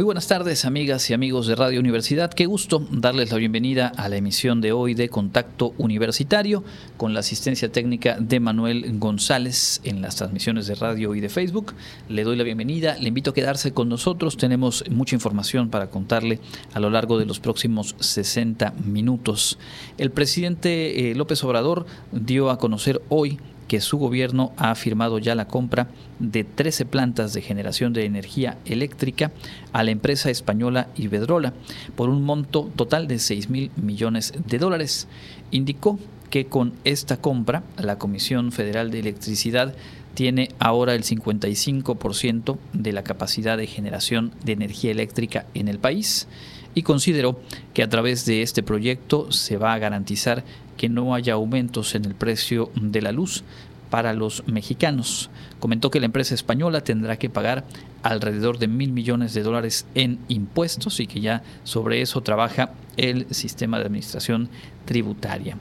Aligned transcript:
Muy 0.00 0.06
buenas 0.06 0.28
tardes, 0.28 0.64
amigas 0.64 1.10
y 1.10 1.12
amigos 1.12 1.46
de 1.46 1.54
Radio 1.54 1.78
Universidad. 1.78 2.32
Qué 2.32 2.46
gusto 2.46 2.86
darles 2.90 3.32
la 3.32 3.36
bienvenida 3.36 3.92
a 3.98 4.08
la 4.08 4.16
emisión 4.16 4.62
de 4.62 4.72
hoy 4.72 4.94
de 4.94 5.10
Contacto 5.10 5.74
Universitario 5.76 6.64
con 6.96 7.12
la 7.12 7.20
asistencia 7.20 7.70
técnica 7.70 8.16
de 8.18 8.40
Manuel 8.40 8.98
González 8.98 9.82
en 9.84 10.00
las 10.00 10.16
transmisiones 10.16 10.66
de 10.68 10.74
radio 10.74 11.14
y 11.14 11.20
de 11.20 11.28
Facebook. 11.28 11.74
Le 12.08 12.24
doy 12.24 12.36
la 12.36 12.44
bienvenida, 12.44 12.96
le 12.96 13.08
invito 13.08 13.32
a 13.32 13.34
quedarse 13.34 13.72
con 13.72 13.90
nosotros. 13.90 14.38
Tenemos 14.38 14.84
mucha 14.88 15.14
información 15.14 15.68
para 15.68 15.90
contarle 15.90 16.40
a 16.72 16.80
lo 16.80 16.88
largo 16.88 17.18
de 17.18 17.26
los 17.26 17.38
próximos 17.38 17.94
60 17.98 18.72
minutos. 18.82 19.58
El 19.98 20.12
presidente 20.12 21.10
eh, 21.10 21.14
López 21.14 21.44
Obrador 21.44 21.84
dio 22.10 22.48
a 22.48 22.56
conocer 22.56 23.02
hoy 23.10 23.38
que 23.70 23.80
su 23.80 23.98
gobierno 23.98 24.52
ha 24.56 24.74
firmado 24.74 25.20
ya 25.20 25.36
la 25.36 25.46
compra 25.46 25.86
de 26.18 26.42
13 26.42 26.86
plantas 26.86 27.32
de 27.32 27.40
generación 27.40 27.92
de 27.92 28.04
energía 28.04 28.58
eléctrica 28.64 29.30
a 29.72 29.84
la 29.84 29.92
empresa 29.92 30.28
española 30.28 30.88
Iberdrola 30.96 31.52
por 31.94 32.08
un 32.08 32.24
monto 32.24 32.68
total 32.74 33.06
de 33.06 33.20
6 33.20 33.48
mil 33.48 33.70
millones 33.76 34.34
de 34.44 34.58
dólares. 34.58 35.06
Indicó 35.52 36.00
que 36.30 36.46
con 36.46 36.72
esta 36.82 37.18
compra 37.18 37.62
la 37.78 37.96
Comisión 37.96 38.50
Federal 38.50 38.90
de 38.90 38.98
Electricidad 38.98 39.72
tiene 40.14 40.48
ahora 40.58 40.96
el 40.96 41.04
55% 41.04 42.58
de 42.72 42.92
la 42.92 43.04
capacidad 43.04 43.56
de 43.56 43.68
generación 43.68 44.32
de 44.44 44.50
energía 44.50 44.90
eléctrica 44.90 45.46
en 45.54 45.68
el 45.68 45.78
país 45.78 46.26
y 46.74 46.82
consideró 46.82 47.40
que 47.72 47.84
a 47.84 47.88
través 47.88 48.26
de 48.26 48.42
este 48.42 48.62
proyecto 48.62 49.30
se 49.30 49.56
va 49.56 49.74
a 49.74 49.78
garantizar 49.78 50.44
que 50.80 50.88
no 50.88 51.14
haya 51.14 51.34
aumentos 51.34 51.94
en 51.94 52.06
el 52.06 52.14
precio 52.14 52.70
de 52.74 53.02
la 53.02 53.12
luz 53.12 53.44
para 53.90 54.14
los 54.14 54.44
mexicanos. 54.46 55.28
Comentó 55.58 55.90
que 55.90 56.00
la 56.00 56.06
empresa 56.06 56.34
española 56.34 56.80
tendrá 56.80 57.18
que 57.18 57.28
pagar 57.28 57.64
alrededor 58.02 58.58
de 58.58 58.66
mil 58.66 58.90
millones 58.90 59.34
de 59.34 59.42
dólares 59.42 59.84
en 59.94 60.18
impuestos 60.28 60.98
y 61.00 61.06
que 61.06 61.20
ya 61.20 61.42
sobre 61.64 62.00
eso 62.00 62.22
trabaja 62.22 62.72
el 62.96 63.26
sistema 63.28 63.78
de 63.78 63.84
administración 63.84 64.48
tributaria. 64.86 65.58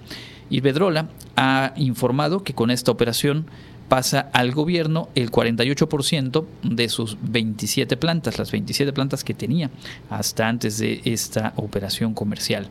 Iberdrola 0.50 1.09
ha 1.36 1.73
informado 1.75 2.45
que 2.45 2.53
con 2.53 2.72
esta 2.72 2.90
operación 2.90 3.45
pasa 3.90 4.30
al 4.31 4.53
gobierno 4.53 5.09
el 5.16 5.31
48% 5.31 6.45
de 6.64 6.88
sus 6.88 7.17
27 7.22 7.97
plantas, 7.97 8.40
las 8.40 8.53
27 8.53 8.94
plantas 8.94 9.25
que 9.25 9.34
tenía 9.34 9.70
hasta 10.09 10.47
antes 10.47 10.78
de 10.78 11.02
esta 11.03 11.52
operación 11.58 12.14
comercial. 12.14 12.70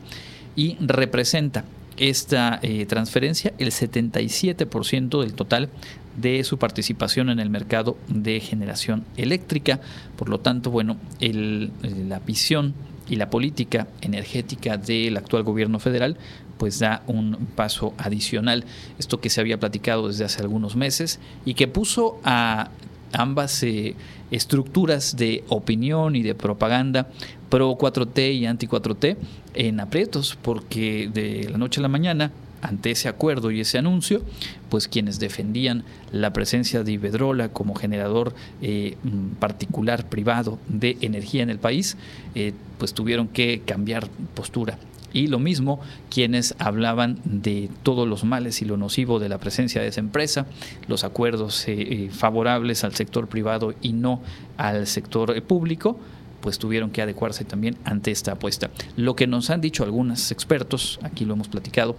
Y 0.56 0.78
representa 0.80 1.64
esta 1.98 2.58
eh, 2.62 2.86
transferencia 2.86 3.52
el 3.58 3.70
77% 3.70 5.20
del 5.20 5.34
total 5.34 5.68
de 6.16 6.42
su 6.44 6.58
participación 6.58 7.30
en 7.30 7.38
el 7.38 7.50
mercado 7.50 7.96
de 8.08 8.40
generación 8.40 9.04
eléctrica. 9.16 9.80
Por 10.16 10.28
lo 10.28 10.40
tanto, 10.40 10.70
bueno, 10.70 10.96
la 11.20 12.18
visión 12.20 12.74
y 13.08 13.16
la 13.16 13.30
política 13.30 13.88
energética 14.00 14.76
del 14.76 15.16
actual 15.16 15.42
gobierno 15.42 15.78
federal 15.78 16.16
pues 16.58 16.80
da 16.80 17.02
un 17.06 17.36
paso 17.54 17.94
adicional. 17.98 18.64
Esto 18.98 19.20
que 19.20 19.30
se 19.30 19.40
había 19.40 19.60
platicado 19.60 20.08
desde 20.08 20.24
hace 20.24 20.42
algunos 20.42 20.76
meses 20.76 21.20
y 21.44 21.54
que 21.54 21.68
puso 21.68 22.20
a 22.24 22.70
ambas 23.12 23.62
eh, 23.62 23.94
estructuras 24.30 25.16
de 25.16 25.44
opinión 25.48 26.16
y 26.16 26.22
de 26.22 26.34
propaganda 26.34 27.08
pro 27.48 27.78
4T 27.78 28.34
y 28.34 28.44
anti 28.44 28.66
4T 28.66 29.16
en 29.58 29.80
aprietos, 29.80 30.38
porque 30.40 31.10
de 31.12 31.48
la 31.50 31.58
noche 31.58 31.80
a 31.80 31.82
la 31.82 31.88
mañana, 31.88 32.30
ante 32.62 32.92
ese 32.92 33.08
acuerdo 33.08 33.50
y 33.50 33.60
ese 33.60 33.76
anuncio, 33.76 34.22
pues 34.68 34.86
quienes 34.86 35.18
defendían 35.18 35.84
la 36.12 36.32
presencia 36.32 36.84
de 36.84 36.92
Iberdrola 36.92 37.48
como 37.48 37.74
generador 37.74 38.34
eh, 38.62 38.96
particular 39.40 40.08
privado 40.08 40.60
de 40.68 40.96
energía 41.00 41.42
en 41.42 41.50
el 41.50 41.58
país, 41.58 41.96
eh, 42.36 42.52
pues 42.78 42.94
tuvieron 42.94 43.26
que 43.26 43.62
cambiar 43.66 44.08
postura. 44.34 44.78
Y 45.12 45.26
lo 45.26 45.40
mismo 45.40 45.80
quienes 46.10 46.54
hablaban 46.58 47.18
de 47.24 47.68
todos 47.82 48.06
los 48.06 48.24
males 48.24 48.62
y 48.62 48.64
lo 48.64 48.76
nocivo 48.76 49.18
de 49.18 49.28
la 49.28 49.38
presencia 49.38 49.80
de 49.80 49.88
esa 49.88 50.00
empresa, 50.00 50.46
los 50.86 51.02
acuerdos 51.02 51.66
eh, 51.66 51.74
eh, 51.78 52.10
favorables 52.10 52.84
al 52.84 52.94
sector 52.94 53.26
privado 53.26 53.74
y 53.82 53.92
no 53.92 54.22
al 54.56 54.86
sector 54.86 55.42
público, 55.42 55.98
pues 56.40 56.58
tuvieron 56.58 56.90
que 56.90 57.02
adecuarse 57.02 57.44
también 57.44 57.76
ante 57.84 58.10
esta 58.10 58.32
apuesta. 58.32 58.70
Lo 58.96 59.16
que 59.16 59.26
nos 59.26 59.50
han 59.50 59.60
dicho 59.60 59.84
algunos 59.84 60.30
expertos, 60.30 60.98
aquí 61.02 61.24
lo 61.24 61.34
hemos 61.34 61.48
platicado, 61.48 61.96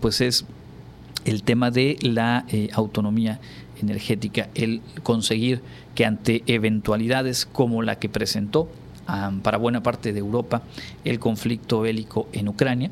pues 0.00 0.20
es 0.20 0.44
el 1.24 1.42
tema 1.42 1.70
de 1.70 1.96
la 2.00 2.46
autonomía 2.72 3.40
energética, 3.80 4.48
el 4.54 4.80
conseguir 5.02 5.60
que 5.94 6.04
ante 6.04 6.42
eventualidades 6.46 7.46
como 7.46 7.82
la 7.82 7.98
que 7.98 8.08
presentó 8.08 8.68
para 9.42 9.58
buena 9.58 9.82
parte 9.82 10.12
de 10.12 10.20
Europa 10.20 10.62
el 11.04 11.18
conflicto 11.18 11.80
bélico 11.80 12.28
en 12.32 12.48
Ucrania, 12.48 12.90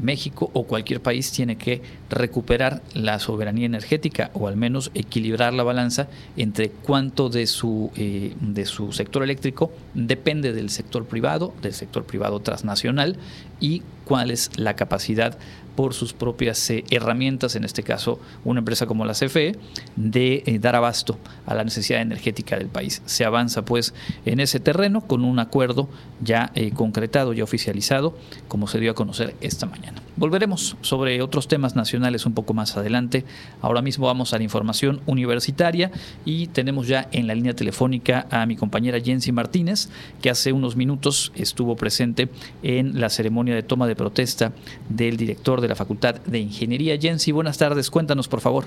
México 0.00 0.50
o 0.52 0.64
cualquier 0.64 1.00
país 1.00 1.30
tiene 1.32 1.56
que 1.56 1.82
recuperar 2.10 2.82
la 2.94 3.18
soberanía 3.18 3.66
energética 3.66 4.30
o 4.34 4.48
al 4.48 4.56
menos 4.56 4.90
equilibrar 4.94 5.52
la 5.54 5.62
balanza 5.62 6.08
entre 6.36 6.70
cuánto 6.70 7.28
de 7.28 7.46
su, 7.46 7.90
eh, 7.96 8.34
de 8.40 8.64
su 8.64 8.92
sector 8.92 9.22
eléctrico 9.22 9.72
depende 9.94 10.52
del 10.52 10.70
sector 10.70 11.04
privado, 11.04 11.54
del 11.62 11.74
sector 11.74 12.04
privado 12.04 12.40
transnacional 12.40 13.16
y 13.60 13.82
cuál 14.04 14.30
es 14.30 14.50
la 14.56 14.74
capacidad 14.74 15.38
por 15.74 15.94
sus 15.94 16.12
propias 16.12 16.70
eh, 16.70 16.84
herramientas, 16.90 17.56
en 17.56 17.64
este 17.64 17.82
caso 17.82 18.20
una 18.44 18.60
empresa 18.60 18.86
como 18.86 19.04
la 19.04 19.14
CFE, 19.14 19.56
de 19.96 20.42
eh, 20.46 20.58
dar 20.58 20.76
abasto 20.76 21.18
a 21.46 21.54
la 21.54 21.64
necesidad 21.64 22.00
energética 22.00 22.56
del 22.56 22.68
país. 22.68 23.02
Se 23.06 23.24
avanza 23.24 23.64
pues 23.64 23.94
en 24.24 24.40
ese 24.40 24.60
terreno 24.60 25.00
con 25.02 25.24
un 25.24 25.38
acuerdo 25.38 25.88
ya 26.20 26.50
eh, 26.54 26.72
concretado, 26.72 27.32
ya 27.32 27.44
oficializado, 27.44 28.16
como 28.48 28.66
se 28.66 28.80
dio 28.80 28.90
a 28.90 28.94
conocer 28.94 29.34
esta 29.40 29.66
mañana. 29.66 30.02
Volveremos 30.14 30.76
sobre 30.82 31.22
otros 31.22 31.48
temas 31.48 31.74
nacionales 31.74 32.26
un 32.26 32.34
poco 32.34 32.52
más 32.52 32.76
adelante. 32.76 33.24
Ahora 33.62 33.80
mismo 33.80 34.06
vamos 34.06 34.34
a 34.34 34.38
la 34.38 34.44
información 34.44 35.00
universitaria 35.06 35.90
y 36.26 36.48
tenemos 36.48 36.86
ya 36.86 37.08
en 37.12 37.26
la 37.26 37.34
línea 37.34 37.54
telefónica 37.54 38.26
a 38.30 38.44
mi 38.44 38.54
compañera 38.54 39.00
Jensi 39.00 39.32
Martínez, 39.32 39.88
que 40.20 40.28
hace 40.28 40.52
unos 40.52 40.76
minutos 40.76 41.32
estuvo 41.34 41.76
presente 41.76 42.28
en 42.62 43.00
la 43.00 43.08
ceremonia 43.08 43.54
de 43.54 43.62
toma 43.62 43.86
de 43.86 43.96
protesta 43.96 44.52
del 44.90 45.16
director 45.16 45.62
de 45.62 45.68
la 45.68 45.76
Facultad 45.76 46.16
de 46.16 46.40
Ingeniería. 46.40 46.98
Jensi, 46.98 47.32
buenas 47.32 47.56
tardes, 47.56 47.90
cuéntanos 47.90 48.28
por 48.28 48.42
favor. 48.42 48.66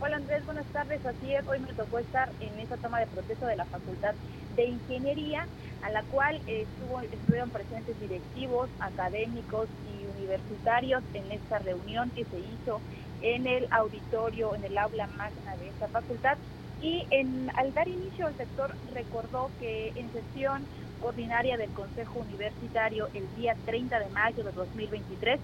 Hola 0.00 0.16
Andrés, 0.16 0.46
buenas 0.46 0.66
tardes. 0.66 1.04
Así 1.04 1.34
es, 1.34 1.44
hoy 1.48 1.58
me 1.58 1.72
tocó 1.72 1.98
estar 1.98 2.30
en 2.40 2.60
esa 2.60 2.76
toma 2.76 3.00
de 3.00 3.06
protesta 3.08 3.48
de 3.48 3.56
la 3.56 3.64
Facultad 3.64 4.14
de 4.54 4.66
Ingeniería, 4.66 5.46
a 5.82 5.90
la 5.90 6.02
cual 6.04 6.40
estuvo, 6.46 7.00
estuvieron 7.00 7.50
presentes 7.50 7.98
directivos, 8.00 8.68
académicos 8.80 9.68
y 9.90 10.06
universitarios 10.20 11.02
en 11.14 11.30
esta 11.32 11.58
reunión 11.58 12.10
que 12.10 12.24
se 12.24 12.38
hizo 12.38 12.80
en 13.20 13.46
el 13.46 13.68
auditorio, 13.70 14.54
en 14.54 14.64
el 14.64 14.78
aula 14.78 15.06
magna 15.08 15.56
de 15.56 15.68
esta 15.68 15.88
facultad. 15.88 16.38
Y 16.80 17.06
en, 17.10 17.50
al 17.56 17.72
dar 17.74 17.88
inicio 17.88 18.28
el 18.28 18.36
sector 18.36 18.74
recordó 18.92 19.50
que 19.60 19.92
en 19.94 20.10
sesión 20.12 20.64
ordinaria 21.00 21.56
del 21.56 21.70
Consejo 21.70 22.20
Universitario 22.20 23.08
el 23.14 23.32
día 23.36 23.56
30 23.64 23.98
de 23.98 24.08
mayo 24.10 24.44
de 24.44 24.52
2023 24.52 25.40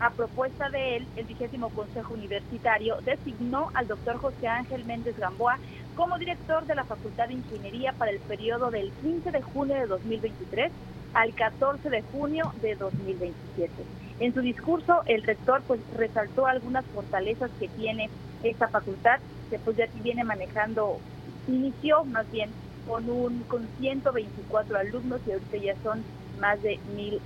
a 0.00 0.10
propuesta 0.10 0.70
de 0.70 0.96
él, 0.96 1.08
el 1.16 1.26
vigésimo 1.26 1.70
Consejo 1.70 2.14
Universitario 2.14 2.98
designó 3.04 3.70
al 3.74 3.88
doctor 3.88 4.16
José 4.18 4.46
Ángel 4.46 4.84
Méndez 4.84 5.16
Gamboa 5.18 5.58
como 5.98 6.16
director 6.16 6.64
de 6.64 6.76
la 6.76 6.84
Facultad 6.84 7.26
de 7.26 7.34
Ingeniería 7.34 7.92
para 7.92 8.12
el 8.12 8.20
periodo 8.20 8.70
del 8.70 8.92
15 9.02 9.32
de 9.32 9.42
junio 9.42 9.74
de 9.74 9.86
2023 9.88 10.70
al 11.12 11.34
14 11.34 11.90
de 11.90 12.02
junio 12.02 12.52
de 12.62 12.76
2027. 12.76 13.72
En 14.20 14.32
su 14.32 14.40
discurso, 14.40 15.02
el 15.06 15.24
rector 15.24 15.60
pues 15.66 15.80
resaltó 15.96 16.46
algunas 16.46 16.84
fortalezas 16.94 17.50
que 17.58 17.66
tiene 17.66 18.10
esta 18.44 18.68
facultad, 18.68 19.18
que 19.50 19.58
pues 19.58 19.76
ya 19.76 19.88
viene 20.00 20.22
manejando, 20.22 21.00
inició 21.48 22.04
más 22.04 22.30
bien 22.30 22.50
con 22.86 23.10
un 23.10 23.40
con 23.48 23.66
124 23.80 24.78
alumnos 24.78 25.20
y 25.26 25.32
ahorita 25.32 25.56
ya 25.56 25.74
son 25.82 26.04
más 26.40 26.62
de 26.62 26.78
mil, 26.94 27.20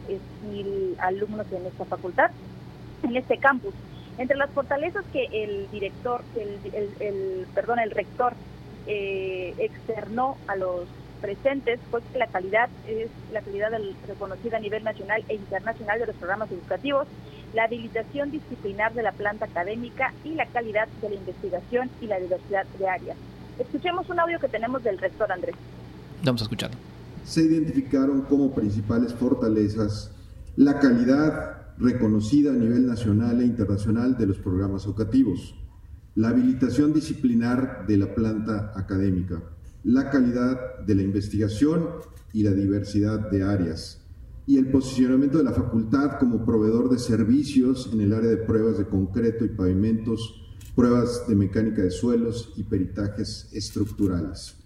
mil 0.50 0.96
alumnos 0.98 1.46
en 1.52 1.66
esta 1.66 1.84
facultad 1.84 2.30
en 3.02 3.16
este 3.18 3.36
campus. 3.36 3.74
Entre 4.16 4.36
las 4.36 4.50
fortalezas 4.50 5.04
que 5.12 5.26
el 5.30 5.70
director, 5.70 6.22
el, 6.36 6.58
el, 7.00 7.46
perdón, 7.54 7.78
el 7.78 7.90
rector 7.90 8.32
eh, 8.86 9.54
externó 9.58 10.36
a 10.48 10.56
los 10.56 10.86
presentes 11.20 11.78
fue 11.90 12.02
que 12.12 12.18
la 12.18 12.26
calidad 12.26 12.68
es 12.86 13.08
la 13.32 13.40
calidad 13.40 13.70
reconocida 14.08 14.56
a 14.56 14.60
nivel 14.60 14.82
nacional 14.82 15.24
e 15.28 15.36
internacional 15.36 16.00
de 16.00 16.06
los 16.06 16.16
programas 16.16 16.50
educativos, 16.50 17.06
la 17.54 17.64
habilitación 17.64 18.30
disciplinar 18.30 18.92
de 18.92 19.02
la 19.02 19.12
planta 19.12 19.44
académica 19.44 20.12
y 20.24 20.34
la 20.34 20.46
calidad 20.46 20.88
de 21.00 21.10
la 21.10 21.14
investigación 21.14 21.90
y 22.00 22.06
la 22.06 22.18
diversidad 22.18 22.66
de 22.78 22.88
áreas. 22.88 23.16
Escuchemos 23.58 24.08
un 24.10 24.18
audio 24.18 24.40
que 24.40 24.48
tenemos 24.48 24.82
del 24.82 24.98
rector 24.98 25.30
Andrés. 25.30 25.54
Vamos 26.24 26.42
a 26.42 26.44
escucharlo. 26.44 26.76
Se 27.24 27.42
identificaron 27.42 28.22
como 28.22 28.52
principales 28.52 29.14
fortalezas 29.14 30.10
la 30.56 30.80
calidad 30.80 31.76
reconocida 31.78 32.50
a 32.50 32.54
nivel 32.54 32.86
nacional 32.86 33.40
e 33.40 33.44
internacional 33.44 34.16
de 34.16 34.26
los 34.26 34.38
programas 34.38 34.84
educativos, 34.84 35.54
la 36.14 36.28
habilitación 36.28 36.92
disciplinar 36.92 37.86
de 37.86 37.96
la 37.96 38.14
planta 38.14 38.72
académica, 38.76 39.42
la 39.84 40.10
calidad 40.10 40.80
de 40.80 40.94
la 40.94 41.02
investigación 41.02 41.86
y 42.32 42.42
la 42.42 42.52
diversidad 42.52 43.30
de 43.30 43.42
áreas, 43.42 44.00
y 44.46 44.58
el 44.58 44.70
posicionamiento 44.70 45.38
de 45.38 45.44
la 45.44 45.52
facultad 45.52 46.18
como 46.18 46.44
proveedor 46.44 46.90
de 46.90 46.98
servicios 46.98 47.88
en 47.92 48.00
el 48.00 48.12
área 48.12 48.30
de 48.30 48.36
pruebas 48.38 48.78
de 48.78 48.86
concreto 48.86 49.44
y 49.44 49.50
pavimentos, 49.50 50.42
pruebas 50.74 51.26
de 51.28 51.34
mecánica 51.34 51.82
de 51.82 51.90
suelos 51.90 52.52
y 52.56 52.64
peritajes 52.64 53.48
estructurales. 53.52 54.61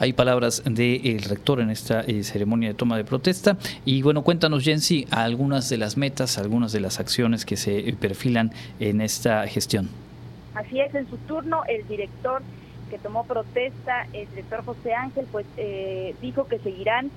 Hay 0.00 0.12
palabras 0.12 0.62
del 0.64 1.22
rector 1.24 1.58
en 1.58 1.70
esta 1.70 2.02
eh, 2.02 2.22
ceremonia 2.22 2.68
de 2.68 2.74
toma 2.74 2.96
de 2.96 3.04
protesta. 3.04 3.56
Y 3.84 4.02
bueno, 4.02 4.22
cuéntanos, 4.22 4.62
Jensi, 4.62 5.08
algunas 5.10 5.68
de 5.68 5.76
las 5.76 5.96
metas, 5.96 6.38
algunas 6.38 6.70
de 6.70 6.78
las 6.78 7.00
acciones 7.00 7.44
que 7.44 7.56
se 7.56 7.96
perfilan 8.00 8.52
en 8.78 9.00
esta 9.00 9.44
gestión. 9.48 9.88
Así 10.54 10.78
es, 10.78 10.94
en 10.94 11.10
su 11.10 11.16
turno, 11.16 11.62
el 11.68 11.86
director 11.88 12.42
que 12.90 12.98
tomó 12.98 13.24
protesta, 13.24 14.06
el 14.12 14.28
director 14.30 14.64
José 14.64 14.94
Ángel, 14.94 15.26
pues 15.32 15.46
eh, 15.56 16.14
dijo 16.22 16.46
que 16.46 16.60
seguirán 16.60 17.10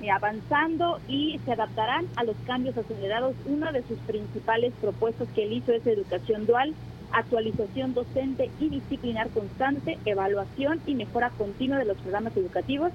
eh, 0.00 0.10
avanzando 0.10 1.00
y 1.08 1.40
se 1.44 1.52
adaptarán 1.52 2.06
a 2.14 2.22
los 2.22 2.36
cambios 2.46 2.78
acelerados. 2.78 3.34
Una 3.44 3.72
de 3.72 3.82
sus 3.82 3.98
principales 4.06 4.72
propuestas 4.80 5.26
que 5.34 5.42
él 5.42 5.52
hizo 5.54 5.72
es 5.72 5.84
educación 5.84 6.46
dual, 6.46 6.74
actualización 7.12 7.94
docente 7.94 8.50
y 8.58 8.68
disciplinar 8.68 9.30
constante, 9.30 9.98
evaluación 10.04 10.80
y 10.86 10.94
mejora 10.94 11.30
continua 11.30 11.78
de 11.78 11.84
los 11.84 11.98
programas 11.98 12.36
educativos, 12.36 12.92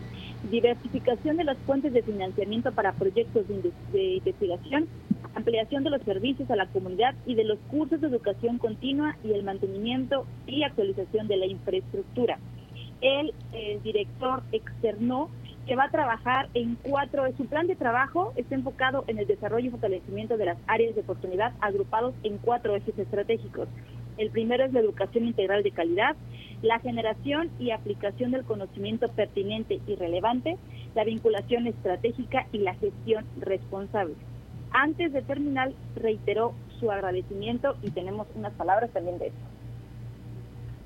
diversificación 0.49 1.37
de 1.37 1.43
las 1.43 1.57
fuentes 1.59 1.93
de 1.93 2.03
financiamiento 2.03 2.71
para 2.71 2.93
proyectos 2.93 3.45
de, 3.47 4.15
investigación, 4.15 4.87
ampliación 5.35 5.83
de 5.83 5.89
los 5.89 6.01
servicios 6.03 6.49
a 6.49 6.55
la 6.55 6.67
comunidad 6.67 7.15
y 7.25 7.35
de 7.35 7.43
los 7.43 7.59
cursos 7.69 7.99
de 8.01 8.07
educación 8.07 8.57
continua 8.57 9.15
y 9.23 9.33
el 9.33 9.43
mantenimiento 9.43 10.25
y 10.47 10.63
actualización 10.63 11.27
de 11.27 11.37
la 11.37 11.45
infraestructura. 11.45 12.39
El, 13.01 13.33
el 13.53 13.83
director 13.83 14.43
externó 14.51 15.29
que 15.65 15.75
va 15.75 15.85
a 15.85 15.89
trabajar 15.89 16.49
en 16.53 16.75
cuatro, 16.75 17.23
su 17.37 17.45
plan 17.47 17.67
de 17.67 17.75
trabajo 17.75 18.33
está 18.35 18.55
enfocado 18.55 19.03
en 19.07 19.17
el 19.17 19.25
desarrollo 19.25 19.67
y 19.67 19.71
fortalecimiento 19.71 20.37
de 20.37 20.45
las 20.45 20.57
áreas 20.67 20.93
de 20.93 21.01
oportunidad 21.01 21.53
agrupados 21.59 22.13
en 22.23 22.37
cuatro 22.37 22.75
ejes 22.75 22.97
estratégicos. 22.97 23.67
El 24.17 24.29
primero 24.29 24.63
es 24.63 24.73
la 24.73 24.79
educación 24.79 25.25
integral 25.25 25.63
de 25.63 25.71
calidad, 25.71 26.15
la 26.61 26.79
generación 26.79 27.49
y 27.59 27.71
aplicación 27.71 28.31
del 28.31 28.45
conocimiento 28.45 29.09
pertinente 29.09 29.81
y 29.87 29.95
relevante, 29.95 30.57
la 30.93 31.03
vinculación 31.03 31.67
estratégica 31.67 32.47
y 32.51 32.59
la 32.59 32.75
gestión 32.75 33.25
responsable. 33.39 34.13
Antes 34.71 35.13
de 35.13 35.21
terminar, 35.21 35.71
reiteró 35.95 36.53
su 36.79 36.91
agradecimiento 36.91 37.75
y 37.81 37.89
tenemos 37.89 38.27
unas 38.35 38.53
palabras 38.53 38.91
también 38.91 39.17
de 39.17 39.27
eso. 39.27 39.35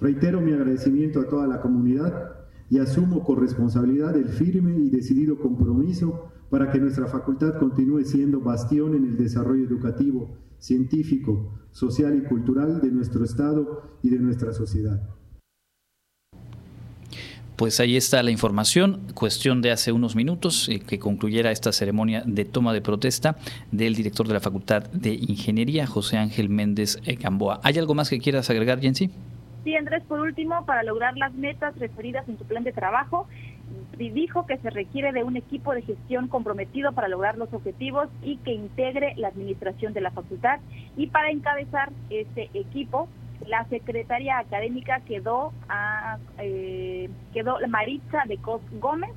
Reitero 0.02 0.40
mi 0.40 0.54
agradecimiento 0.54 1.20
a 1.20 1.28
toda 1.28 1.46
la 1.46 1.60
comunidad 1.60 2.39
y 2.70 2.80
asumo 2.80 3.24
con 3.24 3.40
responsabilidad 3.40 4.16
el 4.16 4.30
firme 4.30 4.78
y 4.78 4.90
decidido 4.90 5.40
compromiso 5.40 6.32
para 6.50 6.72
que 6.72 6.80
nuestra 6.80 7.08
facultad 7.08 7.60
continúe 7.60 8.04
siendo 8.04 8.40
bastión 8.42 8.96
en 8.96 9.06
el 9.06 9.18
desarrollo 9.18 9.66
educativo, 9.66 10.38
científico, 10.60 11.54
social 11.72 12.18
y 12.18 12.28
cultural 12.28 12.82
de 12.82 12.92
nuestro 12.92 13.24
Estado 13.24 13.84
y 14.02 14.10
de 14.10 14.20
nuestra 14.20 14.54
sociedad. 14.54 15.02
Pues 17.56 17.82
ahí 17.82 17.98
está 17.98 18.24
la 18.24 18.32
información, 18.32 19.02
cuestión 19.14 19.62
de 19.62 19.72
hace 19.72 19.92
unos 19.92 20.16
minutos 20.16 20.70
eh, 20.70 20.80
que 20.80 20.98
concluyera 20.98 21.52
esta 21.52 21.74
ceremonia 21.74 22.24
de 22.26 22.46
toma 22.46 22.72
de 22.72 22.82
protesta 22.82 23.36
del 23.74 23.96
director 23.96 24.26
de 24.30 24.34
la 24.34 24.40
Facultad 24.40 24.84
de 24.92 25.14
Ingeniería, 25.14 25.86
José 25.86 26.16
Ángel 26.16 26.48
Méndez 26.48 27.00
Gamboa. 27.20 27.60
¿Hay 27.64 27.78
algo 27.78 27.96
más 27.96 28.10
que 28.10 28.20
quieras 28.20 28.50
agregar, 28.50 28.80
Jensi? 28.80 29.10
Sí, 29.64 29.76
Andrés, 29.76 30.04
por 30.08 30.20
último, 30.22 30.66
para 30.66 30.84
lograr 30.84 31.18
las 31.18 31.34
metas 31.34 31.78
referidas 31.78 32.28
en 32.30 32.38
su 32.38 32.46
plan 32.46 32.64
de 32.64 32.72
trabajo, 32.72 33.28
dijo 33.98 34.46
que 34.46 34.58
se 34.58 34.70
requiere 34.70 35.12
de 35.12 35.24
un 35.24 35.36
equipo 35.36 35.74
de 35.74 35.82
gestión 35.82 36.30
comprometido 36.30 36.94
para 36.94 37.10
lograr 37.10 37.38
los 37.38 37.54
objetivos 37.54 38.08
y 38.24 38.38
que 38.38 38.54
integre 38.54 39.14
la 39.18 39.28
administración 39.28 39.94
de 39.94 40.02
la 40.02 40.12
facultad. 40.12 40.60
Y 40.96 41.08
para 41.08 41.30
encabezar 41.30 41.92
este 42.10 42.50
equipo, 42.54 43.10
la 43.46 43.66
secretaria 43.66 44.40
académica 44.40 45.02
quedó 45.02 45.52
a 45.68 46.18
eh, 46.38 47.10
quedó 47.34 47.58
Maritza 47.68 48.24
de 48.28 48.38
Cos 48.38 48.62
Gómez, 48.80 49.12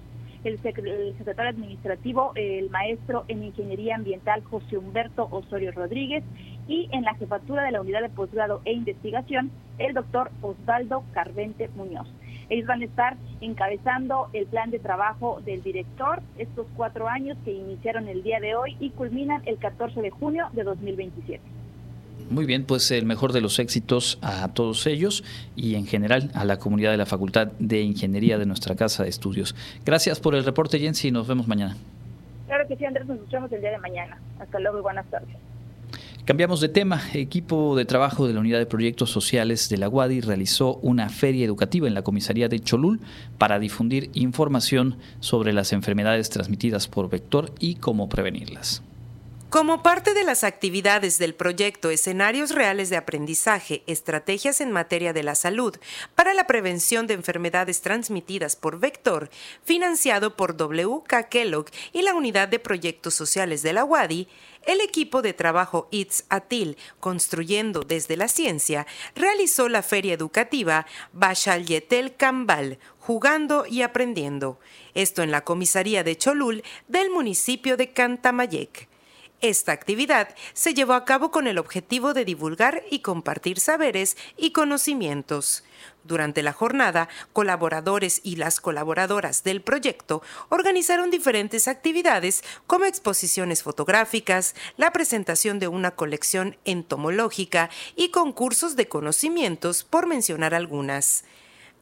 el, 0.44 0.60
secretario 0.60 1.50
administrativo, 1.50 2.32
el 2.34 2.68
maestro 2.70 3.24
en 3.28 3.44
Ingeniería 3.44 3.94
Ambiental 3.94 4.42
José 4.42 4.76
Humberto 4.76 5.28
Osorio 5.30 5.70
Rodríguez 5.70 6.24
y 6.68 6.88
en 6.92 7.02
la 7.02 7.14
jefatura 7.14 7.64
de 7.64 7.72
la 7.72 7.80
Unidad 7.80 8.02
de 8.02 8.08
Posgrado 8.08 8.60
e 8.64 8.72
Investigación, 8.72 9.50
el 9.78 9.94
doctor 9.94 10.30
Osvaldo 10.40 11.04
Carvente 11.12 11.68
Muñoz. 11.76 12.08
Ellos 12.48 12.66
van 12.66 12.82
a 12.82 12.84
estar 12.84 13.16
encabezando 13.40 14.28
el 14.32 14.46
plan 14.46 14.70
de 14.70 14.78
trabajo 14.78 15.40
del 15.44 15.62
director 15.62 16.20
estos 16.38 16.66
cuatro 16.76 17.08
años 17.08 17.38
que 17.44 17.52
iniciaron 17.52 18.08
el 18.08 18.22
día 18.22 18.40
de 18.40 18.54
hoy 18.54 18.76
y 18.78 18.90
culminan 18.90 19.42
el 19.46 19.58
14 19.58 20.02
de 20.02 20.10
junio 20.10 20.48
de 20.52 20.62
2027. 20.64 21.42
Muy 22.30 22.46
bien, 22.46 22.64
pues 22.64 22.90
el 22.90 23.04
mejor 23.04 23.32
de 23.32 23.40
los 23.40 23.58
éxitos 23.58 24.18
a 24.22 24.48
todos 24.54 24.86
ellos 24.86 25.24
y 25.56 25.74
en 25.74 25.86
general 25.86 26.30
a 26.34 26.44
la 26.44 26.58
comunidad 26.58 26.90
de 26.90 26.96
la 26.96 27.06
Facultad 27.06 27.48
de 27.58 27.80
Ingeniería 27.80 28.38
de 28.38 28.46
nuestra 28.46 28.74
Casa 28.74 29.02
de 29.02 29.08
Estudios. 29.08 29.54
Gracias 29.84 30.20
por 30.20 30.34
el 30.34 30.44
reporte, 30.44 30.78
Jensi, 30.78 31.08
y 31.08 31.10
nos 31.10 31.26
vemos 31.26 31.48
mañana. 31.48 31.76
Claro 32.46 32.66
que 32.68 32.76
sí, 32.76 32.84
Andrés, 32.84 33.06
nos 33.06 33.16
escuchamos 33.18 33.50
el 33.52 33.60
día 33.60 33.70
de 33.70 33.78
mañana. 33.78 34.18
Hasta 34.38 34.60
luego 34.60 34.78
y 34.78 34.82
buenas 34.82 35.06
tardes. 35.06 35.36
Cambiamos 36.24 36.60
de 36.60 36.68
tema. 36.68 37.02
Equipo 37.14 37.74
de 37.74 37.84
trabajo 37.84 38.28
de 38.28 38.32
la 38.32 38.38
Unidad 38.38 38.60
de 38.60 38.66
Proyectos 38.66 39.10
Sociales 39.10 39.68
de 39.68 39.76
la 39.76 39.88
UADI 39.88 40.20
realizó 40.20 40.76
una 40.76 41.08
feria 41.08 41.44
educativa 41.44 41.88
en 41.88 41.94
la 41.94 42.02
comisaría 42.02 42.48
de 42.48 42.60
Cholul 42.60 43.00
para 43.38 43.58
difundir 43.58 44.08
información 44.14 44.98
sobre 45.18 45.52
las 45.52 45.72
enfermedades 45.72 46.30
transmitidas 46.30 46.86
por 46.86 47.10
vector 47.10 47.52
y 47.58 47.74
cómo 47.74 48.08
prevenirlas. 48.08 48.84
Como 49.52 49.82
parte 49.82 50.14
de 50.14 50.24
las 50.24 50.44
actividades 50.44 51.18
del 51.18 51.34
proyecto 51.34 51.90
Escenarios 51.90 52.54
Reales 52.54 52.88
de 52.88 52.96
Aprendizaje, 52.96 53.82
Estrategias 53.86 54.62
en 54.62 54.72
materia 54.72 55.12
de 55.12 55.22
la 55.22 55.34
salud 55.34 55.76
para 56.14 56.32
la 56.32 56.46
prevención 56.46 57.06
de 57.06 57.12
enfermedades 57.12 57.82
transmitidas 57.82 58.56
por 58.56 58.80
vector, 58.80 59.28
financiado 59.62 60.36
por 60.36 60.56
WK 60.56 61.28
Kellogg 61.28 61.66
y 61.92 62.00
la 62.00 62.14
Unidad 62.14 62.48
de 62.48 62.60
Proyectos 62.60 63.12
Sociales 63.12 63.62
de 63.62 63.74
la 63.74 63.84
UADI, 63.84 64.26
el 64.66 64.80
equipo 64.80 65.22
de 65.22 65.32
trabajo 65.32 65.88
ITS 65.90 66.24
ATIL, 66.28 66.76
Construyendo 67.00 67.80
desde 67.80 68.16
la 68.16 68.28
Ciencia, 68.28 68.86
realizó 69.14 69.68
la 69.68 69.82
feria 69.82 70.14
educativa 70.14 70.86
Bashal 71.12 71.66
Yetel 71.66 72.16
Kambal, 72.16 72.78
Jugando 72.98 73.66
y 73.66 73.82
Aprendiendo, 73.82 74.58
esto 74.94 75.22
en 75.22 75.30
la 75.30 75.42
comisaría 75.42 76.04
de 76.04 76.16
Cholul 76.16 76.62
del 76.88 77.10
municipio 77.10 77.76
de 77.76 77.92
Cantamayec. 77.92 78.91
Esta 79.42 79.72
actividad 79.72 80.36
se 80.52 80.72
llevó 80.72 80.92
a 80.92 81.04
cabo 81.04 81.32
con 81.32 81.48
el 81.48 81.58
objetivo 81.58 82.14
de 82.14 82.24
divulgar 82.24 82.84
y 82.92 83.00
compartir 83.00 83.58
saberes 83.58 84.16
y 84.36 84.52
conocimientos. 84.52 85.64
Durante 86.04 86.44
la 86.44 86.52
jornada, 86.52 87.08
colaboradores 87.32 88.20
y 88.22 88.36
las 88.36 88.60
colaboradoras 88.60 89.42
del 89.42 89.60
proyecto 89.60 90.22
organizaron 90.48 91.10
diferentes 91.10 91.66
actividades 91.66 92.44
como 92.68 92.84
exposiciones 92.84 93.64
fotográficas, 93.64 94.54
la 94.76 94.92
presentación 94.92 95.58
de 95.58 95.66
una 95.66 95.90
colección 95.90 96.56
entomológica 96.64 97.68
y 97.96 98.10
concursos 98.10 98.76
de 98.76 98.86
conocimientos, 98.86 99.82
por 99.82 100.06
mencionar 100.06 100.54
algunas. 100.54 101.24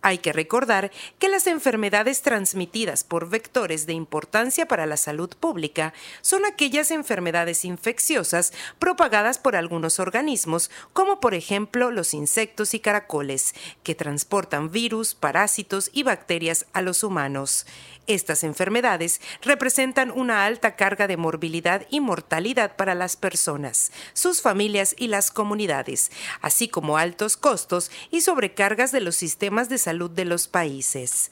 Hay 0.03 0.19
que 0.19 0.33
recordar 0.33 0.91
que 1.19 1.29
las 1.29 1.47
enfermedades 1.47 2.23
transmitidas 2.23 3.05
por 3.05 3.29
vectores 3.29 3.87
de 3.87 3.93
importancia 3.93 4.67
para 4.67 4.87
la 4.87 4.97
salud 4.97 5.31
pública 5.39 5.93
son 6.23 6.47
aquellas 6.47 6.91
enfermedades 6.91 7.65
infecciosas 7.67 8.53
propagadas 8.79 9.39
por 9.39 9.57
algunos 9.57 10.01
organismos, 10.01 10.71
como 10.95 11.21
por 11.21 11.35
ejemplo 11.35 11.91
los 11.91 12.15
insectos 12.15 12.73
y 12.73 12.81
caracoles, 12.81 13.55
que 13.83 13.95
transportan 13.95 14.71
virus, 14.71 15.15
parásitos 15.15 15.91
y 15.93 16.03
bacterias 16.03 16.67
a 16.73 16.81
los 16.81 17.05
humanos. 17.05 17.67
Estas 18.11 18.43
enfermedades 18.43 19.21
representan 19.41 20.11
una 20.11 20.45
alta 20.45 20.75
carga 20.75 21.07
de 21.07 21.17
morbilidad 21.17 21.87
y 21.91 22.01
mortalidad 22.01 22.75
para 22.75 22.97
las 22.97 23.15
personas, 23.15 23.93
sus 24.15 24.43
familias 24.43 24.97
y 24.99 25.07
las 25.07 25.31
comunidades, 25.31 26.11
así 26.41 26.67
como 26.67 26.99
altos 26.99 27.37
costos 27.37 27.93
y 28.11 28.23
sobrecargas 28.23 28.91
de 28.91 29.01
los 29.01 29.15
sistemas 29.15 29.69
de 29.69 29.79
salud 29.79 30.11
de 30.11 30.25
los 30.25 30.49
países. 30.49 31.31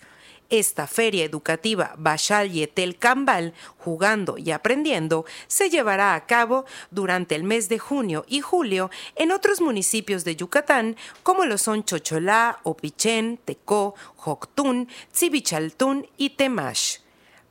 Esta 0.51 0.87
feria 0.87 1.27
educativa 1.27 1.95
Bachal 1.99 2.51
Yetel 2.51 2.97
Cambal, 2.97 3.53
jugando 3.77 4.39
y 4.39 4.51
aprendiendo, 4.51 5.27
se 5.47 5.69
llevará 5.69 6.15
a 6.15 6.25
cabo 6.25 6.65
durante 6.91 7.35
el 7.35 7.45
mes 7.45 7.69
de 7.69 7.79
junio 7.79 8.25
y 8.27 8.41
julio 8.41 8.91
en 9.15 9.31
otros 9.31 9.61
municipios 9.61 10.25
de 10.25 10.37
Yucatán, 10.37 10.97
como 11.23 11.45
lo 11.45 11.59
son 11.59 11.85
Chocholá, 11.85 12.61
Opichén, 12.63 13.39
Tecó, 13.45 13.95
Joctún, 14.17 14.89
Tzibichaltún 15.13 16.09
y 16.17 16.31
Temash. 16.31 17.01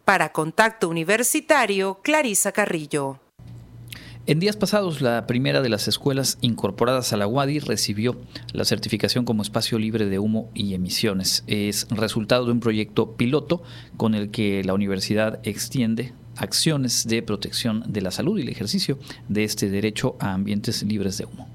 Para 0.04 0.32
Contacto 0.32 0.89
Universitario, 0.89 2.00
Clarisa 2.01 2.51
Carrillo. 2.51 3.20
En 4.29 4.41
días 4.41 4.57
pasados, 4.57 5.00
la 5.00 5.25
primera 5.25 5.62
de 5.62 5.69
las 5.69 5.88
escuelas 5.88 6.38
incorporadas 6.41 7.13
a 7.13 7.17
la 7.17 7.27
UADI 7.27 7.60
recibió 7.60 8.19
la 8.51 8.65
certificación 8.65 9.24
como 9.24 9.41
espacio 9.41 9.79
libre 9.79 10.05
de 10.05 10.19
humo 10.19 10.51
y 10.53 10.74
emisiones. 10.74 11.46
Es 11.48 11.88
resultado 11.89 12.46
de 12.46 12.51
un 12.51 12.60
proyecto 12.60 13.15
piloto 13.15 13.63
con 13.96 14.15
el 14.15 14.29
que 14.29 14.65
la 14.65 14.74
universidad 14.74 15.39
extiende 15.48 16.12
acciones 16.36 17.07
de 17.07 17.24
protección 17.24 17.86
de 17.88 18.01
la 18.01 18.12
salud 18.12 18.38
y 18.38 18.41
el 18.41 18.50
ejercicio 18.50 19.00
de 19.29 19.46
este 19.46 19.69
derecho 19.69 20.17
a 20.19 20.34
ambientes 20.34 20.84
libres 20.84 21.17
de 21.17 21.24
humo. 21.24 21.48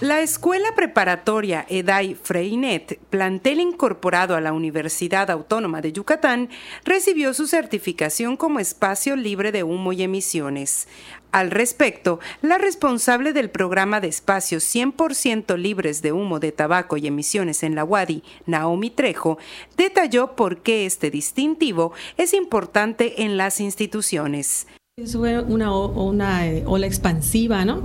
La 0.00 0.20
Escuela 0.20 0.74
Preparatoria 0.76 1.64
EDAI 1.70 2.16
Freinet, 2.16 2.98
plantel 3.08 3.60
incorporado 3.60 4.36
a 4.36 4.42
la 4.42 4.52
Universidad 4.52 5.30
Autónoma 5.30 5.80
de 5.80 5.94
Yucatán, 5.94 6.50
recibió 6.84 7.32
su 7.32 7.46
certificación 7.46 8.36
como 8.36 8.60
espacio 8.60 9.16
libre 9.16 9.52
de 9.52 9.62
humo 9.62 9.94
y 9.94 10.02
emisiones. 10.02 10.86
Al 11.32 11.50
respecto, 11.50 12.20
la 12.42 12.58
responsable 12.58 13.32
del 13.32 13.48
programa 13.48 14.02
de 14.02 14.08
espacios 14.08 14.64
100% 14.64 15.56
libres 15.56 16.02
de 16.02 16.12
humo 16.12 16.40
de 16.40 16.52
tabaco 16.52 16.98
y 16.98 17.06
emisiones 17.06 17.62
en 17.62 17.74
la 17.74 17.84
UADI, 17.84 18.22
Naomi 18.44 18.90
Trejo, 18.90 19.38
detalló 19.78 20.36
por 20.36 20.58
qué 20.62 20.84
este 20.84 21.10
distintivo 21.10 21.92
es 22.18 22.34
importante 22.34 23.22
en 23.22 23.38
las 23.38 23.60
instituciones. 23.60 24.66
Es 24.98 25.14
una, 25.14 25.42
una 25.42 26.46
eh, 26.46 26.62
ola 26.64 26.86
expansiva 26.86 27.66
¿no? 27.66 27.82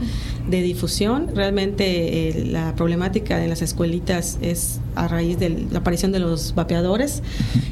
de 0.47 0.61
difusión. 0.61 1.35
Realmente 1.35 2.29
eh, 2.29 2.45
la 2.45 2.73
problemática 2.73 3.37
de 3.37 3.49
las 3.49 3.61
escuelitas 3.61 4.39
es 4.41 4.79
a 4.95 5.09
raíz 5.09 5.37
de 5.37 5.49
la 5.49 5.79
aparición 5.79 6.13
de 6.13 6.19
los 6.19 6.55
vapeadores. 6.55 7.21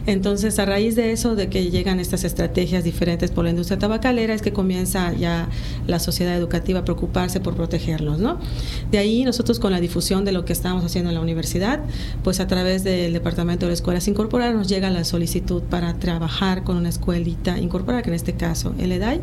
Entonces, 0.08 0.60
a 0.60 0.66
raíz 0.66 0.98
de 0.98 1.14
eso, 1.14 1.36
de 1.36 1.48
que 1.48 1.72
llegan 1.72 2.02
estas 2.02 2.26
estrategias 2.26 2.84
diferentes 2.84 3.32
por 3.32 3.46
la 3.46 3.52
industria 3.52 3.80
tabacalera, 3.80 4.34
es 4.34 4.42
que 4.42 4.52
comienza 4.52 5.14
ya 5.14 5.48
la 5.88 6.00
sociedad 6.00 6.36
educativa 6.36 6.80
a 6.80 6.84
preocuparse 6.84 7.40
por 7.40 7.56
protegerlos. 7.56 8.20
¿no? 8.20 8.40
De 8.92 8.98
ahí 8.98 9.24
nosotros 9.24 9.60
con 9.60 9.72
la 9.72 9.80
difusión 9.80 10.26
de 10.26 10.34
lo 10.34 10.44
que 10.44 10.52
estamos 10.52 10.84
haciendo 10.84 11.12
en 11.12 11.16
la 11.16 11.22
universidad, 11.22 11.80
pues 12.26 12.42
a 12.42 12.48
través 12.48 12.84
del 12.84 13.14
Departamento 13.14 13.68
de 13.68 13.74
Escuelas 13.74 14.06
Incorporadas 14.10 14.54
nos 14.54 14.68
llega 14.68 14.90
la 14.90 15.06
solicitud 15.06 15.64
para 15.64 15.94
trabajar 15.98 16.66
con 16.66 16.76
una 16.76 16.90
escuelita 16.90 17.58
incorporada, 17.58 18.02
que 18.02 18.10
en 18.10 18.16
este 18.16 18.34
caso 18.34 18.74
el 18.80 18.92
EDAI, 18.92 19.22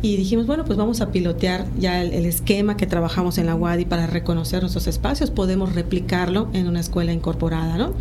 y 0.00 0.16
dijimos, 0.16 0.46
bueno, 0.46 0.64
pues 0.64 0.78
vamos 0.78 1.00
a 1.00 1.10
pilotear 1.10 1.66
ya 1.78 2.02
el, 2.02 2.24
esquema 2.24 2.76
que 2.76 2.86
trabajamos 2.86 3.36
en 3.38 3.46
la 3.46 3.56
UADI 3.56 3.84
para 3.84 4.06
reconocer 4.06 4.62
nuestros 4.62 4.86
espacios, 4.86 5.30
podemos 5.30 5.74
replicarlo 5.74 6.48
en 6.52 6.68
una 6.68 6.80
escuela 6.80 7.12
incorporada, 7.12 7.76
¿no? 7.76 7.94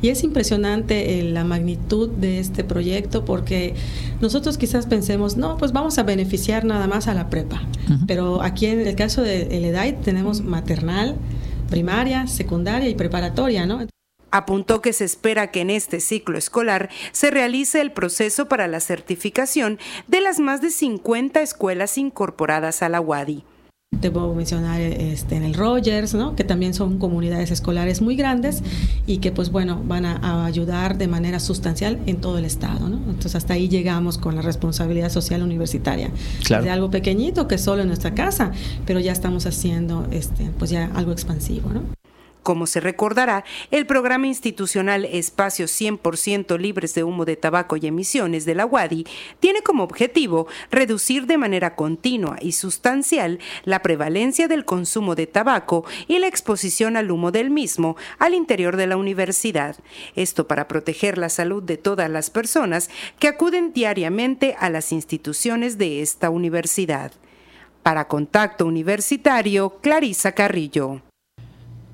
Y 0.00 0.08
es 0.08 0.22
impresionante 0.22 1.18
eh, 1.18 1.24
la 1.24 1.44
magnitud 1.44 2.08
de 2.08 2.38
este 2.38 2.62
proyecto 2.62 3.24
porque 3.24 3.74
nosotros 4.20 4.56
quizás 4.56 4.86
pensemos, 4.86 5.36
no, 5.36 5.56
pues 5.56 5.72
vamos 5.72 5.98
a 5.98 6.02
beneficiar 6.04 6.64
nada 6.64 6.86
más 6.86 7.08
a 7.08 7.14
la 7.14 7.30
prepa, 7.30 7.62
pero 8.06 8.42
aquí 8.42 8.66
en 8.66 8.80
el 8.86 8.94
caso 8.96 9.22
del 9.22 9.48
de 9.48 9.68
EDAI 9.68 10.00
tenemos 10.00 10.42
maternal, 10.42 11.16
primaria, 11.70 12.26
secundaria 12.26 12.88
y 12.88 12.94
preparatoria, 12.94 13.66
¿no? 13.66 13.80
Apuntó 14.30 14.82
que 14.82 14.92
se 14.92 15.04
espera 15.04 15.50
que 15.50 15.60
en 15.60 15.70
este 15.70 16.00
ciclo 16.00 16.36
escolar 16.36 16.90
se 17.12 17.30
realice 17.30 17.80
el 17.80 17.92
proceso 17.92 18.48
para 18.48 18.68
la 18.68 18.80
certificación 18.80 19.78
de 20.06 20.20
las 20.20 20.38
más 20.38 20.60
de 20.60 20.70
50 20.70 21.40
escuelas 21.40 21.96
incorporadas 21.98 22.82
a 22.82 22.88
la 22.88 23.00
UADI. 23.00 23.44
Te 24.02 24.10
puedo 24.10 24.34
mencionar 24.34 24.82
este, 24.82 25.36
en 25.36 25.44
el 25.44 25.54
Rogers, 25.54 26.12
¿no? 26.12 26.36
que 26.36 26.44
también 26.44 26.74
son 26.74 26.98
comunidades 26.98 27.50
escolares 27.50 28.02
muy 28.02 28.16
grandes 28.16 28.62
y 29.06 29.16
que 29.16 29.32
pues 29.32 29.50
bueno 29.50 29.80
van 29.82 30.04
a, 30.04 30.44
ayudar 30.44 30.98
de 30.98 31.08
manera 31.08 31.40
sustancial 31.40 31.98
en 32.04 32.20
todo 32.20 32.36
el 32.36 32.44
estado. 32.44 32.90
¿no? 32.90 32.96
Entonces 32.96 33.34
hasta 33.34 33.54
ahí 33.54 33.68
llegamos 33.68 34.18
con 34.18 34.36
la 34.36 34.42
responsabilidad 34.42 35.08
social 35.08 35.42
universitaria. 35.42 36.10
De 36.48 36.70
algo 36.70 36.90
pequeñito 36.90 37.48
que 37.48 37.56
solo 37.56 37.80
en 37.80 37.88
nuestra 37.88 38.14
casa, 38.14 38.52
pero 38.84 39.00
ya 39.00 39.12
estamos 39.12 39.46
haciendo 39.46 40.06
este, 40.10 40.50
pues 40.58 40.70
ya 40.70 40.90
algo 40.94 41.12
expansivo. 41.12 41.70
¿no? 41.70 41.97
Como 42.48 42.66
se 42.66 42.80
recordará, 42.80 43.44
el 43.70 43.84
programa 43.84 44.26
institucional 44.26 45.04
Espacios 45.04 45.70
100% 45.78 46.58
libres 46.58 46.94
de 46.94 47.04
humo 47.04 47.26
de 47.26 47.36
tabaco 47.36 47.76
y 47.76 47.86
emisiones 47.86 48.46
de 48.46 48.54
la 48.54 48.64
UADI 48.64 49.06
tiene 49.38 49.60
como 49.60 49.84
objetivo 49.84 50.46
reducir 50.70 51.26
de 51.26 51.36
manera 51.36 51.76
continua 51.76 52.38
y 52.40 52.52
sustancial 52.52 53.38
la 53.66 53.82
prevalencia 53.82 54.48
del 54.48 54.64
consumo 54.64 55.14
de 55.14 55.26
tabaco 55.26 55.84
y 56.06 56.20
la 56.20 56.26
exposición 56.26 56.96
al 56.96 57.10
humo 57.10 57.32
del 57.32 57.50
mismo 57.50 57.98
al 58.18 58.32
interior 58.32 58.78
de 58.78 58.86
la 58.86 58.96
universidad. 58.96 59.76
Esto 60.16 60.48
para 60.48 60.68
proteger 60.68 61.18
la 61.18 61.28
salud 61.28 61.62
de 61.62 61.76
todas 61.76 62.08
las 62.08 62.30
personas 62.30 62.88
que 63.18 63.28
acuden 63.28 63.74
diariamente 63.74 64.56
a 64.58 64.70
las 64.70 64.90
instituciones 64.90 65.76
de 65.76 66.00
esta 66.00 66.30
universidad. 66.30 67.12
Para 67.82 68.08
Contacto 68.08 68.64
Universitario, 68.64 69.80
Clarisa 69.82 70.32
Carrillo. 70.32 71.02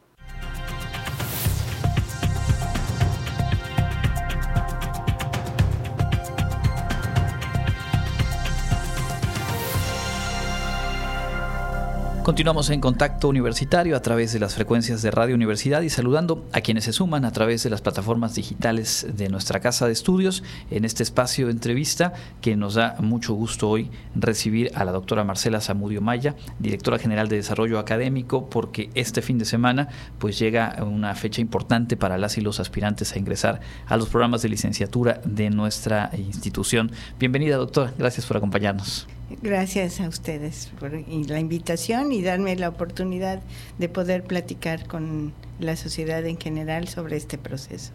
Continuamos 12.23 12.69
en 12.69 12.79
contacto 12.79 13.27
universitario 13.27 13.97
a 13.97 14.01
través 14.01 14.31
de 14.31 14.39
las 14.39 14.55
frecuencias 14.55 15.01
de 15.01 15.11
Radio 15.11 15.35
Universidad 15.35 15.81
y 15.81 15.89
saludando 15.89 16.47
a 16.53 16.61
quienes 16.61 16.85
se 16.85 16.93
suman 16.93 17.25
a 17.25 17.33
través 17.33 17.63
de 17.63 17.69
las 17.69 17.81
plataformas 17.81 18.33
digitales 18.33 19.05
de 19.13 19.27
nuestra 19.27 19.59
casa 19.59 19.87
de 19.87 19.91
estudios 19.91 20.41
en 20.71 20.85
este 20.85 21.03
espacio 21.03 21.47
de 21.47 21.51
entrevista 21.51 22.13
que 22.39 22.55
nos 22.55 22.75
da 22.75 22.95
mucho 22.99 23.33
gusto 23.33 23.69
hoy 23.69 23.91
recibir 24.15 24.71
a 24.73 24.85
la 24.85 24.93
doctora 24.93 25.25
Marcela 25.25 25.59
Zamudio 25.59 25.99
Maya, 25.99 26.37
directora 26.59 26.97
general 26.97 27.27
de 27.27 27.35
Desarrollo 27.35 27.77
Académico, 27.77 28.49
porque 28.49 28.89
este 28.95 29.21
fin 29.21 29.37
de 29.37 29.43
semana 29.43 29.89
pues 30.17 30.39
llega 30.39 30.77
una 30.81 31.15
fecha 31.15 31.41
importante 31.41 31.97
para 31.97 32.17
las 32.17 32.37
y 32.37 32.41
los 32.41 32.61
aspirantes 32.61 33.11
a 33.11 33.19
ingresar 33.19 33.59
a 33.85 33.97
los 33.97 34.07
programas 34.07 34.41
de 34.41 34.47
licenciatura 34.47 35.19
de 35.25 35.49
nuestra 35.49 36.09
institución. 36.17 36.89
Bienvenida 37.19 37.57
doctora, 37.57 37.93
gracias 37.97 38.25
por 38.25 38.37
acompañarnos. 38.37 39.07
Gracias 39.41 39.99
a 39.99 40.07
ustedes 40.07 40.71
por 40.79 40.91
la 40.93 41.39
invitación 41.39 42.11
y 42.11 42.21
darme 42.21 42.55
la 42.55 42.69
oportunidad 42.69 43.41
de 43.79 43.89
poder 43.89 44.23
platicar 44.23 44.85
con 44.87 45.33
la 45.59 45.75
sociedad 45.75 46.25
en 46.25 46.37
general 46.37 46.87
sobre 46.87 47.17
este 47.17 47.37
proceso. 47.37 47.91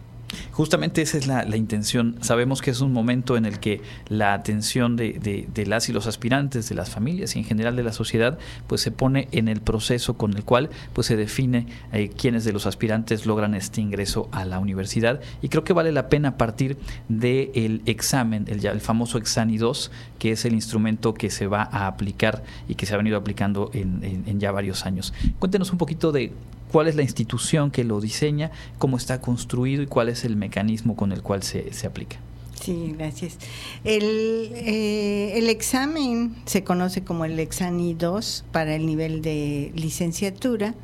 Justamente 0.51 1.01
esa 1.01 1.17
es 1.17 1.27
la, 1.27 1.45
intención. 1.55 2.17
Sabemos 2.21 2.61
que 2.61 2.71
es 2.71 2.81
un 2.81 2.93
momento 2.93 3.37
en 3.37 3.45
el 3.45 3.59
que 3.59 3.81
la 4.07 4.33
atención 4.33 4.95
de, 4.95 5.47
las 5.65 5.89
y 5.89 5.93
los 5.93 6.07
aspirantes, 6.07 6.69
de 6.69 6.75
las 6.75 6.89
familias 6.89 7.35
y 7.35 7.39
en 7.39 7.45
general 7.45 7.75
de 7.75 7.83
la 7.83 7.93
sociedad, 7.93 8.37
pues 8.67 8.81
se 8.81 8.91
pone 8.91 9.27
en 9.31 9.47
el 9.47 9.61
proceso 9.61 10.15
con 10.15 10.35
el 10.35 10.43
cual 10.43 10.69
pues 10.93 11.07
se 11.07 11.15
define 11.15 11.67
eh, 11.91 12.09
quiénes 12.09 12.45
de 12.45 12.53
los 12.53 12.65
aspirantes 12.65 13.25
logran 13.25 13.55
este 13.55 13.81
ingreso 13.81 14.29
a 14.31 14.45
la 14.45 14.59
universidad. 14.59 15.21
Y 15.41 15.49
creo 15.49 15.63
que 15.63 15.73
vale 15.73 15.91
la 15.91 16.09
pena 16.09 16.37
partir 16.37 16.77
del 17.07 17.81
examen, 17.85 18.45
el, 18.47 18.65
el 18.65 18.81
famoso 18.81 19.17
Exani 19.17 19.57
2, 19.57 19.91
que 20.19 20.31
es 20.31 20.45
el 20.45 20.53
instrumento 20.53 21.13
que 21.13 21.29
se 21.29 21.47
va 21.47 21.63
a 21.63 21.87
aplicar 21.87 22.43
y 22.67 22.75
que 22.75 22.85
se 22.85 22.93
ha 22.93 22.97
venido 22.97 23.17
aplicando 23.17 23.71
en 23.73 24.39
ya 24.39 24.51
varios 24.51 24.85
años. 24.85 25.13
Cuéntenos 25.39 25.71
un 25.71 25.77
poquito 25.77 26.11
de 26.11 26.31
cuál 26.71 26.87
es 26.87 26.95
la 26.95 27.03
institución 27.03 27.71
que 27.71 27.83
lo 27.83 27.99
diseña, 27.99 28.51
cómo 28.77 28.97
está 28.97 29.21
construido 29.21 29.81
y 29.83 29.87
cuál 29.87 30.09
es 30.09 30.23
el 30.23 30.35
mecanismo 30.35 30.95
con 30.95 31.11
el 31.11 31.21
cual 31.21 31.43
se, 31.43 31.69
aplica. 31.85 32.17
Sí, 32.61 32.93
gracias. 32.97 33.37
El, 33.83 34.51
eh, 34.55 35.33
el, 35.35 35.49
examen 35.49 36.35
se 36.45 36.63
conoce 36.63 37.03
como 37.03 37.25
el 37.25 37.39
Exani 37.39 37.93
2 37.93 38.45
para 38.51 38.75
el 38.75 38.85
nivel 38.85 39.21
de 39.21 39.71
licenciatura 39.75 40.75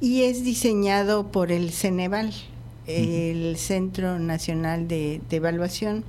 y 0.00 0.22
es 0.22 0.44
diseñado 0.44 1.30
por 1.30 1.52
el 1.52 1.70
Ceneval, 1.70 2.32
el 2.86 3.56
Centro 3.58 4.18
Nacional 4.18 4.88
de, 4.88 5.20
Evaluación. 5.30 6.04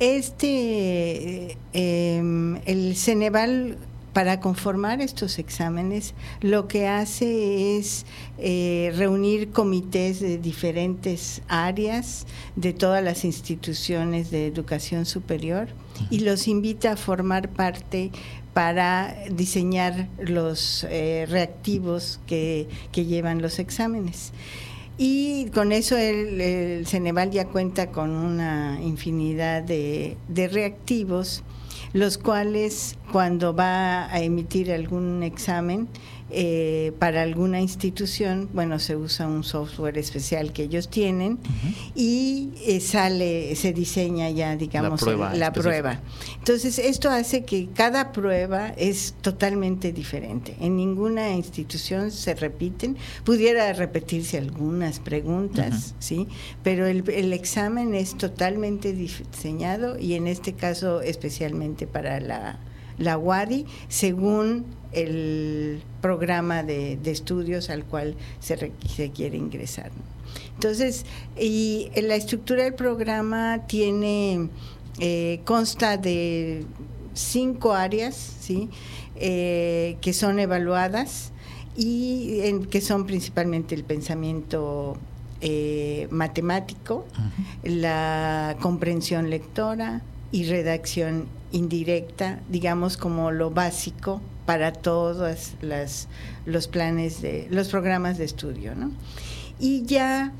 Este, 0.00 1.52
eh, 1.52 1.56
em, 1.74 2.56
el 2.64 2.96
Ceneval 2.96 3.76
para 4.12 4.40
conformar 4.40 5.00
estos 5.00 5.38
exámenes, 5.38 6.14
lo 6.40 6.66
que 6.66 6.88
hace 6.88 7.78
es 7.78 8.06
eh, 8.38 8.92
reunir 8.96 9.50
comités 9.50 10.20
de 10.20 10.38
diferentes 10.38 11.42
áreas 11.48 12.26
de 12.56 12.72
todas 12.72 13.04
las 13.04 13.24
instituciones 13.24 14.30
de 14.30 14.46
educación 14.46 15.06
superior 15.06 15.68
y 16.10 16.20
los 16.20 16.48
invita 16.48 16.92
a 16.92 16.96
formar 16.96 17.50
parte 17.50 18.10
para 18.52 19.14
diseñar 19.30 20.08
los 20.18 20.84
eh, 20.90 21.26
reactivos 21.28 22.20
que, 22.26 22.66
llevan 22.92 23.40
los 23.40 23.58
exámenes. 23.58 24.32
Y 24.98 25.46
con 25.54 25.72
eso 25.72 25.96
el, 25.96 26.84
Ceneval 26.86 27.30
ya 27.30 27.46
cuenta 27.46 27.90
con 27.90 28.10
una 28.10 28.78
infinidad 28.82 29.62
de, 29.62 30.16
de 30.28 30.48
reactivos 30.48 31.42
los 31.92 32.18
cuales 32.18 32.96
cuando 33.12 33.54
va 33.54 34.12
a 34.12 34.20
emitir 34.20 34.72
algún 34.72 35.22
examen 35.22 35.88
eh, 36.32 36.92
para 36.98 37.22
alguna 37.22 37.60
institución, 37.60 38.48
bueno, 38.52 38.78
se 38.78 38.96
usa 38.96 39.26
un 39.26 39.42
software 39.44 39.98
especial 39.98 40.52
que 40.52 40.64
ellos 40.64 40.88
tienen 40.88 41.38
y 41.94 42.52
eh, 42.66 42.80
sale, 42.80 43.56
se 43.56 43.72
diseña 43.72 44.30
ya, 44.30 44.56
digamos, 44.56 45.02
la, 45.36 45.52
prueba, 45.52 46.00
Entonces, 46.38 46.78
esto 46.78 47.10
hace 47.10 47.44
que 47.44 47.68
cada 47.74 48.12
prueba 48.12 48.68
es 48.76 49.14
totalmente 49.20 49.92
diferente. 49.92 50.56
En 50.60 50.76
ninguna 50.76 51.32
institución 51.32 52.10
se 52.10 52.34
repiten. 52.34 52.96
Pudiera 53.24 53.72
repetirse 53.72 54.38
algunas 54.38 55.00
preguntas, 55.00 55.94
¿sí? 55.98 56.28
Pero 56.62 56.86
el, 56.86 57.08
el 57.10 57.32
examen 57.32 57.94
es 57.94 58.16
totalmente 58.16 58.92
diseñado 58.92 59.98
y 59.98 60.14
en 60.14 60.26
este 60.26 60.52
caso 60.52 61.00
especialmente 61.02 61.86
para 61.86 62.20
la 62.20 62.58
la 63.00 63.18
WADI 63.18 63.66
según 63.88 64.66
el 64.92 65.82
programa 66.00 66.62
de, 66.62 66.98
estudios 67.04 67.70
al 67.70 67.84
cual 67.84 68.14
se, 68.38 68.72
se 68.86 69.10
quiere 69.10 69.36
ingresar. 69.36 69.90
Entonces, 70.54 71.06
y 71.38 71.90
la 71.96 72.14
estructura 72.14 72.64
del 72.64 72.74
programa 72.74 73.66
tiene, 73.66 74.48
eh, 74.98 75.40
consta 75.44 75.96
de 75.96 76.64
cinco 77.14 77.72
áreas, 77.72 78.14
¿sí? 78.40 78.68
Eh, 79.16 79.96
que 80.00 80.12
son 80.12 80.38
evaluadas 80.38 81.32
y 81.76 82.40
que 82.70 82.80
son 82.80 83.06
principalmente 83.06 83.74
el 83.74 83.84
pensamiento 83.84 84.96
eh, 85.40 86.06
matemático, 86.10 87.06
la 87.62 88.56
comprensión 88.60 89.30
lectora 89.30 90.02
y 90.32 90.44
redacción 90.44 91.26
indirecta, 91.52 92.40
digamos 92.48 92.96
como 92.96 93.30
lo 93.30 93.50
básico 93.50 94.20
para 94.46 94.72
todos 94.72 95.52
las, 95.62 96.08
los 96.46 96.68
planes 96.68 97.22
de 97.22 97.46
los 97.50 97.68
programas 97.68 98.18
de 98.18 98.24
estudio, 98.24 98.74
¿no? 98.74 98.90
Y 99.58 99.84
ya 99.84 100.32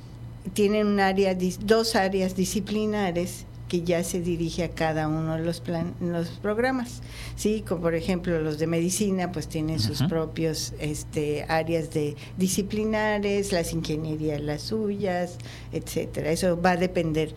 tienen 0.54 0.86
un 0.86 1.00
área, 1.00 1.36
dos 1.64 1.94
áreas 1.94 2.34
disciplinares 2.34 3.46
que 3.70 3.82
ya 3.82 4.02
se 4.02 4.20
dirige 4.20 4.64
a 4.64 4.70
cada 4.70 5.06
uno 5.06 5.36
de 5.36 5.44
los, 5.44 5.60
plan, 5.60 5.94
los 6.00 6.28
programas. 6.30 7.02
Sí, 7.36 7.64
como 7.66 7.82
por 7.82 7.94
ejemplo 7.94 8.40
los 8.40 8.58
de 8.58 8.66
medicina, 8.66 9.30
pues 9.30 9.46
tienen 9.46 9.78
sus 9.78 10.02
propios 10.02 10.74
este, 10.80 11.44
áreas 11.48 11.90
de 11.94 12.16
disciplinares, 12.36 13.52
las 13.52 13.72
ingenierías 13.72 14.40
las 14.40 14.62
suyas, 14.62 15.38
etcétera. 15.70 16.32
Eso 16.32 16.60
va 16.60 16.72
a 16.72 16.76
depender. 16.78 17.32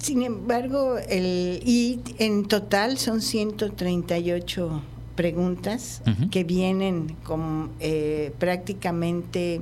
Sin 0.00 0.22
embargo, 0.22 0.96
el, 0.96 1.60
y 1.62 2.00
en 2.18 2.46
total 2.46 2.96
son 2.96 3.20
138 3.20 4.82
preguntas 5.14 6.00
que 6.30 6.44
vienen 6.44 7.14
con 7.22 7.72
eh, 7.80 8.32
prácticamente, 8.38 9.60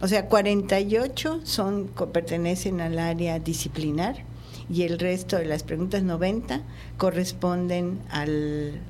o 0.00 0.06
sea, 0.06 0.26
48 0.26 1.40
son 1.42 1.90
pertenecen 2.12 2.80
al 2.80 3.00
área 3.00 3.40
disciplinar 3.40 4.24
y 4.72 4.82
el 4.82 5.00
resto 5.00 5.36
de 5.36 5.46
las 5.46 5.64
preguntas 5.64 6.04
90 6.04 6.62
corresponden 6.96 7.98
a 8.10 8.24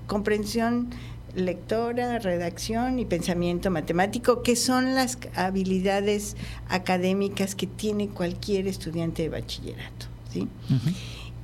comprensión 0.06 0.90
lectora, 1.34 2.18
redacción 2.18 2.98
y 2.98 3.06
pensamiento 3.06 3.70
matemático, 3.70 4.42
que 4.42 4.56
son 4.56 4.94
las 4.94 5.16
habilidades 5.34 6.36
académicas 6.68 7.54
que 7.54 7.66
tiene 7.66 8.08
cualquier 8.08 8.66
estudiante 8.66 9.22
de 9.22 9.30
bachillerato. 9.30 10.09
¿Sí? 10.32 10.48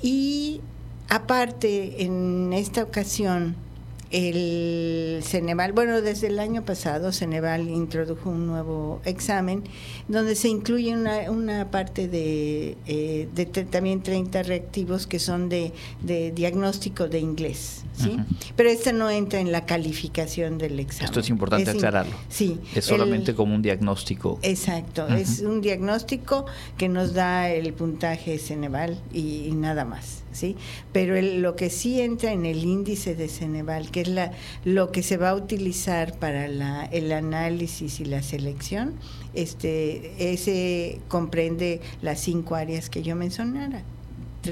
Y 0.02 0.60
aparte, 1.08 2.04
en 2.04 2.52
esta 2.52 2.82
ocasión, 2.82 3.56
el 4.10 5.20
Ceneval, 5.22 5.72
bueno, 5.72 6.00
desde 6.00 6.28
el 6.28 6.38
año 6.38 6.64
pasado 6.64 7.12
Ceneval 7.12 7.68
introdujo 7.68 8.30
un 8.30 8.46
nuevo 8.46 9.00
examen 9.04 9.64
donde 10.08 10.34
se 10.34 10.48
incluye 10.48 10.94
una, 10.94 11.30
una 11.30 11.70
parte 11.70 12.08
de, 12.08 12.76
eh, 12.86 13.28
de, 13.34 13.46
también 13.46 14.02
30 14.02 14.42
reactivos 14.44 15.06
que 15.06 15.18
son 15.18 15.48
de, 15.48 15.72
de 16.02 16.30
diagnóstico 16.30 17.08
de 17.08 17.18
inglés, 17.18 17.84
¿sí? 17.94 18.16
Pero 18.54 18.70
este 18.70 18.92
no 18.92 19.10
entra 19.10 19.40
en 19.40 19.52
la 19.52 19.66
calificación 19.66 20.58
del 20.58 20.78
examen. 20.78 21.06
Esto 21.06 21.20
es 21.20 21.28
importante 21.28 21.70
aclararlo. 21.70 22.16
Sí. 22.28 22.60
Es 22.74 22.84
solamente 22.84 23.34
como 23.34 23.54
un 23.54 23.62
diagnóstico. 23.62 24.38
Exacto, 24.42 25.08
es 25.08 25.40
un 25.40 25.60
diagnóstico 25.60 26.46
que 26.76 26.88
nos 26.88 27.14
da 27.14 27.50
el 27.50 27.72
puntaje 27.72 28.38
Ceneval 28.38 29.00
y, 29.12 29.50
nada 29.52 29.84
más, 29.84 30.22
¿sí? 30.36 30.56
Pero 30.92 31.20
lo 31.20 31.56
que 31.56 31.70
sí 31.70 32.00
entra 32.00 32.32
en 32.32 32.46
el 32.46 32.64
índice 32.64 33.14
de 33.14 33.28
Ceneval, 33.28 33.90
que 33.90 34.02
es 34.02 34.08
la, 34.08 34.32
lo 34.64 34.92
que 34.92 35.02
se 35.02 35.16
va 35.16 35.30
a 35.30 35.34
utilizar 35.34 36.18
para 36.18 36.48
la, 36.48 36.84
el 36.84 37.10
análisis 37.12 38.00
y 38.00 38.04
la 38.04 38.22
selección, 38.22 38.94
este, 39.34 40.32
ese 40.32 41.00
comprende 41.08 41.80
las 42.02 42.20
cinco 42.20 42.54
áreas 42.54 42.90
que 42.90 43.02
yo 43.02 43.16
mencionara 43.16 43.82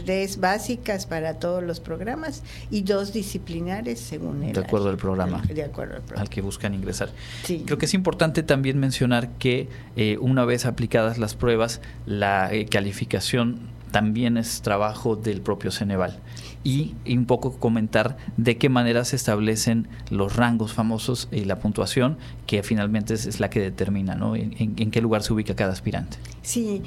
tres 0.02 0.40
básicas 0.40 1.06
para 1.06 1.34
todos 1.34 1.62
los 1.62 1.80
programas 1.80 2.42
y 2.70 2.82
dos 2.82 3.12
disciplinares 3.12 4.00
según 4.00 4.42
el 4.42 4.52
de 4.52 4.60
acuerdo 4.60 4.88
al 4.88 4.96
programa 4.96 5.42
de 5.42 5.62
acuerdo 5.62 5.94
al, 5.96 6.02
programa. 6.02 6.22
al 6.22 6.28
que 6.28 6.40
buscan 6.40 6.74
ingresar 6.74 7.10
creo 7.44 7.78
que 7.78 7.86
es 7.86 7.94
importante 7.94 8.42
también 8.42 8.78
mencionar 8.78 9.30
que 9.38 9.68
eh, 9.96 10.18
una 10.20 10.44
vez 10.44 10.66
aplicadas 10.66 11.18
las 11.18 11.34
pruebas 11.34 11.80
la 12.06 12.52
eh, 12.52 12.66
calificación 12.66 13.73
también 13.94 14.36
es 14.38 14.60
trabajo 14.60 15.14
del 15.14 15.40
propio 15.40 15.70
Ceneval. 15.70 16.18
Y, 16.64 16.96
un 17.06 17.26
poco 17.26 17.60
comentar 17.60 18.16
de 18.36 18.58
qué 18.58 18.68
manera 18.68 19.04
se 19.04 19.14
establecen 19.14 19.86
los 20.10 20.34
rangos 20.34 20.72
famosos 20.72 21.28
y 21.30 21.44
la 21.44 21.60
puntuación, 21.60 22.18
que 22.48 22.64
finalmente 22.64 23.14
es, 23.14 23.38
la 23.38 23.50
que 23.50 23.60
determina 23.60 24.16
¿no? 24.16 24.34
en, 24.34 24.90
qué 24.90 25.00
lugar 25.00 25.22
se 25.22 25.32
ubica 25.32 25.54
cada 25.54 25.72
aspirante. 25.72 26.16
Sí, 26.42 26.82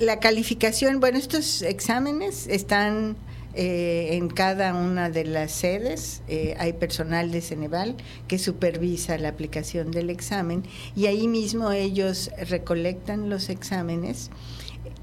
la 0.00 0.18
calificación, 0.18 0.98
bueno, 0.98 1.16
estos 1.16 1.62
exámenes 1.62 2.48
están 2.48 3.14
eh, 3.54 4.16
en 4.16 4.28
cada 4.28 4.74
una 4.74 5.10
de 5.10 5.24
las 5.24 5.52
sedes 5.52 6.22
eh, 6.28 6.54
hay 6.58 6.74
personal 6.74 7.30
de 7.30 7.40
Ceneval 7.40 7.96
que 8.28 8.38
supervisa 8.38 9.16
la 9.16 9.30
aplicación 9.30 9.92
del 9.92 10.10
examen 10.10 10.64
y 10.94 11.06
ahí 11.06 11.26
mismo 11.26 11.72
ellos 11.72 12.30
recolectan 12.50 13.30
los 13.30 13.48
exámenes 13.48 14.30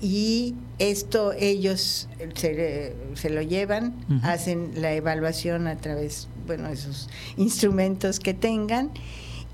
y 0.04 0.54
esto 0.80 1.32
ellos 1.32 2.10
se, 2.36 3.30
lo 3.30 3.42
llevan, 3.42 3.96
hacen 4.22 4.74
la 4.76 4.94
evaluación 4.94 5.66
a 5.68 5.78
través, 5.78 6.28
bueno, 6.46 6.68
esos 6.68 7.10
instrumentos 7.38 8.20
que 8.20 8.34
tengan 8.34 8.92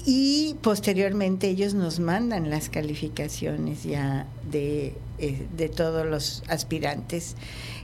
y 0.08 0.56
posteriormente 0.64 1.50
ellos 1.50 1.76
nos 1.76 2.00
mandan 2.00 2.50
las 2.50 2.70
calificaciones 2.70 3.84
ya 3.84 4.26
de, 4.50 4.96
eh, 5.20 5.46
de 5.56 5.70
todos 5.70 6.08
los 6.08 6.42
aspirantes. 6.48 7.36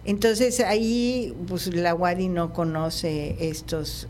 Entonces 0.03 0.59
ahí 0.59 1.35
pues, 1.47 1.67
la 1.67 1.93
UADI 1.93 2.29
no 2.29 2.51
conoce 2.51 3.35
estos 3.47 4.07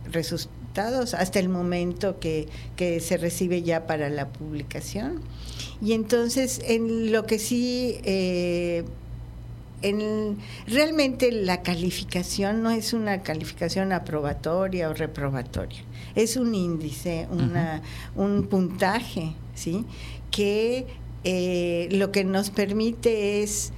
hasta 0.77 1.39
el 1.39 1.49
momento 1.49 2.19
que, 2.19 2.47
se 2.77 3.17
recibe 3.17 3.63
ya 3.63 3.87
para 3.87 4.09
la 4.09 4.29
publicación. 4.29 5.21
Y 5.81 5.93
entonces 5.93 6.61
en 6.65 7.11
lo 7.11 7.25
que 7.25 7.39
sí... 7.39 7.97
Eh, 8.03 8.83
en, 9.81 10.37
realmente 10.67 11.31
la 11.31 11.61
calificación 11.61 12.63
no 12.63 12.71
es 12.71 12.93
una 12.93 13.21
calificación 13.21 13.91
aprobatoria 13.91 14.89
o 14.89 14.93
reprobatoria, 14.93 15.81
es 16.15 16.37
un 16.37 16.55
índice, 16.55 17.27
una, 17.29 17.83
un 18.15 18.47
puntaje, 18.47 19.33
¿sí? 19.53 19.85
que 20.31 20.87
eh, 21.23 21.87
lo 21.91 22.11
que 22.11 22.23
nos 22.23 22.49
permite 22.49 23.43
es 23.43 23.73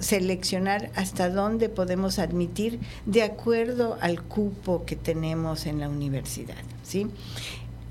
seleccionar 0.00 0.90
hasta 0.94 1.30
dónde 1.30 1.68
podemos 1.68 2.18
admitir 2.18 2.80
de 3.06 3.22
acuerdo 3.22 3.96
al 4.00 4.22
cupo 4.22 4.84
que 4.84 4.96
tenemos 4.96 5.66
en 5.66 5.80
la 5.80 5.88
universidad, 5.88 6.62
¿sí? 6.82 7.06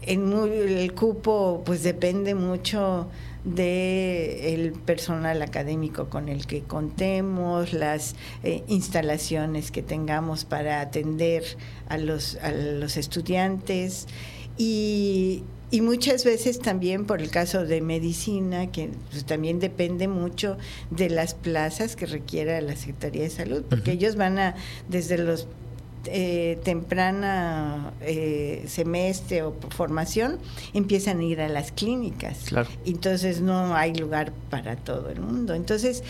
El 0.01 0.93
cupo 0.93 1.61
pues 1.65 1.83
depende 1.83 2.33
mucho 2.33 3.07
de 3.43 4.73
personal 4.85 5.41
académico 5.41 6.09
con 6.09 6.29
el 6.29 6.45
que 6.45 6.61
contemos, 6.61 7.73
las 7.73 8.15
eh, 8.43 8.63
instalaciones 8.67 9.71
que 9.71 9.81
tengamos 9.81 10.45
para 10.45 10.81
atender 10.81 11.43
a 11.87 11.97
los, 11.97 12.35
a 12.37 12.51
los 12.51 12.97
estudiantes 12.97 14.07
y, 14.57 15.43
y 15.71 15.81
muchas 15.81 16.25
veces 16.25 16.59
también 16.59 17.05
por 17.05 17.21
el 17.21 17.29
caso 17.29 17.65
de 17.65 17.81
medicina, 17.81 18.71
que 18.71 18.89
pues, 19.11 19.25
también 19.25 19.59
depende 19.59 20.07
mucho 20.07 20.57
de 20.89 21.09
las 21.09 21.33
plazas 21.35 21.95
que 21.95 22.05
requiera 22.05 22.59
la 22.61 22.75
Secretaría 22.75 23.23
de 23.23 23.29
Salud, 23.29 23.63
porque 23.69 23.91
ellos 23.91 24.15
van 24.15 24.39
a, 24.39 24.55
desde 24.87 25.17
los 25.17 25.47
eh, 26.05 26.57
temprana 26.63 27.91
eh, 28.01 28.63
semestre 28.67 29.43
o 29.43 29.53
formación, 29.69 30.39
empiezan 30.73 31.19
a 31.19 31.23
ir 31.23 31.41
a 31.41 31.49
las 31.49 31.71
clínicas. 31.71 32.45
Entonces 32.85 33.41
no 33.41 33.75
hay 33.75 33.93
lugar 33.93 34.31
para 34.49 34.77
todo 34.77 35.09
el 35.09 35.19
mundo. 35.19 35.53
Entonces, 35.53 36.03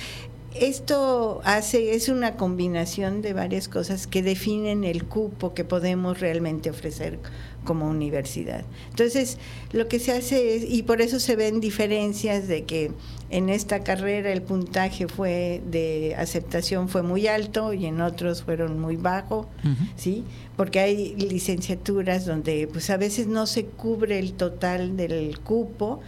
esto 0.54 1.42
hace, 1.44 1.96
es 1.96 2.08
una 2.08 2.36
combinación 2.36 3.22
de 3.22 3.34
varias 3.34 3.68
cosas 3.68 4.08
que 4.08 4.22
definen 4.24 4.84
el 4.84 5.06
cupo 5.06 5.54
que 5.54 5.64
podemos 5.64 6.20
realmente 6.20 6.70
ofrecer 6.70 7.20
como 7.64 7.88
universidad. 7.88 8.64
Entonces, 8.90 9.38
lo 9.72 9.88
que 9.88 10.00
se 10.00 10.12
hace 10.12 10.56
es, 10.56 10.64
y 10.68 10.84
por 10.84 11.02
eso 11.02 11.20
se 11.20 11.36
ven 11.36 11.60
diferencias 11.60 12.48
de 12.48 12.64
que 12.64 12.92
en 13.30 13.50
esta 13.50 13.82
carrera 13.84 14.32
el 14.32 14.42
puntaje 14.42 15.08
fue 15.08 15.62
de 15.70 16.16
aceptación 16.18 16.90
fue 16.90 17.04
muy 17.04 17.28
alto 17.28 17.74
y 17.74 17.86
en 17.86 18.02
otros 18.02 18.44
fueron 18.44 18.80
muy 18.80 18.96
bajo, 18.96 19.48
¿sí? 19.96 20.24
Porque 20.58 20.80
hay 20.80 21.16
licenciaturas 21.16 22.26
donde 22.26 22.68
pues 22.72 22.90
a 22.90 22.98
veces 22.98 23.28
no 23.28 23.46
se 23.46 23.66
cubre 23.66 24.20
el 24.20 24.34
total 24.34 24.98
del 24.98 25.40
cupo 25.40 26.02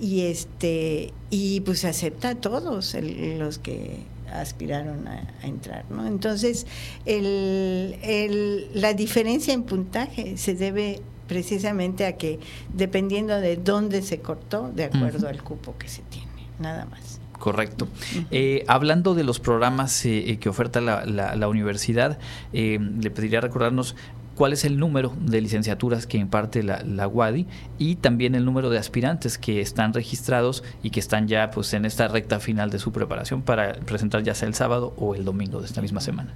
y 0.00 0.20
este 0.22 1.12
y 1.30 1.60
pues 1.60 1.84
acepta 1.84 2.30
a 2.30 2.34
todos 2.36 2.94
los 2.94 3.58
que 3.58 3.98
aspiraron 4.32 5.06
a, 5.08 5.22
entrar, 5.42 5.84
¿no? 5.90 6.06
Entonces, 6.06 6.66
el, 7.06 8.68
la 8.74 8.94
diferencia 8.94 9.54
en 9.54 9.62
puntaje 9.62 10.36
se 10.36 10.54
debe 10.54 11.00
precisamente 11.26 12.06
a 12.06 12.16
que 12.16 12.40
dependiendo 12.72 13.40
de 13.40 13.56
dónde 13.56 14.02
se 14.02 14.20
cortó, 14.20 14.70
de 14.74 14.84
acuerdo 14.84 15.28
al 15.28 15.42
cupo 15.42 15.76
que 15.78 15.88
se 15.88 16.02
tiene, 16.02 16.26
nada 16.58 16.86
más. 16.86 17.20
Correcto. 17.38 17.86
Eh, 18.30 18.64
hablando 18.66 19.14
de 19.14 19.22
los 19.22 19.38
programas 19.38 20.04
eh, 20.04 20.30
eh, 20.30 20.38
que 20.38 20.48
oferta 20.48 20.80
la, 20.80 21.04
la, 21.06 21.48
universidad, 21.48 22.18
le 22.52 23.10
pediría 23.10 23.40
recordarnos 23.40 23.94
cuál 24.38 24.52
es 24.52 24.64
el 24.64 24.78
número 24.78 25.12
de 25.20 25.40
licenciaturas 25.40 26.06
que 26.06 26.16
imparte 26.16 26.62
la, 26.62 26.84
la, 26.84 27.08
UADI 27.08 27.48
y 27.76 27.96
también 27.96 28.36
el 28.36 28.44
número 28.44 28.70
de 28.70 28.78
aspirantes 28.78 29.36
que 29.36 29.60
están 29.60 29.92
registrados 29.92 30.62
y 30.80 30.90
que 30.90 31.00
están 31.00 31.26
ya 31.26 31.50
pues 31.50 31.74
en 31.74 31.84
esta 31.84 32.06
recta 32.06 32.38
final 32.38 32.70
de 32.70 32.78
su 32.78 32.92
preparación 32.92 33.42
para 33.42 33.72
presentar 33.72 34.22
ya 34.22 34.36
sea 34.36 34.46
el 34.46 34.54
sábado 34.54 34.94
o 34.96 35.16
el 35.16 35.24
domingo 35.24 35.58
de 35.58 35.66
esta 35.66 35.82
misma 35.82 36.00
semana. 36.00 36.34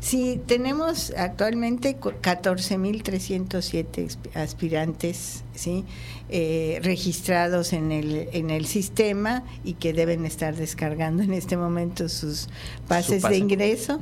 Sí, 0.00 0.40
tenemos 0.46 1.12
actualmente 1.14 1.98
14.307 1.98 4.16
aspirantes 4.34 5.44
¿sí? 5.54 5.84
Eh, 6.30 6.80
registrados 6.82 7.74
en 7.74 7.92
el, 7.92 8.30
en 8.32 8.48
el 8.48 8.64
sistema 8.64 9.44
y 9.62 9.74
que 9.74 9.92
deben 9.92 10.24
estar 10.24 10.56
descargando 10.56 11.22
en 11.22 11.34
este 11.34 11.58
momento 11.58 12.08
sus 12.08 12.48
pases 12.88 13.22
de 13.24 13.36
ingreso. 13.36 14.00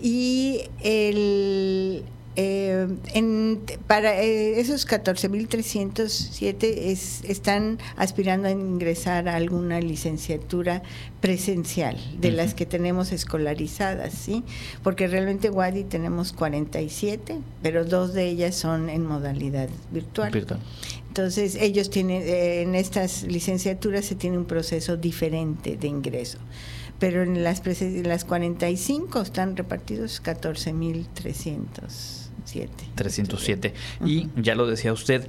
Y 0.00 0.62
el 0.82 2.04
eh, 2.36 2.86
en, 3.12 3.60
para 3.88 4.22
eh, 4.22 4.60
esos 4.60 4.86
14.307 4.86 6.62
es, 6.62 7.24
están 7.24 7.78
aspirando 7.96 8.46
a 8.46 8.52
ingresar 8.52 9.28
a 9.28 9.34
alguna 9.34 9.80
licenciatura 9.80 10.82
presencial 11.20 11.98
de 12.20 12.30
las 12.30 12.54
que 12.54 12.66
tenemos 12.66 13.10
escolarizadas, 13.10 14.14
¿sí? 14.14 14.44
Porque 14.84 15.08
realmente 15.08 15.50
Wadi 15.50 15.82
tenemos 15.82 16.32
47, 16.32 17.38
pero 17.62 17.84
dos 17.84 18.14
de 18.14 18.28
ellas 18.28 18.54
son 18.54 18.88
en 18.90 19.04
modalidad 19.04 19.68
virtual. 19.90 20.32
Entonces, 21.08 21.56
ellos 21.56 21.90
tienen, 21.90 22.22
eh, 22.22 22.62
en 22.62 22.76
estas 22.76 23.24
licenciaturas 23.24 24.04
se 24.04 24.14
tiene 24.14 24.38
un 24.38 24.44
proceso 24.44 24.96
diferente 24.96 25.76
de 25.76 25.88
ingreso 25.88 26.38
pero 27.00 27.22
en 27.22 27.42
las, 27.42 27.62
las 28.04 28.24
45 28.26 29.22
están 29.22 29.56
repartidos 29.56 30.22
14.300. 30.22 32.19
307. 32.94 33.74
Y 34.04 34.28
ya 34.36 34.54
lo 34.54 34.66
decía 34.66 34.92
usted, 34.92 35.28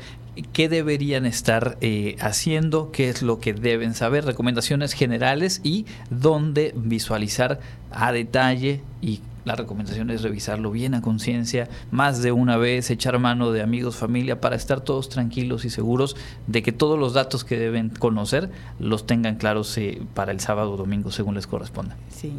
¿qué 0.53 0.69
deberían 0.69 1.25
estar 1.25 1.77
eh, 1.81 2.15
haciendo? 2.19 2.91
¿Qué 2.91 3.10
es 3.10 3.21
lo 3.21 3.39
que 3.39 3.53
deben 3.53 3.93
saber? 3.93 4.25
Recomendaciones 4.25 4.93
generales 4.93 5.62
y 5.63 5.86
dónde 6.10 6.73
visualizar 6.75 7.60
a 7.91 8.12
detalle 8.12 8.81
y 9.01 9.21
la 9.45 9.56
recomendación 9.56 10.10
es 10.10 10.21
revisarlo 10.21 10.71
bien 10.71 10.93
a 10.93 11.01
conciencia, 11.01 11.69
más 11.89 12.21
de 12.21 12.32
una 12.32 12.58
vez, 12.58 12.89
echar 12.89 13.17
mano 13.19 13.51
de 13.51 13.62
amigos, 13.62 13.95
familia, 13.95 14.39
para 14.39 14.56
estar 14.56 14.82
todos 14.82 15.10
tranquilos 15.10 15.65
y 15.65 15.69
seguros 15.69 16.15
de 16.47 16.62
que 16.63 16.71
todos 16.71 16.99
los 16.99 17.13
datos 17.13 17.43
que 17.43 17.58
deben 17.58 17.89
conocer 17.89 18.49
los 18.80 19.06
tengan 19.08 19.36
claros 19.36 19.77
eh, 19.77 20.01
para 20.13 20.32
el 20.32 20.39
sábado 20.39 20.73
o 20.73 20.77
domingo, 20.77 21.12
según 21.12 21.36
les 21.36 21.47
corresponda. 21.47 21.97
Sí. 22.10 22.34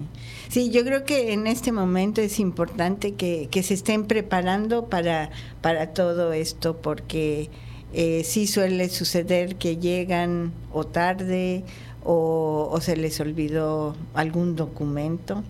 sí, 0.48 0.70
yo 0.70 0.84
creo 0.84 1.04
que 1.04 1.32
en 1.32 1.46
este 1.46 1.72
momento 1.72 2.20
es 2.20 2.38
importante 2.38 3.14
que, 3.14 3.48
se 3.62 3.74
estén 3.74 4.06
preparando 4.06 4.86
para, 4.86 5.30
para 5.60 5.92
todo 5.92 6.32
esto, 6.32 6.76
porque 6.78 7.48
eh, 7.92 8.22
sí 8.24 8.46
suele 8.46 8.88
suceder 8.88 9.56
que 9.56 9.76
llegan 9.76 10.52
o 10.72 10.84
tarde 10.84 11.64
o, 12.04 12.78
se 12.80 12.96
les 12.96 13.20
olvidó 13.20 13.94
algún 14.14 14.56
documento 14.56 15.42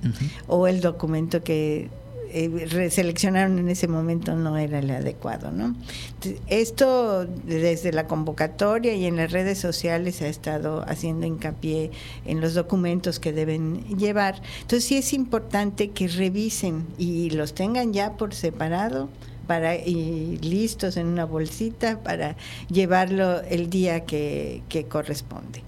o 0.49 0.67
el 0.67 0.81
documento 0.81 1.43
que 1.43 1.88
eh, 2.35 2.88
seleccionaron 2.91 3.59
en 3.59 3.69
ese 3.69 3.88
momento 3.88 4.35
no 4.35 4.57
era 4.57 4.79
el 4.79 4.91
adecuado, 4.91 5.51
¿no? 5.51 5.77
Esto 6.47 7.27
desde 7.27 7.93
la 7.93 8.07
convocatoria 8.07 8.95
y 8.95 9.05
en 9.05 9.17
las 9.17 9.33
redes 9.33 9.59
sociales 9.59 10.17
se 10.17 10.25
ha 10.25 10.29
estado 10.29 10.83
haciendo 10.88 11.27
hincapié 11.27 11.91
en 12.25 12.41
los 12.41 12.55
documentos 12.55 13.21
que 13.21 13.35
deben 13.35 13.85
llevar. 13.99 14.41
Entonces 14.62 14.85
sí 14.85 14.97
es 14.97 15.12
importante 15.12 15.91
que 15.91 16.09
revisen 16.09 16.87
y 16.97 17.29
los 17.31 17.53
tengan 17.53 17.93
ya 17.93 18.17
por 18.17 18.33
separado 18.35 19.11
para 19.47 19.77
y 19.77 20.38
listos 20.38 20.97
en 20.97 21.09
una 21.09 21.27
bolsita 21.27 22.01
para 22.03 22.37
llevarlo 22.71 23.43
el 23.43 23.69
día 23.69 24.07
que 24.07 24.87
corresponde. 24.88 25.62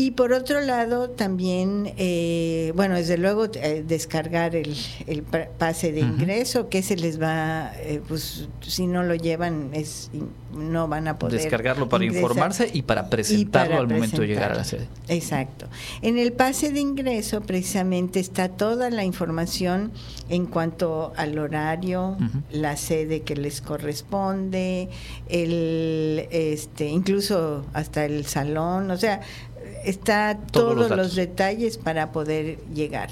Y 0.00 0.12
por 0.12 0.32
otro 0.32 0.60
lado, 0.60 1.10
también, 1.10 1.92
eh, 1.96 2.72
bueno, 2.76 2.94
desde 2.94 3.18
luego 3.18 3.46
eh, 3.54 3.82
descargar 3.84 4.54
el, 4.54 4.76
el, 5.08 5.24
pase 5.24 5.90
de 5.90 5.98
ingreso, 5.98 6.68
que 6.68 6.84
se 6.84 6.94
les 6.94 7.20
va, 7.20 7.72
eh, 7.78 8.00
pues 8.06 8.48
si 8.60 8.86
no 8.86 9.02
lo 9.02 9.16
llevan, 9.16 9.70
es 9.72 10.08
no 10.52 10.88
van 10.88 11.08
a 11.08 11.18
poder. 11.18 11.40
Descargarlo 11.40 11.88
para 11.88 12.04
informarse 12.04 12.70
y 12.72 12.82
para 12.82 13.10
presentarlo 13.10 13.78
al 13.78 13.88
momento 13.88 14.20
de 14.22 14.28
llegar 14.28 14.52
a 14.52 14.54
la 14.54 14.64
sede. 14.64 14.88
Exacto. 15.08 15.66
En 16.02 16.18
el 16.18 16.32
pase 16.32 16.72
de 16.72 16.80
ingreso, 16.80 17.40
precisamente, 17.40 18.20
está 18.20 18.48
toda 18.48 18.90
la 18.90 19.04
información 19.04 19.92
en 20.28 20.46
cuanto 20.46 21.12
al 21.16 21.38
horario, 21.38 22.16
la 22.50 22.76
sede 22.76 23.22
que 23.22 23.36
les 23.36 23.60
corresponde, 23.60 24.88
el, 25.28 26.28
este, 26.30 26.86
incluso 26.86 27.64
hasta 27.72 28.04
el 28.04 28.26
salón, 28.26 28.90
o 28.90 28.96
sea, 28.96 29.20
está 29.88 30.38
todos, 30.52 30.90
los, 30.90 31.14
detalles 31.14 31.78
para 31.78 32.12
poder 32.12 32.58
llegar. 32.74 33.10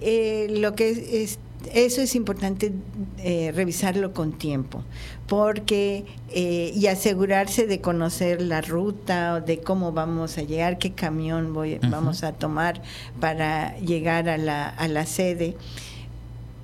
Eh, 0.00 0.48
lo 0.50 0.74
que 0.74 0.90
es, 1.22 1.38
eso 1.72 2.00
es 2.00 2.14
importante 2.14 2.72
eh, 3.18 3.52
revisarlo 3.54 4.12
con 4.12 4.32
tiempo, 4.32 4.82
porque 5.26 6.04
eh, 6.30 6.72
y 6.74 6.86
asegurarse 6.88 7.66
de 7.66 7.80
conocer 7.80 8.42
la 8.42 8.60
ruta, 8.60 9.40
de 9.40 9.60
cómo 9.60 9.92
vamos 9.92 10.38
a 10.38 10.42
llegar, 10.42 10.78
qué 10.78 10.92
camión 10.92 11.54
voy, 11.54 11.78
vamos 11.88 12.24
a 12.24 12.32
tomar 12.32 12.82
para 13.20 13.78
llegar 13.78 14.28
a 14.28 14.38
la, 14.38 14.68
a 14.68 14.88
la 14.88 15.06
sede 15.06 15.56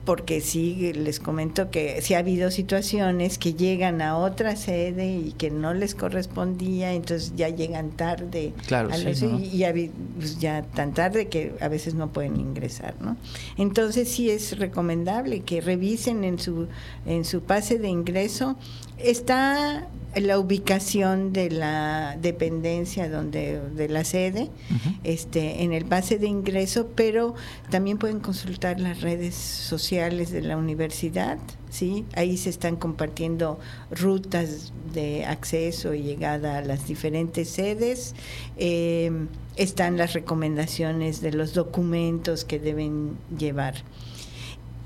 porque 0.08 0.40
sí, 0.40 0.94
les 0.94 1.20
comento 1.20 1.70
que 1.70 2.00
sí 2.00 2.14
ha 2.14 2.20
habido 2.20 2.50
situaciones 2.50 3.36
que 3.36 3.52
llegan 3.52 4.00
a 4.00 4.16
otra 4.16 4.56
sede 4.56 5.18
y 5.18 5.32
que 5.32 5.50
no 5.50 5.74
les 5.74 5.94
correspondía, 5.94 6.94
entonces 6.94 7.34
ya 7.36 7.50
llegan 7.50 7.90
tarde. 7.90 8.54
Claro, 8.66 8.88
sí, 9.12 9.26
y, 9.52 9.90
pues 10.18 10.38
ya 10.38 10.62
tan 10.62 10.94
tarde 10.94 11.28
que 11.28 11.56
a 11.60 11.68
veces 11.68 11.92
no 11.92 12.08
pueden 12.10 12.40
ingresar, 12.40 12.94
¿no? 13.02 13.18
Entonces 13.58 14.08
sí 14.08 14.30
es 14.30 14.58
recomendable 14.58 15.40
que 15.40 15.60
revisen 15.60 16.24
en 16.24 16.38
su, 16.38 16.68
en 17.04 17.26
su 17.26 17.42
pase 17.42 17.78
de 17.78 17.88
ingreso. 17.88 18.56
Está 18.98 19.88
la 20.16 20.38
ubicación 20.38 21.32
de 21.32 21.50
la 21.50 22.16
dependencia 22.20 23.08
donde 23.08 23.60
de 23.60 23.88
la 23.88 24.04
sede 24.04 24.50
este 25.04 25.62
en 25.62 25.72
el 25.74 25.84
pase 25.84 26.18
de 26.18 26.26
ingreso 26.26 26.88
pero 26.96 27.34
también 27.70 27.98
pueden 27.98 28.18
consultar 28.18 28.80
las 28.80 29.02
redes 29.02 29.34
sociales 29.34 30.32
de 30.32 30.40
la 30.40 30.56
universidad 30.56 31.38
sí 31.70 32.06
ahí 32.16 32.38
se 32.38 32.48
están 32.48 32.76
compartiendo 32.76 33.60
rutas 33.90 34.72
de 34.92 35.24
acceso 35.24 35.94
y 35.94 36.02
llegada 36.02 36.58
a 36.58 36.62
las 36.62 36.86
diferentes 36.86 37.48
sedes. 37.48 38.14
Eh, 38.56 39.10
están 39.56 39.96
las 39.96 40.12
recomendaciones 40.12 41.20
de 41.20 41.32
los 41.32 41.54
documentos 41.54 42.44
que 42.44 42.58
deben 42.58 43.16
llevar. 43.36 43.74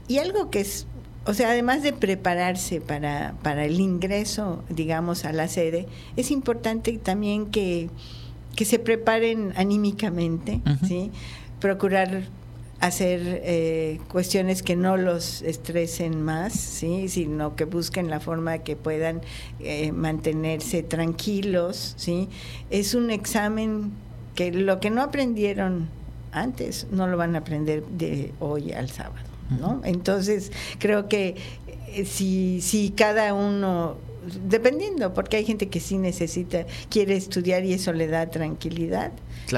Y 0.08 0.18
algo 0.18 0.50
que 0.50 0.60
es 0.60 0.86
o 1.24 1.34
sea, 1.34 1.50
además 1.50 1.82
de 1.82 1.92
prepararse 1.92 2.80
para, 2.80 3.34
para 3.42 3.64
el 3.64 3.80
ingreso, 3.80 4.64
digamos, 4.68 5.24
a 5.24 5.32
la 5.32 5.48
sede, 5.48 5.86
es 6.16 6.30
importante 6.30 6.98
también 6.98 7.46
que, 7.46 7.90
se 8.56 8.78
preparen 8.78 9.52
anímicamente, 9.56 10.60
¿sí? 10.86 11.10
Procurar 11.58 12.28
hacer 12.82 13.42
eh, 13.44 14.00
cuestiones 14.08 14.64
que 14.64 14.74
no 14.74 14.96
los 14.96 15.42
estresen 15.42 16.20
más, 16.20 16.52
¿sí? 16.52 17.08
sino 17.08 17.54
que 17.54 17.64
busquen 17.64 18.10
la 18.10 18.18
forma 18.18 18.58
que 18.58 18.74
puedan 18.74 19.20
eh, 19.60 19.92
mantenerse 19.92 20.82
tranquilos. 20.82 21.94
¿sí? 21.96 22.28
Es 22.70 22.94
un 22.94 23.12
examen 23.12 23.92
que 24.34 24.50
lo 24.50 24.80
que 24.80 24.90
no 24.90 25.00
aprendieron 25.00 25.88
antes 26.32 26.88
no 26.90 27.06
lo 27.06 27.16
van 27.16 27.36
a 27.36 27.38
aprender 27.38 27.84
de 27.86 28.32
hoy 28.40 28.72
al 28.72 28.90
sábado. 28.90 29.31
Entonces, 29.84 30.52
creo 30.78 31.08
que 31.08 31.36
eh, 31.88 32.04
si, 32.04 32.60
si 32.60 32.90
cada 32.90 33.34
uno 33.34 33.96
dependiendo, 34.48 35.12
porque 35.14 35.36
hay 35.36 35.44
gente 35.44 35.68
que 35.68 35.80
sí 35.80 35.98
necesita, 35.98 36.64
quiere 36.88 37.16
estudiar 37.16 37.64
y 37.64 37.72
eso 37.72 37.92
le 37.92 38.06
da 38.06 38.30
tranquilidad, 38.30 39.12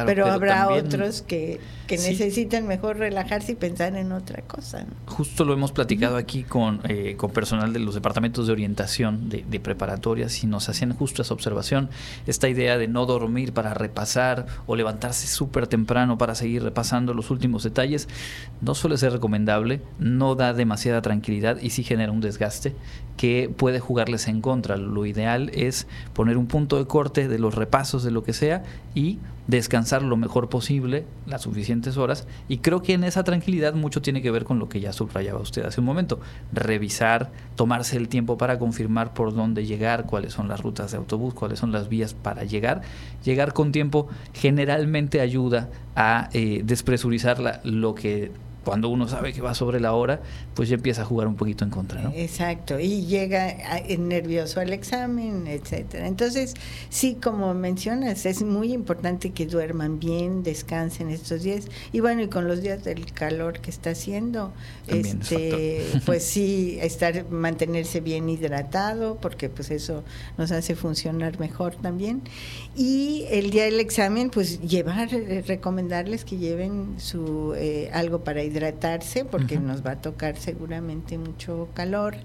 pero, 0.07 0.27
habrá 0.27 0.69
otros 0.69 1.23
que, 1.23 1.61
que 1.87 1.97
necesitan 1.97 2.67
mejor 2.67 2.99
relajarse 2.99 3.53
y 3.53 3.55
pensar 3.55 3.97
en 3.97 4.13
otra 4.13 4.43
cosa. 4.43 4.87
Justo 5.07 5.45
lo 5.45 5.53
hemos 5.53 5.73
platicado 5.73 6.17
aquí 6.17 6.43
con, 6.43 6.81
eh, 6.89 7.15
con 7.17 7.31
personal 7.31 7.73
de 7.73 7.79
los 7.79 7.95
departamentos 7.95 8.47
de 8.47 8.53
orientación 8.53 9.29
de, 9.29 9.45
de, 9.49 9.61
preparatorias 9.61 10.43
y 10.43 10.47
nos 10.47 10.69
hacían 10.69 10.95
justo 10.95 11.23
esa 11.23 11.35
observación, 11.35 11.89
esta 12.27 12.49
idea 12.49 12.79
de 12.79 12.89
no 12.89 13.07
dormir 13.07 13.53
para 13.53 13.75
repasar 13.75 14.47
o 14.67 14.77
levantarse 14.77 15.27
súper 15.27 15.67
temprano 15.67 16.19
para 16.19 16.35
seguir 16.35 16.63
repasando 16.63 17.15
los 17.15 17.31
últimos 17.31 17.63
detalles, 17.63 18.09
no 18.61 18.75
suele 18.75 18.97
ser 18.97 19.13
recomendable, 19.13 19.81
no 19.99 20.35
da 20.35 20.53
demasiada 20.53 21.03
tranquilidad 21.03 21.59
y 21.61 21.71
sí 21.71 21.85
genera 21.85 22.13
un 22.13 22.21
desgaste 22.21 22.75
que 23.17 23.53
puede 23.55 23.81
jugarles 23.81 24.29
en 24.29 24.41
contra. 24.41 24.77
Lo 24.77 25.07
ideal 25.07 25.51
es 25.55 25.87
poner 26.13 26.37
un 26.37 26.47
punto 26.47 26.79
de 26.79 26.87
corte 26.87 27.29
de 27.29 27.39
los 27.39 27.55
repasos 27.55 28.03
de 28.03 28.11
lo 28.11 28.25
que 28.25 28.33
sea 28.33 28.63
y 28.95 29.19
descansar 29.47 30.03
lo 30.03 30.17
mejor 30.17 30.49
posible, 30.49 31.05
las 31.27 31.43
suficientes 31.43 31.97
horas, 31.97 32.27
y 32.49 32.59
creo 32.59 32.83
que 32.83 32.95
en 32.95 33.05
esa 33.05 33.25
tranquilidad 33.25 33.75
mucho 33.75 34.03
tiene 34.03 34.23
que 34.23 34.31
ver 34.31 34.45
con 34.45 34.59
lo 34.59 34.69
que 34.69 34.81
ya 34.81 34.93
subrayaba 34.93 35.41
usted 35.41 35.65
hace 35.65 35.81
un 35.81 35.87
momento, 35.87 36.21
revisar, 36.53 37.31
tomarse 37.57 37.97
el 37.97 38.09
tiempo 38.09 38.39
para 38.39 38.59
confirmar 38.59 39.15
por 39.15 39.35
dónde 39.35 39.67
llegar, 39.67 40.07
cuáles 40.07 40.33
son 40.33 40.49
las 40.49 40.61
rutas 40.61 40.93
de 40.93 40.99
autobús, 40.99 41.35
cuáles 41.35 41.59
son 41.59 41.73
las 41.73 41.89
vías 41.89 42.15
para 42.15 42.45
llegar, 42.45 42.83
llegar 43.25 43.53
con 43.53 43.73
tiempo 43.73 44.09
generalmente 44.33 45.21
ayuda 45.21 45.69
a 45.97 46.29
eh, 46.33 46.63
despresurizar 46.65 47.61
lo 47.65 47.95
que 47.95 48.33
cuando 48.65 48.89
uno 48.89 49.09
sabe 49.09 49.33
que 49.33 49.41
va 49.41 49.55
sobre 49.55 49.81
la 49.81 49.93
hora, 49.93 50.21
pues 50.55 50.69
ya 50.69 50.77
empieza 50.77 51.03
a 51.03 51.05
jugar 51.05 51.29
un 51.29 51.37
poquito 51.37 51.65
en 51.65 51.71
contra, 51.71 52.03
¿no? 52.03 52.13
Exacto, 52.15 52.81
y 52.81 53.07
llega 53.07 53.57
nervioso 53.99 54.61
al 54.61 54.73
examen, 54.73 55.47
etcétera. 55.47 56.07
Entonces, 56.07 56.55
sí, 56.89 57.17
como 57.23 57.55
mencionas, 57.55 58.27
es 58.27 58.43
muy 58.43 58.73
importante 58.73 59.31
que 59.31 59.47
duerman 59.47 59.99
bien, 59.99 60.43
descansen 60.43 61.11
estos 61.11 61.43
días. 61.43 61.67
Y 61.93 62.01
bueno, 62.01 62.23
y 62.23 62.29
con 62.29 62.49
los 62.49 62.63
días 62.63 62.85
del 62.85 63.13
calor 63.13 63.61
que 63.61 63.71
está 63.71 63.91
haciendo, 63.91 64.53
este, 64.87 65.85
pues 66.07 66.25
sí, 66.35 66.79
estar 66.81 67.29
mantenerse 67.31 68.01
bien 68.01 68.29
hidratado, 68.29 69.17
porque 69.21 69.49
pues 69.49 69.71
eso 69.71 70.05
nos 70.39 70.51
hace 70.53 70.75
funcionar 70.75 71.39
mejor 71.39 71.75
también. 71.77 72.23
Y 72.77 73.27
el 73.31 73.51
día 73.51 73.65
del 73.65 73.81
examen, 73.81 74.31
pues 74.31 74.61
llevar, 74.61 75.13
eh, 75.15 75.43
recomendarles 75.47 76.25
que 76.25 76.37
lleven 76.37 76.95
su 76.99 77.55
eh, 77.57 77.91
algo 77.93 78.25
para 78.25 78.43
hidratarse, 78.55 79.25
porque 79.25 79.59
nos 79.59 79.85
va 79.85 79.93
a 79.93 80.01
tocar 80.01 80.37
seguramente 80.37 81.19
mucho 81.19 81.69
calor 81.75 82.17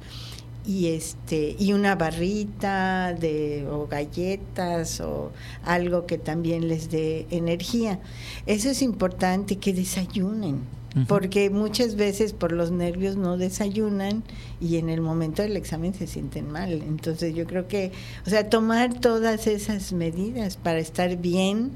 y 0.65 0.87
este 0.87 1.55
y 1.57 1.73
una 1.73 1.95
barrita 1.95 3.13
de 3.13 3.65
o 3.69 3.87
galletas 3.87 5.01
o 5.01 5.31
algo 5.63 6.05
que 6.05 6.17
también 6.17 6.67
les 6.67 6.91
dé 6.91 7.25
energía. 7.31 7.99
Eso 8.45 8.69
es 8.69 8.81
importante 8.81 9.57
que 9.57 9.73
desayunen 9.73 10.61
porque 11.07 11.49
muchas 11.49 11.95
veces 11.95 12.33
por 12.33 12.51
los 12.51 12.71
nervios 12.71 13.15
no 13.15 13.37
desayunan 13.37 14.23
y 14.59 14.77
en 14.77 14.89
el 14.89 15.01
momento 15.01 15.41
del 15.41 15.55
examen 15.55 15.93
se 15.93 16.07
sienten 16.07 16.51
mal. 16.51 16.71
Entonces 16.71 17.35
yo 17.35 17.45
creo 17.45 17.67
que, 17.67 17.91
o 18.25 18.29
sea, 18.29 18.49
tomar 18.49 18.99
todas 18.99 19.47
esas 19.47 19.93
medidas 19.93 20.57
para 20.57 20.79
estar 20.79 21.15
bien, 21.17 21.71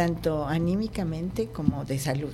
tanto 0.00 0.48
anímicamente 0.48 1.48
como 1.48 1.84
de 1.84 1.98
salud. 1.98 2.32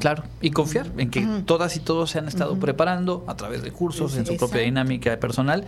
Claro, 0.00 0.24
y 0.42 0.50
confiar 0.50 0.90
en 0.98 1.08
que 1.08 1.26
todas 1.46 1.74
y 1.74 1.80
todos 1.80 2.10
se 2.10 2.18
han 2.18 2.28
estado 2.28 2.58
preparando 2.58 3.24
a 3.26 3.36
través 3.36 3.62
de 3.62 3.70
cursos, 3.70 4.18
en 4.18 4.26
su 4.26 4.36
propia 4.36 4.60
dinámica 4.60 5.18
personal 5.18 5.64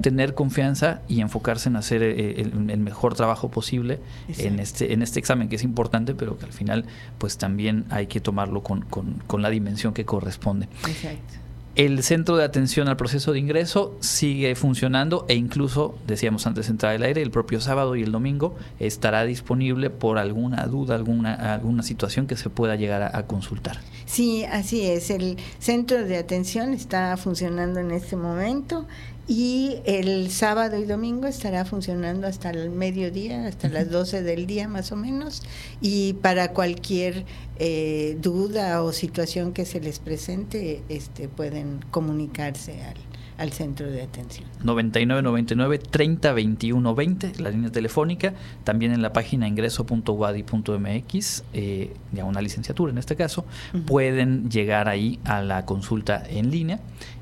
tener 0.00 0.32
confianza 0.32 1.02
y 1.06 1.20
enfocarse 1.20 1.68
en 1.68 1.76
hacer 1.76 2.02
eh, 2.02 2.40
el, 2.40 2.78
mejor 2.78 3.14
trabajo 3.14 3.50
posible 3.50 4.00
en 4.38 4.58
este 4.58 4.94
en 4.94 5.02
este 5.02 5.20
examen 5.20 5.48
que 5.48 5.54
es 5.54 5.62
importante 5.62 6.14
pero 6.14 6.36
que 6.36 6.46
al 6.46 6.52
final 6.52 6.84
pues 7.18 7.38
también 7.38 7.84
hay 7.90 8.08
que 8.08 8.20
tomarlo 8.20 8.62
con, 8.62 8.80
con, 8.80 9.42
la 9.42 9.50
dimensión 9.50 9.92
que 9.92 10.06
corresponde. 10.06 10.66
Exacto. 10.88 11.43
El 11.76 12.04
centro 12.04 12.36
de 12.36 12.44
atención 12.44 12.86
al 12.86 12.96
proceso 12.96 13.32
de 13.32 13.40
ingreso 13.40 13.96
sigue 13.98 14.54
funcionando 14.54 15.26
e 15.28 15.34
incluso, 15.34 15.98
decíamos 16.06 16.46
antes 16.46 16.66
de 16.66 16.70
entrar 16.70 16.94
al 16.94 17.02
aire, 17.02 17.20
el 17.20 17.32
propio 17.32 17.60
sábado 17.60 17.96
y 17.96 18.04
el 18.04 18.12
domingo 18.12 18.54
estará 18.78 19.24
disponible 19.24 19.90
por 19.90 20.18
alguna 20.18 20.66
duda, 20.66 20.94
alguna, 20.94 21.34
alguna 21.34 21.82
situación 21.82 22.28
que 22.28 22.36
se 22.36 22.48
pueda 22.48 22.76
llegar 22.76 23.02
a 23.02 23.26
consultar. 23.26 23.78
Sí, 24.06 24.44
así 24.44 24.82
es. 24.86 25.10
El 25.10 25.36
centro 25.58 26.04
de 26.04 26.16
atención 26.16 26.74
está 26.74 27.16
funcionando 27.16 27.80
en 27.80 27.90
este 27.90 28.14
momento 28.14 28.86
y 29.26 29.76
el 29.84 30.30
sábado 30.30 30.78
y 30.78 30.84
domingo 30.84 31.26
estará 31.26 31.64
funcionando 31.64 32.26
hasta 32.26 32.50
el 32.50 32.70
mediodía, 32.70 33.46
hasta 33.46 33.68
las 33.68 33.90
12 33.90 34.22
del 34.22 34.46
día 34.46 34.68
más 34.68 34.92
o 34.92 34.96
menos. 34.96 35.42
Y 35.80 36.14
para 36.14 36.52
cualquier 36.52 37.24
duda 38.20 38.82
o 38.82 38.92
situación 38.92 39.52
que 39.52 39.64
se 39.64 39.80
les 39.80 39.98
presente, 39.98 40.82
este, 40.88 41.28
pueden 41.28 41.80
comunicarse 41.90 42.82
al, 42.82 42.96
al 43.38 43.52
centro 43.52 43.90
de 43.90 44.02
atención. 44.02 44.46
9999 44.62 45.78
30 45.78 46.32
21 46.32 46.94
20, 46.94 47.32
la 47.40 47.50
línea 47.50 47.70
telefónica, 47.70 48.34
también 48.64 48.92
en 48.92 49.02
la 49.02 49.12
página 49.12 49.48
ingreso.wadi.mx, 49.48 51.44
eh, 51.52 51.92
ya 52.12 52.24
una 52.24 52.40
licenciatura 52.40 52.92
en 52.92 52.98
este 52.98 53.16
caso, 53.16 53.44
pueden 53.86 54.48
llegar 54.50 54.88
ahí 54.88 55.18
a 55.24 55.42
la 55.42 55.66
consulta 55.66 56.22
en 56.28 56.50
línea 56.50 56.78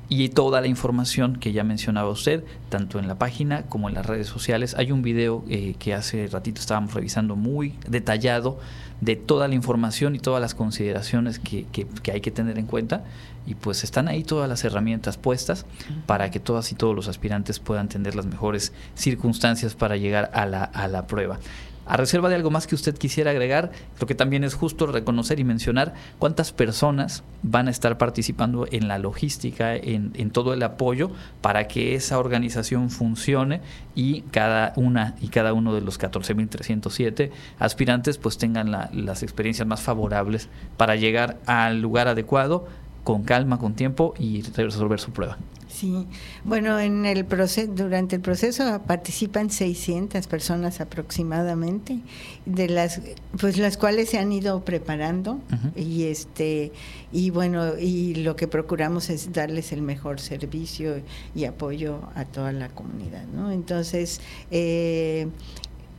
y 0.09 0.29
toda 0.29 0.61
la 0.61 0.67
información 0.67 1.37
que 1.37 1.53
ya 1.53 1.63
mencionaba 1.63 2.09
usted, 2.09 2.43
tanto 2.69 2.99
en 2.99 3.07
la 3.07 3.15
página 3.15 3.63
como 3.63 3.89
en 3.89 3.95
las 3.95 4.05
redes 4.05 4.27
sociales. 4.27 4.75
Hay 4.77 4.91
un 4.91 5.01
video 5.01 5.43
eh, 5.49 5.75
que 5.79 5.93
hace 5.93 6.27
ratito 6.27 6.59
estábamos 6.59 6.93
revisando 6.93 7.35
muy 7.35 7.73
detallado 7.87 8.59
de 9.01 9.15
toda 9.15 9.47
la 9.47 9.55
información 9.55 10.15
y 10.15 10.19
todas 10.19 10.41
las 10.41 10.55
consideraciones 10.55 11.39
que, 11.39 11.65
que, 11.71 12.11
hay 12.11 12.21
que 12.21 12.31
tener 12.31 12.57
en 12.57 12.65
cuenta 12.65 13.03
y 13.45 13.55
pues 13.55 13.83
están 13.83 14.07
ahí 14.07 14.23
todas 14.23 14.47
las 14.47 14.63
herramientas 14.63 15.17
puestas 15.17 15.65
para 16.05 16.31
que 16.31 16.39
todas 16.39 16.71
y 16.71 16.75
todos 16.75 16.95
los 16.95 17.07
aspirantes 17.09 17.59
puedan 17.59 17.89
tener 17.89 18.15
las 18.15 18.25
mejores 18.25 18.71
circunstancias 18.95 19.73
para 19.73 19.97
llegar 19.97 20.31
a 20.33 20.45
la, 20.45 20.63
a 20.63 20.87
la 20.87 21.05
prueba. 21.07 21.39
A 21.85 21.97
reserva 21.97 22.29
de 22.29 22.35
algo 22.35 22.49
más 22.49 22.67
que 22.67 22.75
usted 22.75 22.97
quisiera 22.97 23.31
agregar, 23.31 23.71
creo 23.95 24.07
que 24.07 24.15
también 24.15 24.43
es 24.43 24.53
justo 24.53 24.87
reconocer 24.87 25.39
y 25.39 25.43
mencionar 25.43 25.93
cuántas 26.19 26.51
personas 26.51 27.23
van 27.41 27.67
a 27.67 27.71
estar 27.71 27.97
participando 27.97 28.67
en 28.71 28.87
la 28.87 28.97
logística, 28.97 29.75
en, 29.75 30.11
en 30.15 30.31
todo 30.31 30.53
el 30.53 30.63
apoyo 30.63 31.11
para 31.41 31.67
que 31.67 31.95
esa 31.95 32.19
organización 32.19 32.89
funcione 32.89 33.61
y 33.95 34.21
cada 34.31 34.73
una 34.75 35.15
y 35.21 35.27
cada 35.27 35.53
uno 35.53 35.73
de 35.73 35.81
los 35.81 35.99
14.307 35.99 37.31
aspirantes 37.59 38.17
pues 38.17 38.37
tengan 38.37 38.71
las 38.71 39.23
experiencias 39.23 39.67
más 39.67 39.81
favorables 39.81 40.49
para 40.77 40.95
llegar 40.95 41.37
al 41.45 41.81
lugar 41.81 42.07
adecuado 42.07 42.65
con 43.03 43.23
calma, 43.23 43.59
con 43.59 43.73
tiempo 43.73 44.13
y 44.17 44.41
resolver 44.41 44.99
su 44.99 45.11
prueba. 45.11 45.37
Sí, 45.73 46.05
bueno, 46.43 46.79
en 46.79 47.03
el 47.05 47.25
proceso, 47.25 47.71
durante 47.73 48.15
el 48.15 48.21
proceso 48.21 48.79
participan 48.85 49.49
600 49.49 50.27
personas 50.27 50.79
aproximadamente, 50.81 51.99
de 52.45 52.69
las, 52.69 53.01
pues 53.39 53.57
las 53.57 53.77
cuales 53.77 54.09
se 54.09 54.19
han 54.19 54.31
ido 54.31 54.63
preparando 54.63 55.39
y 55.75 56.03
este 56.03 56.71
y 57.11 57.31
bueno 57.31 57.77
y 57.79 58.15
lo 58.15 58.35
que 58.35 58.47
procuramos 58.47 59.09
es 59.09 59.33
darles 59.33 59.71
el 59.71 59.81
mejor 59.81 60.19
servicio 60.19 61.01
y 61.33 61.45
apoyo 61.45 62.01
a 62.13 62.25
toda 62.25 62.51
la 62.51 62.69
comunidad, 62.69 63.25
¿no? 63.33 63.51
Entonces 63.51 64.21
eh, 64.51 65.27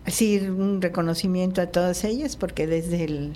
sí 0.06 0.38
un 0.38 0.82
reconocimiento 0.82 1.60
a 1.60 1.66
todas 1.66 2.04
ellas 2.04 2.36
porque 2.36 2.68
desde 2.68 3.04
el 3.04 3.32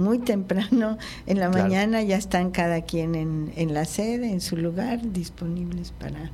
muy 0.00 0.18
temprano 0.18 0.98
en 1.26 1.38
la 1.38 1.48
mañana 1.50 2.02
ya 2.02 2.16
están 2.16 2.50
cada 2.50 2.82
quien 2.82 3.14
en, 3.14 3.52
en, 3.56 3.74
la 3.74 3.84
sede, 3.84 4.32
en 4.32 4.40
su 4.40 4.56
lugar, 4.56 5.00
disponibles 5.12 5.92
para 5.92 6.30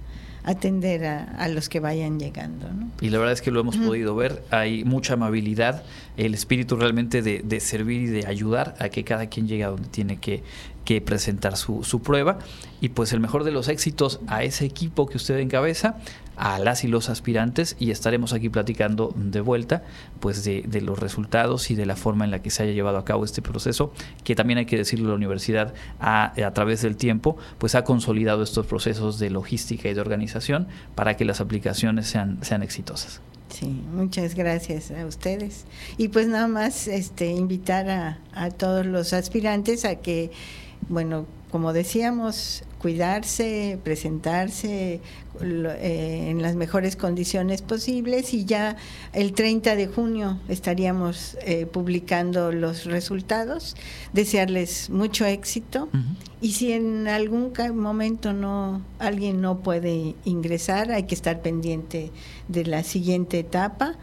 atender 0.47 1.05
a, 1.05 1.49
los 1.49 1.69
que 1.69 1.81
vayan 1.81 2.21
llegando. 2.21 2.73
¿no? 2.73 2.89
Y 3.01 3.11
la 3.11 3.19
verdad 3.19 3.33
es 3.33 3.43
que 3.43 3.51
lo 3.51 3.61
hemos 3.61 3.77
podido 3.77 4.15
ver, 4.15 4.45
hay 4.51 4.85
mucha 4.85 5.15
amabilidad, 5.15 5.83
el 6.17 6.35
espíritu 6.35 6.77
realmente 6.77 7.21
de, 7.21 7.41
de, 7.41 7.59
servir 7.59 8.03
y 8.03 8.07
de 8.07 8.27
ayudar 8.29 8.77
a 8.79 8.89
que 8.89 9.03
cada 9.03 9.27
quien 9.27 9.49
llegue 9.49 9.65
a 9.65 9.69
donde 9.71 9.89
tiene 9.89 10.19
que, 10.19 10.45
que 10.85 11.01
presentar 11.01 11.57
su, 11.57 11.83
su, 11.83 12.01
prueba. 12.01 12.39
Y 12.81 12.91
pues 12.91 13.13
el 13.13 13.19
mejor 13.19 13.43
de 13.43 13.51
los 13.51 13.67
éxitos 13.69 14.21
a 14.29 14.45
ese 14.45 14.65
equipo 14.65 15.07
que 15.07 15.17
usted 15.17 15.37
encabeza, 15.39 15.97
a 16.37 16.59
las 16.59 16.85
y 16.85 16.89
los 16.89 17.09
aspirantes 17.09 17.77
y 17.79 17.91
estaremos 17.91 18.33
aquí 18.33 18.49
platicando 18.49 19.13
de 19.17 19.41
vuelta 19.41 19.83
pues 20.21 20.45
de, 20.45 20.63
de, 20.67 20.81
los 20.81 20.99
resultados 20.99 21.71
y 21.71 21.75
de 21.75 21.87
la 21.87 21.97
forma 21.97 22.25
en 22.25 22.31
la 22.31 22.43
que 22.43 22.51
se 22.51 22.63
haya 22.63 22.73
llevado 22.73 22.99
a 22.99 23.05
cabo 23.05 23.25
este 23.25 23.43
proceso 23.43 23.93
que 24.25 24.35
también 24.35 24.59
hay 24.59 24.67
que 24.67 24.77
decirlo 24.77 25.09
la 25.09 25.15
universidad 25.15 25.75
a, 26.01 26.33
a 26.45 26.51
través 26.53 26.83
del 26.83 26.97
tiempo 26.97 27.37
pues 27.59 27.75
ha 27.75 27.85
consolidado 27.85 28.43
estos 28.43 28.67
procesos 28.67 29.19
de 29.19 29.31
logística 29.31 29.89
y 29.89 29.95
de 29.95 30.01
organización 30.01 30.69
para 30.95 31.17
que 31.17 31.25
las 31.25 31.41
aplicaciones 31.41 32.07
sean, 32.07 32.39
sean 32.43 32.63
exitosas. 32.63 33.21
Sí, 33.49 33.67
muchas 33.93 34.35
gracias 34.35 34.91
a 34.91 35.07
ustedes. 35.07 35.65
Y 35.97 36.09
pues 36.09 36.27
nada 36.27 36.49
más 36.49 36.89
este 36.89 37.31
invitar 37.31 37.89
a, 37.89 38.19
a 38.35 38.51
todos 38.51 38.85
los 38.85 39.13
aspirantes 39.13 39.85
a 39.85 39.97
que 39.97 40.31
bueno, 40.89 41.27
como 41.51 41.73
decíamos, 41.73 42.65
cuidarse, 42.79 43.79
presentarse 43.83 45.01
eh, 45.41 46.27
en 46.29 46.43
las 46.43 46.55
mejores 46.55 46.97
condiciones 46.97 47.63
posibles 47.63 48.33
y 48.35 48.45
ya 48.45 48.77
el 49.13 49.33
30 49.33 49.77
de 49.77 49.87
junio 49.87 50.39
estaríamos 50.49 51.37
eh, 51.43 51.67
publicando 51.67 52.53
los 52.53 52.85
resultados. 52.85 53.77
Desearles 54.13 54.91
mucho 54.91 55.25
éxito 55.25 55.89
y 56.41 56.53
si 56.53 56.73
en 56.73 57.09
algún 57.09 57.53
momento 57.75 58.33
no 58.33 58.83
alguien 58.99 59.41
no 59.41 59.59
puede 59.59 60.15
ingresar, 60.25 60.91
hay 60.91 61.05
que 61.05 61.15
estar 61.15 61.43
pendiente 61.43 62.11
de 62.49 62.65
la 62.65 62.83
siguiente 62.83 63.39
etapa. 63.39 63.97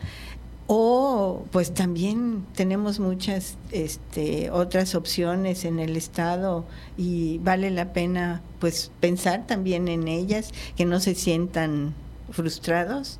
O 0.67 1.43
pues 1.51 1.73
también 1.73 2.45
tenemos 2.55 2.99
muchas 2.99 3.57
este, 3.71 4.49
otras 4.49 4.95
opciones 4.95 5.65
en 5.65 5.79
el 5.79 5.97
Estado 5.97 6.65
y 6.97 7.39
vale 7.39 7.69
la 7.69 7.91
pena 7.91 8.41
pues 8.59 8.91
pensar 9.01 9.45
también 9.45 9.89
en 9.89 10.07
ellas, 10.07 10.51
que 10.77 10.85
no 10.85 10.99
se 11.01 11.15
sientan 11.15 11.93
frustrados. 12.31 13.19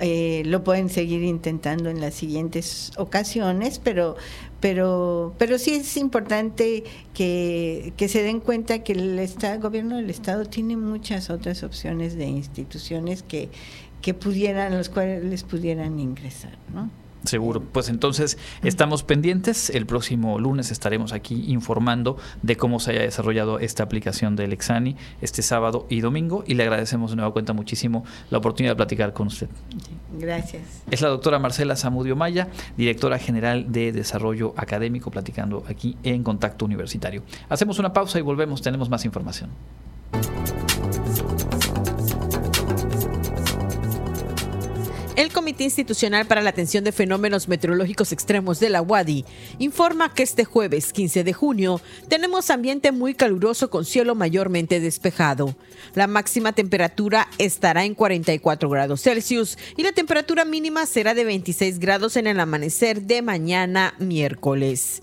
Eh, 0.00 0.42
lo 0.46 0.64
pueden 0.64 0.88
seguir 0.88 1.22
intentando 1.22 1.88
en 1.88 2.00
las 2.00 2.14
siguientes 2.14 2.90
ocasiones, 2.96 3.78
pero, 3.78 4.16
pero, 4.60 5.32
pero 5.38 5.58
sí 5.58 5.74
es 5.74 5.96
importante 5.96 6.82
que, 7.14 7.92
que 7.96 8.08
se 8.08 8.22
den 8.22 8.40
cuenta 8.40 8.82
que 8.82 8.94
el, 8.94 9.18
estado, 9.18 9.54
el 9.54 9.60
gobierno 9.60 9.96
del 9.96 10.10
Estado 10.10 10.44
tiene 10.44 10.76
muchas 10.76 11.30
otras 11.30 11.62
opciones 11.62 12.16
de 12.16 12.26
instituciones 12.26 13.22
que, 13.22 13.48
que 14.02 14.14
pudieran, 14.14 14.76
los 14.76 14.88
cuales 14.88 15.44
pudieran 15.44 15.98
ingresar, 15.98 16.58
¿no? 16.74 16.90
Seguro. 17.24 17.60
Pues 17.60 17.88
entonces 17.88 18.36
estamos 18.64 19.04
pendientes. 19.04 19.70
El 19.70 19.86
próximo 19.86 20.40
lunes 20.40 20.72
estaremos 20.72 21.12
aquí 21.12 21.44
informando 21.52 22.16
de 22.42 22.56
cómo 22.56 22.80
se 22.80 22.90
haya 22.90 23.02
desarrollado 23.02 23.60
esta 23.60 23.84
aplicación 23.84 24.34
del 24.34 24.52
Exani 24.52 24.96
este 25.20 25.42
sábado 25.42 25.86
y 25.88 26.00
domingo. 26.00 26.42
Y 26.46 26.54
le 26.54 26.64
agradecemos 26.64 27.10
de 27.12 27.16
nueva 27.16 27.32
cuenta 27.32 27.52
muchísimo 27.52 28.04
la 28.30 28.38
oportunidad 28.38 28.72
de 28.72 28.76
platicar 28.76 29.12
con 29.12 29.28
usted. 29.28 29.48
Gracias. 30.18 30.62
Es 30.90 31.00
la 31.00 31.08
doctora 31.08 31.38
Marcela 31.38 31.76
Zamudio 31.76 32.16
Maya, 32.16 32.48
directora 32.76 33.18
general 33.18 33.70
de 33.70 33.92
Desarrollo 33.92 34.52
Académico, 34.56 35.12
platicando 35.12 35.64
aquí 35.68 35.96
en 36.02 36.24
Contacto 36.24 36.64
Universitario. 36.64 37.22
Hacemos 37.48 37.78
una 37.78 37.92
pausa 37.92 38.18
y 38.18 38.22
volvemos. 38.22 38.62
Tenemos 38.62 38.90
más 38.90 39.04
información. 39.04 39.50
El 45.14 45.30
Comité 45.30 45.64
Institucional 45.64 46.24
para 46.24 46.40
la 46.40 46.48
Atención 46.48 46.84
de 46.84 46.90
Fenómenos 46.90 47.46
Meteorológicos 47.46 48.12
Extremos 48.12 48.60
de 48.60 48.70
la 48.70 48.80
UADI 48.80 49.26
informa 49.58 50.14
que 50.14 50.22
este 50.22 50.46
jueves 50.46 50.94
15 50.94 51.22
de 51.22 51.34
junio 51.34 51.82
tenemos 52.08 52.48
ambiente 52.48 52.92
muy 52.92 53.12
caluroso 53.12 53.68
con 53.68 53.84
cielo 53.84 54.14
mayormente 54.14 54.80
despejado. 54.80 55.54
La 55.94 56.06
máxima 56.06 56.54
temperatura 56.54 57.28
estará 57.36 57.84
en 57.84 57.94
44 57.94 58.70
grados 58.70 59.02
Celsius 59.02 59.58
y 59.76 59.82
la 59.82 59.92
temperatura 59.92 60.46
mínima 60.46 60.86
será 60.86 61.12
de 61.12 61.24
26 61.24 61.78
grados 61.78 62.16
en 62.16 62.26
el 62.26 62.40
amanecer 62.40 63.02
de 63.02 63.20
mañana 63.20 63.92
miércoles. 63.98 65.02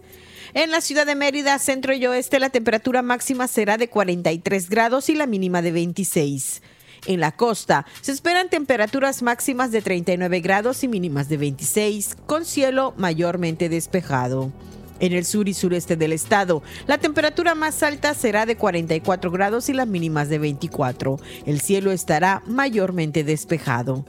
En 0.56 0.72
la 0.72 0.82
ciudad 0.82 1.06
de 1.06 1.14
Mérida, 1.14 1.60
centro 1.60 1.94
y 1.94 2.04
oeste, 2.08 2.40
la 2.40 2.50
temperatura 2.50 3.04
máxima 3.04 3.48
será 3.48 3.78
de 3.78 3.90
43 3.90 4.70
grados 4.72 5.10
y 5.10 5.14
la 5.14 5.28
mínima 5.28 5.62
de 5.62 5.72
26. 5.72 6.64
En 7.06 7.20
la 7.20 7.32
costa 7.32 7.86
se 8.02 8.12
esperan 8.12 8.50
temperaturas 8.50 9.22
máximas 9.22 9.72
de 9.72 9.82
39 9.82 10.40
grados 10.42 10.84
y 10.84 10.88
mínimas 10.88 11.30
de 11.30 11.38
26, 11.38 12.18
con 12.26 12.46
cielo 12.46 12.94
mayormente 12.98 13.70
despejado. 13.70 14.52
En 15.00 15.14
el 15.14 15.26
sur 15.26 15.48
y 15.48 15.54
sureste 15.54 15.96
del 15.96 16.12
estado, 16.12 16.62
la 16.86 16.98
temperatura 16.98 17.56
más 17.56 17.84
alta 17.84 18.14
será 18.14 18.46
de 18.46 18.58
44 18.58 19.32
grados 19.32 19.70
y 19.70 19.74
las 19.74 19.88
mínimas 19.88 20.28
de 20.28 20.40
24. 20.40 21.20
El 21.46 21.62
cielo 21.62 21.92
estará 21.92 22.44
mayormente 22.46 23.24
despejado. 23.24 24.04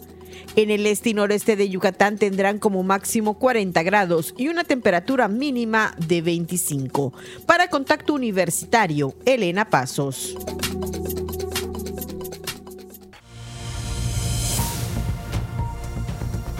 En 0.57 0.71
el 0.71 0.87
este 0.87 1.11
y 1.11 1.15
noreste 1.15 1.55
de 1.55 1.69
Yucatán 1.69 2.19
tendrán 2.19 2.59
como 2.59 2.83
máximo 2.83 3.39
40 3.39 3.83
grados 3.85 4.35
y 4.37 4.49
una 4.49 4.65
temperatura 4.65 5.29
mínima 5.29 5.95
de 5.97 6.23
25. 6.23 7.13
Para 7.47 7.69
Contacto 7.69 8.15
Universitario, 8.15 9.15
Elena 9.25 9.71
Pasos. 9.71 10.37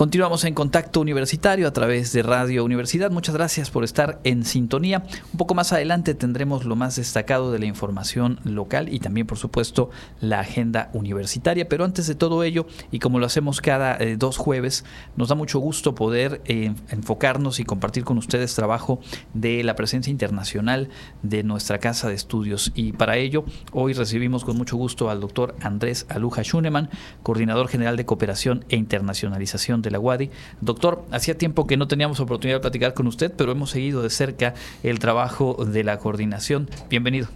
Continuamos 0.00 0.44
en 0.44 0.54
contacto 0.54 1.02
universitario 1.02 1.68
a 1.68 1.74
través 1.74 2.10
de 2.14 2.22
Radio 2.22 2.64
Universidad. 2.64 3.10
Muchas 3.10 3.34
gracias 3.34 3.70
por 3.70 3.84
estar 3.84 4.18
en 4.24 4.46
sintonía. 4.46 5.04
Un 5.30 5.36
poco 5.36 5.54
más 5.54 5.74
adelante 5.74 6.14
tendremos 6.14 6.64
lo 6.64 6.74
más 6.74 6.96
destacado 6.96 7.52
de 7.52 7.58
la 7.58 7.66
información 7.66 8.40
local 8.44 8.90
y 8.90 9.00
también, 9.00 9.26
por 9.26 9.36
supuesto, 9.36 9.90
la 10.22 10.40
agenda 10.40 10.88
universitaria. 10.94 11.68
Pero 11.68 11.84
antes 11.84 12.06
de 12.06 12.14
todo 12.14 12.44
ello, 12.44 12.66
y 12.90 12.98
como 12.98 13.18
lo 13.18 13.26
hacemos 13.26 13.60
cada 13.60 13.98
eh, 13.98 14.16
dos 14.16 14.38
jueves, 14.38 14.86
nos 15.16 15.28
da 15.28 15.34
mucho 15.34 15.58
gusto 15.58 15.94
poder 15.94 16.40
eh, 16.46 16.72
enfocarnos 16.88 17.60
y 17.60 17.64
compartir 17.64 18.04
con 18.04 18.16
ustedes 18.16 18.54
trabajo 18.54 19.00
de 19.34 19.62
la 19.64 19.76
presencia 19.76 20.10
internacional 20.10 20.88
de 21.22 21.42
nuestra 21.42 21.76
casa 21.76 22.08
de 22.08 22.14
estudios. 22.14 22.72
Y 22.74 22.92
para 22.92 23.18
ello, 23.18 23.44
hoy 23.72 23.92
recibimos 23.92 24.46
con 24.46 24.56
mucho 24.56 24.78
gusto 24.78 25.10
al 25.10 25.20
doctor 25.20 25.56
Andrés 25.60 26.06
Aluja 26.08 26.42
Schunemann, 26.42 26.88
coordinador 27.22 27.68
general 27.68 27.98
de 27.98 28.06
cooperación 28.06 28.64
e 28.70 28.76
internacionalización 28.76 29.82
de 29.82 29.89
la 29.90 29.98
UADI. 29.98 30.30
Doctor, 30.60 31.04
hacía 31.10 31.36
tiempo 31.36 31.66
que 31.66 31.76
no 31.76 31.88
teníamos 31.88 32.20
oportunidad 32.20 32.56
de 32.58 32.60
platicar 32.60 32.94
con 32.94 33.06
usted, 33.06 33.32
pero 33.36 33.52
hemos 33.52 33.70
seguido 33.70 34.02
de 34.02 34.10
cerca 34.10 34.54
el 34.82 34.98
trabajo 34.98 35.64
de 35.64 35.84
la 35.84 35.98
coordinación. 35.98 36.68
Bienvenido. 36.88 37.28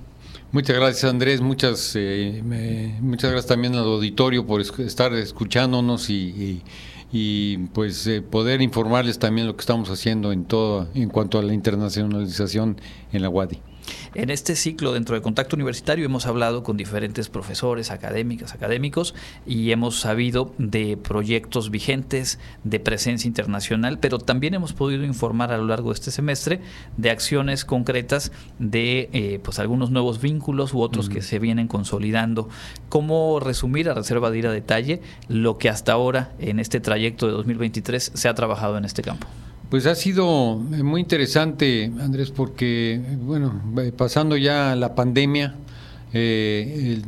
Muchas 0.53 0.77
gracias 0.77 1.11
Andrés, 1.11 1.41
muchas, 1.41 1.95
eh, 1.97 2.41
muchas 3.01 3.33
gracias 3.33 3.49
también 3.49 3.75
al 3.75 3.87
auditorio 3.87 4.47
por 4.47 4.61
estar 4.61 5.13
escuchándonos 5.15 6.09
y, 6.11 6.63
pues 7.73 8.07
eh, 8.07 8.23
poder 8.23 8.63
informarles 8.63 9.19
también 9.19 9.49
lo 9.49 9.57
que 9.57 9.63
estamos 9.63 9.91
haciendo 9.91 10.31
en 10.31 10.45
todo 10.45 10.87
en 10.95 11.09
cuanto 11.09 11.41
a 11.41 11.43
la 11.43 11.55
internacionalización 11.55 12.81
en 13.13 13.23
la 13.23 13.31
UADI. 13.31 13.59
En 14.15 14.31
este 14.31 14.55
ciclo 14.57 14.93
dentro 14.93 15.15
de 15.15 15.23
Contacto 15.23 15.57
Universitario 15.57 16.07
hemos 16.07 16.27
hablado 16.27 16.63
con 16.63 16.77
diferentes 16.77 17.29
profesores, 17.29 17.91
académicas, 17.91 18.55
académicos 18.55 19.15
y 19.47 19.73
hemos 19.73 20.01
sabido 20.01 20.55
de 20.59 20.97
proyectos 20.97 21.71
vigentes, 21.71 22.39
de 22.63 22.81
presencia 22.81 23.27
internacional, 23.27 23.99
pero 23.99 24.19
también 24.19 24.55
hemos 24.55 24.73
podido 24.73 25.05
informar 25.05 25.53
a 25.53 25.59
lo 25.59 25.67
largo 25.67 25.91
de 25.91 25.95
este 25.95 26.11
semestre 26.11 26.61
de 26.97 27.11
acciones 27.11 27.65
concretas 27.65 28.33
de 28.59 29.09
eh, 29.13 29.41
pues 29.43 29.59
algunos 29.59 29.91
nuevos 29.91 30.21
vínculos 30.21 30.75
u 30.75 30.81
otros 30.81 31.09
que 31.09 31.23
se 31.23 31.39
vienen 31.39 31.69
consolidando. 31.69 32.49
¿Cómo 32.89 33.41
resumir 33.41 33.89
a 33.89 33.95
reserva 33.95 34.31
de 34.31 34.39
ir 34.39 34.47
a 34.47 34.53
detalle 34.53 35.01
lo 35.29 35.59
que 35.59 35.69
hasta 35.69 35.93
ahora 35.93 36.33
en 36.39 36.61
este 36.61 36.81
trayecto 36.81 37.27
de 37.27 37.33
2023 37.33 38.13
se 38.15 38.29
ha 38.29 38.35
trabajado 38.35 38.79
en 38.79 38.85
este 38.85 39.03
campo? 39.03 39.27
Pues 39.71 39.87
ha 39.87 39.95
sido 39.95 40.61
eh, 40.73 40.83
muy 40.83 41.01
interesante, 41.01 41.91
Andrés, 42.01 42.31
porque, 42.31 43.01
bueno, 43.23 43.63
eh, 43.79 43.93
pasando 43.97 44.37
ya 44.37 44.77
la 44.77 44.95
pandemia, 44.95 45.55
eh, 46.13 47.03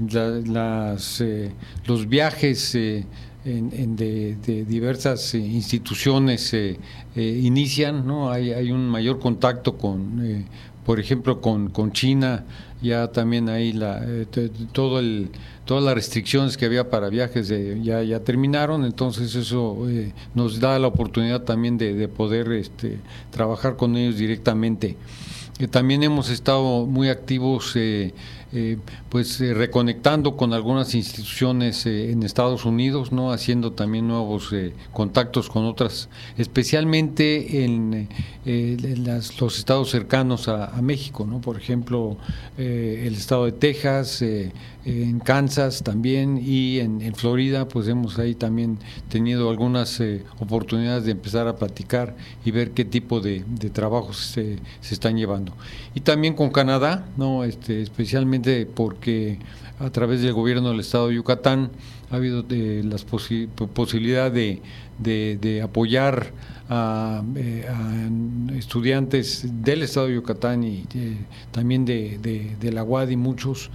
las, 0.47 1.23
los 1.87 2.09
viajes 2.09 2.73
de, 2.73 3.05
diversas 4.67 5.35
instituciones 5.35 6.53
inician, 7.15 8.05
¿no? 8.05 8.33
Hay, 8.33 8.53
hay, 8.53 8.73
un 8.73 8.89
mayor 8.89 9.21
contacto 9.21 9.79
con, 9.79 10.47
por 10.85 10.99
ejemplo, 10.99 11.41
con 11.41 11.93
China, 11.93 12.45
ya 12.83 13.09
también 13.09 13.49
ahí 13.49 13.73
la, 13.73 14.05
todo 14.73 14.99
el 14.99 15.31
todas 15.67 15.83
las 15.83 15.95
restricciones 15.95 16.57
que 16.57 16.65
había 16.65 16.89
para 16.89 17.09
viajes 17.11 17.49
ya, 17.83 18.03
ya 18.03 18.21
terminaron, 18.21 18.85
entonces 18.85 19.35
eso 19.35 19.77
eh, 19.91 20.13
nos 20.35 20.61
da 20.61 20.79
la 20.79 20.87
oportunidad 20.87 21.43
también 21.43 21.77
de, 21.77 22.09
poder 22.09 22.53
este, 22.53 22.99
trabajar 23.31 23.77
con 23.77 23.97
ellos 23.97 24.17
directamente. 24.17 24.97
Eh, 25.59 25.67
también 25.67 26.05
hemos 26.05 26.31
estado 26.31 26.87
muy 26.87 27.09
activos 27.09 27.75
eh, 28.53 28.67
eh, 28.67 28.79
pues 29.09 29.41
eh, 29.41 29.55
reconectando 29.55 30.37
con 30.37 30.53
algunas 30.53 30.95
instituciones 30.95 31.85
eh, 31.87 32.11
en 32.11 32.23
Estados 32.23 32.65
Unidos, 32.65 33.13
no 33.13 33.33
haciendo 33.33 33.73
también 33.73 34.09
nuevos 34.09 34.55
contactos 34.93 35.49
con 35.49 35.65
otras, 35.65 36.09
especialmente 36.37 37.65
en, 37.65 38.09
los 39.39 39.59
estados 39.59 39.91
cercanos 39.91 40.49
a, 40.49 40.81
México, 40.81 41.27
no, 41.27 41.41
por 41.41 41.57
ejemplo 41.57 42.17
el 42.57 43.15
estado 43.15 43.47
de 43.47 43.53
Texas, 43.53 44.23
en 44.87 45.19
Kansas 45.19 45.83
también 45.83 46.41
y 46.43 46.79
en, 46.79 47.15
Florida, 47.15 47.67
pues 47.67 47.89
hemos 47.89 48.19
ahí 48.19 48.35
también 48.35 48.79
tenido 49.09 49.51
algunas 49.51 50.01
oportunidades 50.39 51.05
de 51.05 51.13
empezar 51.13 51.49
a 51.49 51.57
platicar 51.57 52.17
y 52.45 52.53
ver 52.53 52.71
qué 52.71 52.85
tipo 52.85 53.21
de, 53.21 53.45
trabajos 53.73 54.17
se, 54.19 54.59
se 54.81 54.95
están 54.95 55.17
llevando. 55.17 55.53
Y 55.95 56.01
también 56.01 56.35
con 56.35 56.51
Canadá, 56.51 57.09
no, 57.17 57.45
este, 57.45 57.83
especialmente 57.83 58.67
porque 58.67 59.39
a 59.79 59.91
través 59.91 60.23
del 60.23 60.33
gobierno 60.33 60.71
del 60.71 60.81
Estado 60.81 61.09
de 61.09 61.15
Yucatán 61.17 61.71
ha 62.11 62.17
habido 62.17 62.43
de, 62.43 62.83
las 62.85 63.05
posibilidad 63.05 64.31
de, 64.31 64.63
de, 64.99 65.63
apoyar 65.63 66.33
a, 66.69 67.23
eh, 67.37 67.67
estudiantes 68.57 69.47
del 69.63 69.83
Estado 69.83 70.07
de 70.07 70.15
Yucatán 70.15 70.65
y 70.65 70.85
eh, 70.95 71.17
también 71.51 71.85
de, 71.85 72.57
la 72.73 72.85
UAD 72.85 73.11
y 73.11 73.17
muchos 73.17 73.71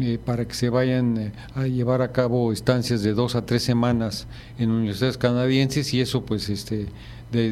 eh, 0.00 0.18
para 0.24 0.46
que 0.46 0.54
se 0.54 0.70
vayan 0.70 1.32
a 1.54 1.66
llevar 1.66 2.02
a 2.02 2.12
cabo 2.12 2.52
estancias 2.52 3.02
de 3.02 3.14
dos 3.14 3.36
a 3.36 3.46
tres 3.46 3.62
semanas 3.62 4.26
en 4.58 4.70
universidades 4.70 5.18
canadienses 5.18 5.94
y 5.94 6.00
eso 6.00 6.24
pues 6.24 6.48
este 6.48 6.88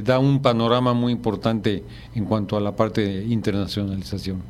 da 0.05 0.19
un 0.19 0.43
panorama 0.43 0.95
muy 0.95 1.13
importante 1.13 1.83
en 2.15 2.25
cuanto 2.25 2.57
a 2.57 2.61
la 2.61 2.77
parte 2.77 3.01
de 3.01 3.25
internacionalización. 3.25 4.43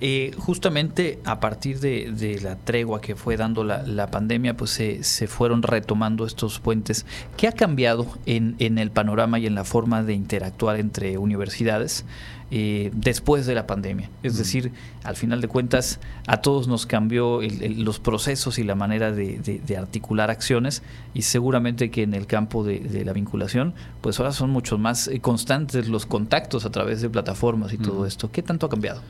Eh, 0.00 0.32
justamente 0.38 1.18
a 1.24 1.40
partir 1.40 1.80
de, 1.80 2.38
la 2.42 2.56
tregua 2.56 3.00
que 3.00 3.16
fue 3.16 3.36
dando 3.36 3.64
la, 3.64 4.10
pandemia, 4.10 4.56
pues 4.56 4.70
se, 4.70 5.26
fueron 5.26 5.62
retomando 5.62 6.26
estos 6.26 6.60
puentes. 6.60 7.06
¿Qué 7.36 7.48
ha 7.48 7.52
cambiado 7.52 8.06
en, 8.24 8.56
el 8.58 8.90
panorama 8.90 9.38
y 9.38 9.46
en 9.46 9.54
la 9.54 9.64
forma 9.64 10.02
de 10.02 10.14
interactuar 10.14 10.78
entre 10.78 11.18
universidades 11.18 12.04
eh, 12.50 12.90
después 12.94 13.46
de 13.46 13.54
la 13.54 13.66
pandemia? 13.66 14.10
Es 14.22 14.38
decir, 14.38 14.72
al 15.04 15.16
final 15.16 15.40
de 15.40 15.48
cuentas, 15.48 16.00
a 16.26 16.40
todos 16.40 16.68
nos 16.68 16.86
cambió 16.86 17.40
los 17.42 17.98
procesos 18.00 18.58
y 18.58 18.64
la 18.64 18.74
manera 18.74 19.12
de, 19.12 19.62
articular 19.76 20.30
acciones 20.30 20.82
y 21.14 21.22
seguramente 21.22 21.90
que 21.90 22.02
en 22.02 22.14
el 22.14 22.26
campo 22.26 22.64
de, 22.64 23.04
la 23.04 23.12
vinculación, 23.12 23.74
pues 24.00 24.18
ahora 24.18 24.32
son 24.32 24.50
mucho 24.50 24.78
más 24.78 25.08
eh, 25.08 25.20
constantes 25.20 25.88
los 25.88 26.06
contactos 26.06 26.64
a 26.64 26.70
través 26.70 27.02
de 27.02 27.10
plataformas 27.10 27.72
y 27.72 27.78
todo 27.78 28.06
esto. 28.06 28.30
¿Qué 28.30 28.42
tanto 28.42 28.66
ha 28.66 28.70
cambiado? 28.70 29.02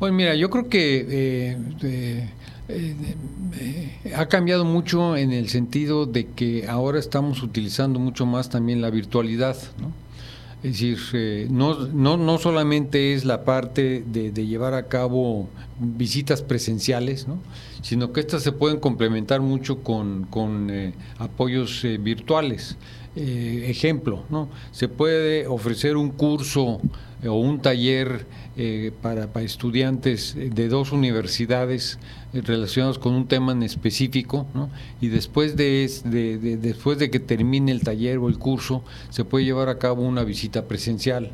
Pues 0.00 0.14
mira, 0.14 0.34
yo 0.34 0.48
creo 0.48 0.68
que 0.70 1.06
eh, 1.10 2.28
eh, 2.72 4.14
ha 4.16 4.26
cambiado 4.26 4.64
mucho 4.64 5.14
en 5.14 5.30
el 5.30 5.50
sentido 5.50 6.06
de 6.06 6.26
que 6.26 6.66
ahora 6.66 6.98
estamos 6.98 7.42
utilizando 7.42 7.98
mucho 7.98 8.24
más 8.24 8.48
también 8.48 8.80
la 8.80 8.88
virtualidad, 8.88 9.56
¿no? 9.78 9.92
Es 10.62 10.72
decir, 10.72 10.98
eh, 11.14 11.46
no, 11.50 11.86
no, 11.88 12.16
no, 12.16 12.38
solamente 12.38 13.14
es 13.14 13.24
la 13.24 13.44
parte 13.44 14.04
de, 14.06 14.30
llevar 14.46 14.74
a 14.74 14.88
cabo 14.88 15.48
visitas 15.78 16.42
presenciales, 16.42 17.26
¿no? 17.26 17.38
sino 17.80 18.12
que 18.12 18.20
estas 18.20 18.42
se 18.42 18.52
pueden 18.52 18.78
complementar 18.78 19.40
mucho 19.40 19.82
con, 19.82 20.26
con 20.28 20.70
apoyos 21.18 21.86
virtuales. 22.00 22.76
ejemplo, 23.16 24.24
¿no? 24.28 24.48
se 24.70 24.88
puede 24.88 25.46
ofrecer 25.46 25.96
un 25.96 26.10
curso 26.10 26.80
o 27.26 27.34
un 27.34 27.60
taller 27.60 28.26
eh, 28.56 28.92
para, 29.02 29.28
estudiantes 29.42 30.34
de 30.34 30.68
dos 30.68 30.92
universidades 30.92 31.98
eh, 32.32 32.40
relacionados 32.42 32.98
con 32.98 33.14
un 33.14 33.26
tema 33.26 33.52
en 33.52 33.62
específico, 33.62 34.46
y 35.00 35.08
después 35.08 35.56
de, 35.56 35.90
después 36.60 36.98
de 36.98 37.10
que 37.10 37.20
termine 37.20 37.72
el 37.72 37.82
taller 37.82 38.18
o 38.18 38.28
el 38.28 38.38
curso, 38.38 38.82
se 39.10 39.24
puede 39.24 39.44
llevar 39.44 39.68
a 39.68 39.78
cabo 39.78 40.02
una 40.02 40.24
visita 40.24 40.66
presencial, 40.66 41.30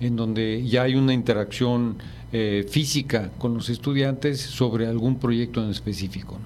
en 0.00 0.16
donde 0.16 0.66
ya 0.66 0.82
hay 0.82 0.94
una 0.94 1.12
interacción 1.12 1.96
eh, 2.32 2.66
física 2.68 3.30
con 3.38 3.54
los 3.54 3.68
estudiantes 3.68 4.40
sobre 4.40 4.86
algún 4.86 5.18
proyecto 5.18 5.62
en 5.62 5.70
específico. 5.70 6.38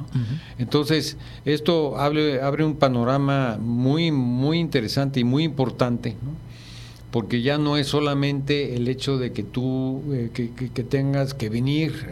Entonces, 0.59 1.17
esto 1.45 1.97
abre, 1.99 2.43
abre 2.43 2.65
un 2.65 2.77
panorama 2.77 3.59
muy, 3.61 4.13
muy 4.13 4.59
interesante 4.59 5.21
y 5.21 5.25
muy 5.25 5.43
importante. 5.45 6.17
¿no? 6.23 6.50
Porque 7.11 7.43
ya 7.43 7.59
no 7.59 7.77
es 7.77 7.89
solamente 7.89 8.77
el 8.77 8.89
hecho 8.89 9.19
de 9.19 9.33
que 9.33 9.43
tú 9.43 10.03
eh, 10.13 10.31
que, 10.33 10.85
tengas 10.85 11.35
que 11.35 11.49
venir 11.49 12.07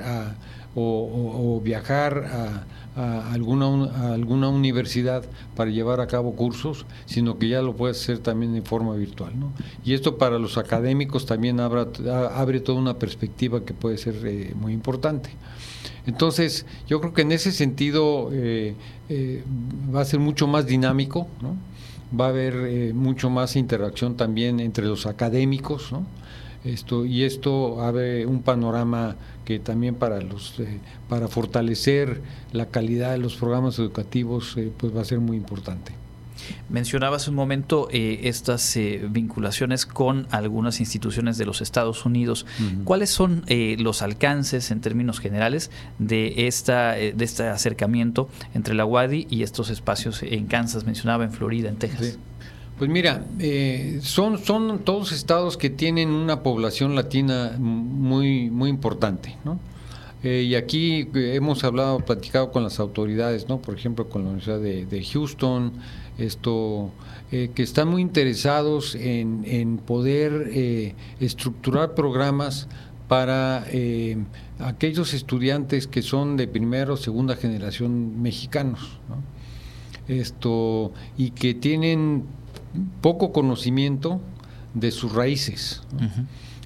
o, 0.74 1.61
viajar 1.64 2.64
a, 2.96 3.32
alguna, 3.32 4.12
alguna 4.12 4.49
universidad 4.49 5.24
para 5.55 5.70
llevar 5.70 6.01
a 6.01 6.09
cabo 6.09 6.34
cursos, 6.34 6.84
sino 7.07 7.38
que 7.38 7.49
ya 7.49 7.62
lo 7.62 7.76
puedes 7.76 8.01
hacer 8.01 8.18
también 8.18 8.57
en 8.57 8.64
forma 8.64 8.94
virtual. 8.94 9.32
Y 9.84 9.94
esto 9.94 10.18
para 10.18 10.38
los 10.38 10.59
académicos 10.59 11.24
también 11.24 11.61
abre, 11.61 11.86
abre 12.34 12.59
toda 12.59 12.78
una 12.78 12.99
perspectiva 12.99 13.64
que 13.64 13.72
puede 13.72 13.99
ser 13.99 14.16
eh, 14.26 14.53
muy 14.57 14.72
importante. 14.72 15.30
Entonces, 16.07 16.66
yo 16.88 17.01
creo 17.01 17.12
que 17.12 17.22
en 17.22 17.32
ese 17.32 17.53
sentido 17.53 18.30
eh, 18.32 18.74
va 19.94 20.01
a 20.01 20.05
ser 20.05 20.18
mucho 20.18 20.49
más 20.49 20.66
dinámico, 20.66 21.28
¿no? 21.40 21.57
Va 22.18 22.26
a 22.26 22.28
haber 22.28 22.54
eh, 22.54 22.92
mucho 22.94 23.30
más 23.30 23.56
interacción 23.56 24.16
también 24.16 24.61
entre 24.61 24.86
los 24.86 25.06
académicos. 25.06 25.90
Esto, 26.64 27.06
y 27.06 27.22
esto 27.22 27.80
abre 27.80 28.26
un 28.26 28.42
panorama 28.42 29.16
que 29.44 29.61
también 29.61 29.94
para 29.94 30.20
los 30.20 30.59
eh, 30.59 30.80
para 31.09 31.28
fortalecer 31.28 32.20
la 32.52 32.66
calidad 32.66 33.12
de 33.12 33.18
los 33.18 33.36
programas 33.36 33.78
educativos 33.78 34.56
eh, 34.56 34.70
pues 34.76 34.94
va 34.94 35.02
a 35.02 35.04
ser 35.04 35.20
muy 35.20 35.36
importante. 35.36 35.92
Mencionabas 36.68 37.28
un 37.28 37.34
momento 37.34 37.88
eh, 37.90 38.20
estas 38.24 38.76
eh, 38.76 39.01
vinculaciones 39.11 39.86
con 39.86 40.26
algunas 40.30 40.80
instituciones 40.80 41.38
de 41.38 41.46
los 41.46 41.61
Estados 41.61 42.05
Unidos. 42.05 42.46
¿Cuáles 42.84 43.11
son 43.11 43.44
eh, 43.46 43.76
los 43.78 44.03
alcances 44.03 44.70
en 44.70 44.80
términos 44.80 45.20
generales 45.20 45.70
de, 45.99 46.46
esta, 46.46 46.92
de 46.92 47.24
este 47.24 47.44
acercamiento 47.44 48.28
entre 48.55 48.74
la 48.74 48.84
UADI 48.84 49.26
y 49.30 49.42
estos 49.42 49.70
espacios 49.70 50.22
en 50.22 50.46
Kansas, 50.46 50.84
mencionaba 50.84 51.24
en 51.24 51.32
Florida, 51.32 51.68
en 51.68 51.76
Texas? 51.76 52.18
Pues 52.78 52.90
mira, 52.90 53.24
son, 54.03 54.38
son 54.38 54.78
todos 54.80 55.12
estados 55.12 55.57
que 55.57 55.68
tienen 55.70 56.11
una 56.11 56.42
población 56.42 56.94
latina 56.94 57.57
muy, 57.59 58.51
muy 58.51 58.70
importante, 58.70 59.36
¿no? 59.44 59.59
y 60.22 60.57
aquí 60.57 61.09
hemos 61.14 61.62
hablado, 61.62 62.01
platicado 62.01 62.51
con 62.51 62.64
las 62.64 62.80
autoridades, 62.80 63.49
¿no? 63.49 63.59
Por 63.59 63.76
ejemplo, 63.76 64.09
con 64.09 64.22
la 64.22 64.30
Universidad 64.30 64.59
de, 64.59 64.84
de 64.84 65.05
Houston, 65.05 65.72
esto 66.18 66.90
eh, 67.30 67.50
que 67.54 67.62
están 67.62 67.88
muy 67.88 68.02
interesados 68.02 68.96
en, 68.96 69.78
poder 69.78 70.50
eh, 70.52 70.94
estructurar 71.20 71.94
programas 71.94 72.68
para 73.06 73.64
eh, 73.70 74.18
aquellos 74.58 75.14
estudiantes 75.14 75.86
que 75.86 76.02
son 76.02 76.36
de 76.36 76.48
primera 76.48 76.92
o 76.92 76.96
segunda 76.96 77.36
generación 77.36 78.20
mexicanos 78.20 78.98
esto 80.08 80.92
y 81.16 81.30
que 81.30 81.54
tienen 81.54 82.24
poco 83.00 83.32
conocimiento 83.32 84.20
de 84.74 84.90
sus 84.90 85.12
raíces 85.12 85.82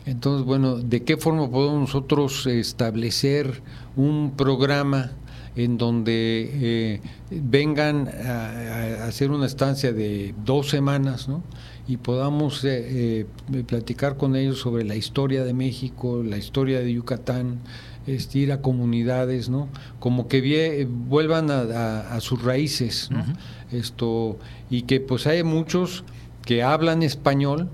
entonces 0.07 0.45
bueno 0.47 0.77
de 0.77 1.05
qué 1.05 1.17
forma 1.17 1.49
podemos 1.51 1.81
nosotros 1.81 2.47
establecer 2.47 3.63
un 3.95 4.33
programa 4.37 5.13
en 5.57 5.77
donde 5.77 6.51
eh, 6.53 7.01
vengan 7.31 8.09
a, 8.09 9.05
hacer 9.05 9.31
una 9.31 9.47
estancia 9.47 9.93
de 9.93 10.35
dos 10.45 10.69
semanas, 10.69 11.29
¿no? 11.29 11.43
y 11.87 11.97
podamos 11.97 12.65
eh, 12.65 13.27
eh, 13.53 13.65
platicar 13.67 14.17
con 14.17 14.37
ellos 14.37 14.59
sobre 14.59 14.85
la 14.85 14.95
historia 14.95 15.45
de 15.45 15.53
México, 15.53 16.23
la 16.23 16.39
historia 16.39 16.81
de 16.81 16.93
Yucatán, 16.93 17.59
este, 18.07 18.39
ir 18.39 18.53
a 18.53 18.63
comunidades, 18.63 19.49
¿no? 19.49 19.69
Como 20.01 20.27
que 20.27 20.89
vuelvan 20.89 21.51
a, 21.51 22.21
sus 22.21 22.43
raíces, 22.43 23.11
¿no? 23.11 23.25
Esto 23.71 24.39
y 24.71 24.83
que 24.83 25.01
pues 25.01 25.27
hay 25.27 25.43
muchos 25.45 26.05
que 26.45 26.63
hablan 26.63 27.03
español, 27.03 27.69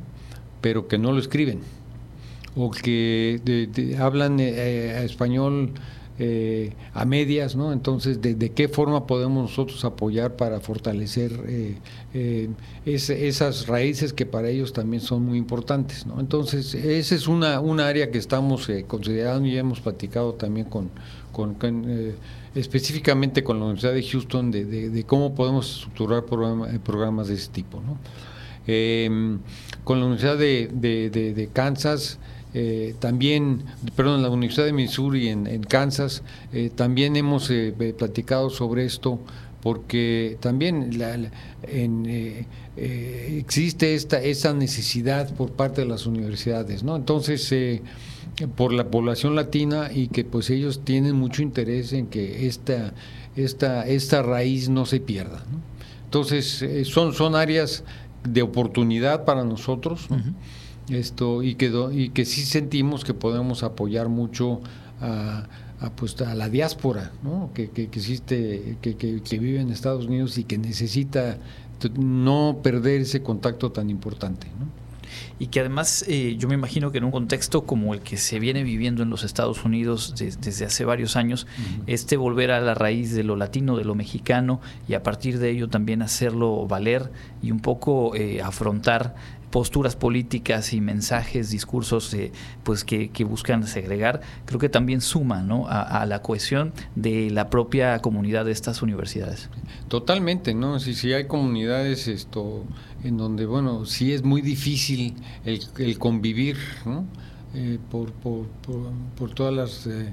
pero 0.61 0.87
que 0.87 0.99
no 0.99 1.13
lo 1.13 1.19
escriben 1.19 1.61
o 2.57 2.71
que 2.71 3.97
hablan 3.99 4.41
español 4.41 5.73
eh, 6.21 6.73
a 6.95 7.05
medias, 7.05 7.55
¿no? 7.55 7.73
Entonces, 7.73 8.21
de, 8.21 8.51
qué 8.51 8.69
forma 8.69 9.07
podemos 9.07 9.51
nosotros 9.51 9.85
apoyar 9.85 10.35
para 10.35 10.59
fortalecer 10.59 11.31
eh, 11.47 11.79
eh, 12.13 12.51
esas 12.85 13.69
raíces 13.69 14.13
que 14.13 14.27
para 14.27 14.49
ellos 14.49 14.73
también 14.73 15.01
son 15.01 15.25
muy 15.25 15.39
importantes, 15.39 16.07
¿no? 16.07 16.19
Entonces, 16.19 16.75
esa 16.75 17.15
es 17.15 17.29
una, 17.29 17.61
una 17.61 17.87
área 17.87 18.11
que 18.11 18.19
estamos 18.19 18.69
considerando 18.89 19.47
y 19.47 19.57
hemos 19.57 19.81
platicado 19.81 20.35
también 20.35 20.67
con, 20.67 20.91
con, 21.31 21.57
específicamente 22.57 23.45
con 23.45 23.61
la 23.61 23.67
Universidad 23.67 23.95
de 23.95 24.03
Houston 24.03 24.51
de, 24.51 25.05
cómo 25.07 25.37
podemos 25.37 25.73
estructurar 25.73 26.25
programas 26.25 27.29
de 27.29 27.35
ese 27.35 27.49
tipo, 27.53 27.81
¿no? 27.81 27.97
con 29.85 30.01
la 30.01 30.07
Universidad 30.07 30.37
de 30.37 31.49
Kansas, 31.53 32.19
eh, 32.55 32.95
también, 32.99 33.65
perdón, 33.95 34.17
en 34.17 34.23
la 34.23 34.31
Universidad 34.31 34.65
de 34.65 34.73
Missouri 34.73 35.29
en, 35.29 35.63
Kansas, 35.65 36.23
eh, 36.53 36.71
también 36.75 37.17
hemos 37.17 37.51
eh, 37.51 37.75
platicado 37.97 38.49
sobre 38.49 38.85
esto 38.87 39.21
porque 39.63 40.39
también 40.41 40.91
existe 42.77 43.95
esta 43.95 44.23
esa 44.23 44.55
necesidad 44.55 45.35
por 45.35 45.51
parte 45.53 45.81
de 45.81 45.89
las 45.89 46.07
universidades, 46.07 46.85
¿no? 46.85 46.95
Entonces, 46.95 47.53
por 48.57 48.73
la 48.73 48.89
población 48.89 49.35
latina 49.35 49.91
y 49.93 50.09
que 50.09 50.25
pues 50.25 50.49
ellos 50.51 50.83
tienen 50.85 51.17
mucho 51.17 51.43
interés 51.43 51.93
en 51.93 52.07
que 52.07 52.47
esta 52.47 52.95
esta 53.35 53.85
esta 53.87 54.23
raíz 54.23 54.69
no 54.69 54.87
se 54.87 55.01
pierda, 55.01 55.45
Entonces, 56.05 56.65
son 56.85 57.13
son 57.13 57.35
áreas 57.35 57.83
de 58.23 58.43
oportunidad 58.43 59.25
para 59.25 59.45
nosotros, 59.45 60.09
esto 60.91 61.43
y 61.43 61.55
que 61.55 61.73
y 61.93 62.11
que 62.11 62.25
sí 62.25 62.43
sentimos 62.43 63.05
que 63.05 63.15
podemos 63.15 63.63
apoyar 63.63 64.09
mucho 64.09 64.61
a, 65.01 65.47
pues, 65.97 66.21
a 66.21 66.35
la 66.35 66.49
diáspora 66.49 67.13
¿no? 67.23 67.51
que, 67.55 67.71
que, 67.71 67.85
existe 67.85 68.77
que, 68.81 68.97
que, 68.97 69.39
vive 69.39 69.61
en 69.61 69.71
Estados 69.71 70.07
Unidos 70.07 70.39
y 70.39 70.45
que 70.45 70.59
necesita 70.59 71.39
no 71.97 72.59
perder 72.63 73.03
ese 73.03 73.23
contacto 73.23 73.71
tan 73.71 73.89
importante 73.91 74.49
¿no? 74.59 74.67
y 75.39 75.49
que 75.49 75.61
además 75.61 76.05
eh, 76.09 76.37
yo 76.39 76.49
me 76.49 76.55
imagino 76.55 76.91
que 76.91 76.99
en 76.99 77.05
un 77.05 77.11
contexto 77.11 77.65
como 77.65 77.95
el 77.95 78.01
que 78.01 78.17
se 78.17 78.39
viene 78.39 78.63
viviendo 78.63 79.03
en 79.03 79.11
los 79.11 79.25
Estados 79.25 79.65
Unidos 79.65 80.15
desde 80.17 80.65
hace 80.65 80.85
varios 80.85 81.17
años, 81.17 81.47
este 81.87 82.17
volver 82.17 82.51
a 82.51 82.61
la 82.61 82.75
raíz 82.75 83.15
de 83.15 83.25
lo 83.25 83.37
latino, 83.37 83.77
de 83.77 83.85
lo 83.85 83.95
mexicano 83.95 84.61
y 84.89 84.95
a 84.95 85.03
partir 85.03 85.39
de 85.39 85.51
ello 85.51 85.69
también 85.69 86.03
hacerlo 86.03 86.67
valer 86.67 87.11
y 87.43 87.51
un 87.51 87.61
poco 87.61 88.15
eh, 88.15 88.43
afrontar 88.43 89.15
posturas 89.51 89.97
políticas 89.97 90.73
y 90.73 90.81
mensajes, 90.81 91.51
discursos 91.51 92.13
eh, 92.15 92.33
pues 92.65 92.85
que, 92.85 93.09
buscan 93.25 93.67
segregar, 93.67 94.21
creo 94.45 94.59
que 94.61 94.69
también 94.69 95.01
suma 95.01 95.43
¿no? 95.43 95.67
a, 95.69 96.05
la 96.07 96.23
cohesión 96.23 96.73
de 96.95 97.31
la 97.31 97.51
propia 97.51 97.99
comunidad 98.01 98.45
de 98.45 98.53
estas 98.53 98.83
universidades. 98.83 99.49
Totalmente, 99.89 100.55
¿no? 100.55 100.79
Si, 100.81 100.95
si 100.95 101.13
hay 101.13 101.27
comunidades 101.27 102.09
esto 102.09 102.65
en 103.03 103.17
donde, 103.17 103.47
bueno, 103.47 103.85
sí 103.87 104.13
es 104.13 104.23
muy 104.23 104.41
difícil 104.43 105.15
el, 105.45 105.99
convivir, 105.99 106.57
¿no? 106.85 107.05
Eh, 107.55 107.79
por, 107.91 108.13
por, 108.13 108.47
por, 109.17 109.31
todas 109.35 109.55
las... 109.55 109.87
Eh, 109.87 110.13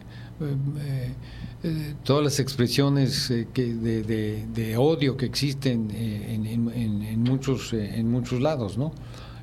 todas 2.03 2.23
las 2.23 2.39
expresiones 2.39 3.33
que 3.53 3.73
de, 3.73 4.77
odio 4.77 5.15
que 5.17 5.25
existen 5.25 5.89
en, 5.91 6.45
en, 6.45 7.23
muchos 7.23 7.73
en 7.73 8.11
muchos 8.11 8.41
lados, 8.41 8.77
¿no? 8.77 8.91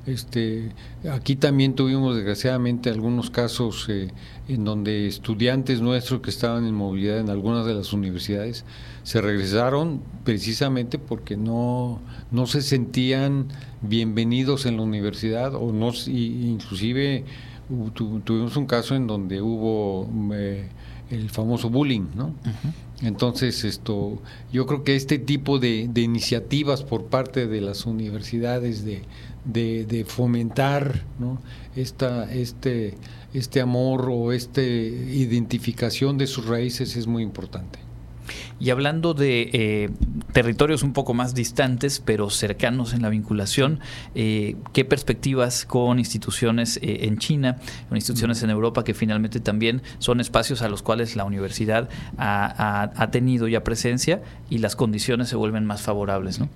Este, 0.05 0.71
aquí 1.09 1.37
también 1.37 1.75
tuvimos 1.75 2.17
desgraciadamente 2.17 2.89
algunos 2.89 3.29
casos 3.29 3.87
eh, 3.87 4.09
en 4.49 4.65
donde 4.65 5.07
estudiantes 5.07 5.79
nuestros 5.79 6.19
que 6.19 6.29
estaban 6.29 6.65
en 6.65 6.75
movilidad 6.75 7.19
en 7.19 7.29
algunas 7.29 7.65
de 7.65 7.73
las 7.73 7.93
universidades 7.93 8.65
se 9.03 9.21
regresaron 9.21 10.01
precisamente 10.25 10.99
porque 10.99 11.37
no, 11.37 12.01
no 12.31 12.47
se 12.47 12.61
sentían 12.61 13.47
bienvenidos 13.81 14.65
en 14.65 14.75
la 14.75 14.83
universidad 14.83 15.55
o 15.55 15.71
no 15.71 15.93
inclusive 16.07 17.23
tuvimos 17.93 18.57
un 18.57 18.65
caso 18.65 18.95
en 18.95 19.07
donde 19.07 19.41
hubo 19.41 20.09
eh, 20.33 20.67
el 21.09 21.29
famoso 21.29 21.69
bullying, 21.69 22.07
¿no? 22.15 22.33
Entonces, 23.01 23.63
esto, 23.63 24.21
yo 24.51 24.65
creo 24.65 24.83
que 24.83 24.95
este 24.95 25.19
tipo 25.19 25.59
de, 25.59 25.89
de, 25.91 26.01
iniciativas 26.01 26.83
por 26.83 27.05
parte 27.05 27.47
de 27.47 27.61
las 27.61 27.85
universidades 27.85 28.85
de, 28.85 29.03
de, 29.45 30.05
fomentar 30.05 31.03
¿no? 31.19 31.41
Esta, 31.75 32.31
este, 32.31 32.95
este 33.33 33.61
amor 33.61 34.09
o 34.09 34.31
esta 34.31 34.61
identificación 34.61 36.17
de 36.17 36.27
sus 36.27 36.45
raíces 36.45 36.95
es 36.95 37.07
muy 37.07 37.23
importante. 37.23 37.79
Y 38.63 38.69
hablando 38.69 39.13
de 39.13 39.49
eh, 39.51 39.89
territorios 40.31 40.83
un 40.83 40.93
poco 40.93 41.13
más 41.13 41.35
distantes, 41.35 41.99
pero 41.99 42.29
cercanos 42.29 42.93
en 42.93 43.01
la 43.01 43.09
vinculación, 43.09 43.81
eh, 44.15 44.55
¿qué 44.71 44.85
perspectivas 44.85 45.65
con 45.65 45.99
instituciones 45.99 46.77
eh, 46.77 46.99
en 47.01 47.17
China, 47.17 47.57
con 47.89 47.97
instituciones 47.97 48.41
en 48.41 48.51
Europa 48.51 48.85
que 48.85 48.93
finalmente 48.93 49.41
también 49.41 49.81
son 49.99 50.21
espacios 50.21 50.61
a 50.61 50.69
los 50.69 50.81
cuales 50.81 51.17
la 51.17 51.25
universidad 51.25 51.89
ha, 52.17 53.09
tenido 53.11 53.49
ya 53.49 53.65
presencia 53.65 54.21
y 54.49 54.59
las 54.59 54.77
condiciones 54.77 55.27
se 55.27 55.35
vuelven 55.35 55.65
más 55.65 55.81
favorables? 55.81 56.39
¿no? 56.39 56.47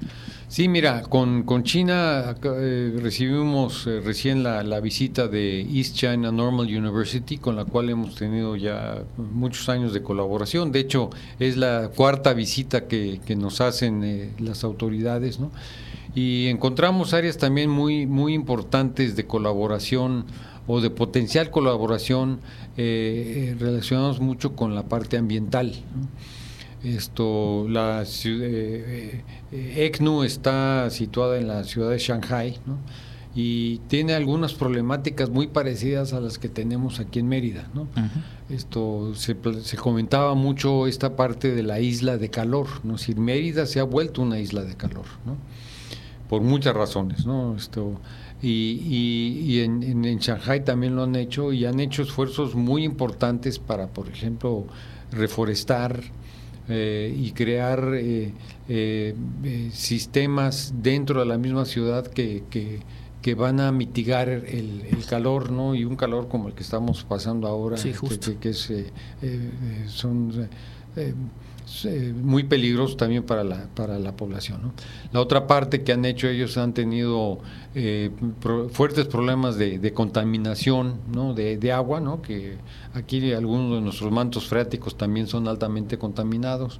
Sí, 0.50 0.70
mira, 0.70 1.02
con, 1.02 1.43
con 1.43 1.64
China 1.64 2.34
recibimos 2.41 3.84
recién 3.84 4.43
la, 4.43 4.64
la 4.64 4.80
visita 4.80 5.28
de 5.28 5.60
East 5.60 5.93
China 5.95 6.32
Normal 6.32 6.68
University, 6.68 7.38
con 7.38 7.58
la 7.58 7.66
cual 7.66 7.89
hemos 7.89 8.16
tenido 8.16 8.56
ya 8.56 9.04
muchos 9.18 9.68
años 9.68 9.93
de 9.93 10.02
colaboración. 10.02 10.72
De 10.72 10.80
hecho, 10.80 11.10
es 11.39 11.58
la 11.58 11.91
cuarta 11.93 12.34
visita 12.34 12.88
que, 12.88 13.20
nos 13.38 13.60
hacen 13.60 14.06
eh, 14.06 14.32
las 14.39 14.64
autoridades, 14.64 15.38
¿no? 15.38 15.52
Y 16.16 16.48
encontramos 16.48 17.14
áreas 17.14 17.38
también 17.38 17.70
muy, 17.70 18.06
muy 18.06 18.34
importantes 18.34 19.18
de 19.18 19.28
colaboración 19.28 20.26
o 20.66 20.80
de 20.80 20.89
potencial 20.89 21.52
colaboración 21.52 22.39
eh, 22.78 23.54
eh, 23.54 23.56
relacionados 23.60 24.22
mucho 24.22 24.56
con 24.56 24.76
la 24.76 24.84
parte 24.84 25.18
ambiental. 25.18 25.74
Esto, 26.84 27.66
la 27.68 28.04
ECNU 29.52 30.24
está 30.24 30.90
situada 30.90 31.38
en 31.38 31.48
la 31.48 31.64
ciudad 31.64 31.90
de 31.90 31.98
Shanghai, 31.98 32.60
¿no? 32.66 32.78
y 33.40 33.78
tiene 33.88 34.16
algunas 34.16 34.56
problemáticas 34.56 35.30
muy 35.30 35.46
parecidas 35.46 36.14
a 36.14 36.20
las 36.20 36.40
que 36.40 36.50
tenemos 36.50 37.00
aquí 37.00 37.20
en 37.20 37.28
Mérida. 37.28 37.70
¿no? 37.74 37.88
Esto 38.50 39.14
se, 39.14 39.36
comentaba 39.78 40.34
mucho 40.34 40.88
esta 40.88 41.16
parte 41.16 41.54
de 41.54 41.62
la 41.62 41.80
isla 41.80 42.18
de 42.18 42.30
calor, 42.30 42.68
¿no? 42.84 42.98
Si 42.98 43.14
Mérida 43.14 43.68
se 43.68 43.80
ha 43.80 43.84
vuelto 43.84 44.24
una 44.24 44.40
isla 44.40 44.64
de 44.64 44.76
calor, 44.76 45.06
¿no? 45.24 45.38
por 46.28 46.42
muchas 46.42 46.76
razones, 46.76 47.28
¿no? 47.28 47.56
Esto, 47.56 48.02
y, 48.42 48.82
y, 49.48 49.62
en, 49.62 49.84
en, 49.84 50.18
Shanghai 50.18 50.64
también 50.64 50.96
lo 50.96 51.04
han 51.04 51.16
hecho 51.16 51.54
y 51.54 51.66
han 51.66 51.80
hecho 51.80 52.02
esfuerzos 52.02 52.56
muy 52.56 52.84
importantes 52.84 53.60
para, 53.60 53.88
por 53.88 54.10
ejemplo, 54.10 54.66
reforestar 55.12 56.02
eh, 56.70 57.15
y 57.15 57.32
crear 57.32 57.93
eh, 57.93 58.34
eh, 58.68 59.15
sistemas 59.72 60.74
dentro 60.82 61.22
de 61.22 61.26
la 61.26 61.38
misma 61.38 61.63
ciudad 61.63 62.05
que, 62.07 62.43
que, 62.49 62.82
van 63.36 63.59
a 63.59 63.74
mitigar 63.74 64.30
el, 64.30 64.84
calor, 65.09 65.51
¿no? 65.51 65.76
Y 65.76 65.84
un 65.84 65.97
calor 65.97 66.30
como 66.30 66.47
el 66.47 66.53
que 66.53 66.63
estamos 66.63 67.03
pasando 67.03 67.47
ahora, 67.47 67.76
sí, 67.76 67.91
que, 67.91 68.38
que, 68.38 68.49
es, 68.49 68.72
son 69.88 70.47
muy 72.24 72.43
peligroso 72.43 72.95
también 72.95 73.24
para 73.24 73.43
la, 73.43 73.68
para 73.76 73.99
la 73.99 74.15
población. 74.15 74.72
La 75.11 75.20
otra 75.20 75.47
parte 75.47 75.84
que 75.84 75.91
han 75.91 76.05
hecho 76.05 76.28
ellos 76.28 76.57
han 76.57 76.74
tenido 76.74 77.39
eh, 77.76 78.11
fuertes 78.72 79.05
problemas 79.07 79.57
de, 79.57 79.93
contaminación 79.93 80.99
¿no? 81.13 81.34
de, 81.34 81.72
agua, 81.72 81.99
¿no? 81.99 82.22
que 82.22 82.57
aquí 82.93 83.34
algunos 83.34 83.76
de 83.76 83.82
nuestros 83.82 84.11
mantos 84.11 84.47
freáticos 84.47 84.97
también 84.97 85.28
son 85.28 85.47
altamente 85.47 85.97
contaminados. 85.97 86.80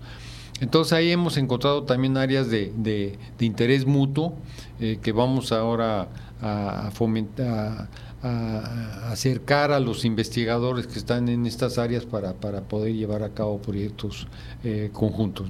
Entonces 0.60 0.93
ahí 0.93 1.12
hemos 1.12 1.38
encontrado 1.38 1.84
también 1.84 2.18
áreas 2.18 2.49
de, 2.49 2.74
de, 2.76 3.18
interés 3.39 3.86
mutuo 3.86 4.34
eh, 4.80 4.97
que 5.01 5.12
vamos 5.12 5.51
ahora 5.51 6.08
a, 6.41 6.89
fomentar 6.91 7.89
a, 8.24 9.12
acercar 9.12 9.72
a 9.72 9.80
los 9.80 10.03
investigadores 10.03 10.88
que 10.88 10.97
están 10.97 11.30
en 11.30 11.45
estas 11.45 11.78
áreas 11.78 12.05
para, 12.05 12.34
para 12.34 12.62
poder 12.62 12.93
llevar 12.93 13.24
a 13.24 13.30
cabo 13.30 13.60
proyectos 13.62 14.28
eh, 14.64 14.89
conjuntos. 14.91 15.47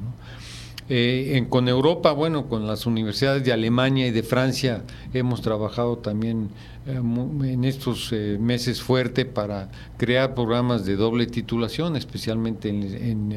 Eh, 0.89 1.33
en, 1.35 1.45
con 1.45 1.67
Europa, 1.67 2.11
bueno, 2.13 2.47
con 2.47 2.65
las 2.65 2.85
universidades 2.85 3.43
de 3.43 3.51
Alemania 3.51 4.07
y 4.07 4.11
de 4.11 4.23
Francia 4.23 4.83
hemos 5.13 5.41
trabajado 5.41 5.97
también 5.97 6.49
eh, 6.85 6.95
en 6.95 7.63
estos 7.65 8.13
meses 8.39 8.81
fuerte 8.81 9.25
para 9.25 9.69
crear 9.97 10.33
programas 10.33 10.85
de 10.85 10.95
doble 10.95 11.25
titulación, 11.27 11.95
especialmente 11.95 12.69
en, 12.69 13.31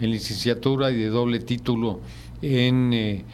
en, 0.00 0.10
licenciatura 0.10 0.90
y 0.90 0.96
de 0.96 1.08
doble 1.08 1.38
título 1.38 2.00
en, 2.42 3.24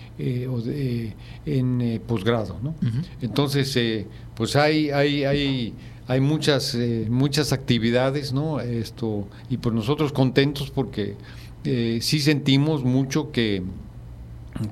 en 1.46 2.02
posgrado. 2.06 2.58
¿no? 2.62 2.74
Entonces, 3.22 4.06
pues 4.34 4.56
hay, 4.56 4.90
hay, 4.90 5.24
hay, 5.24 5.74
hay 6.06 6.20
muchas, 6.20 6.74
eh, 6.74 7.06
muchas 7.08 7.52
actividades, 7.52 8.32
¿no? 8.32 8.60
Esto, 8.60 9.26
y 9.48 9.56
pues 9.56 9.74
nosotros 9.74 10.12
contentos 10.12 10.70
porque 10.70 11.16
eh, 11.64 11.98
sí 12.02 12.20
sentimos 12.20 12.84
mucho 12.84 13.32
que, 13.32 13.62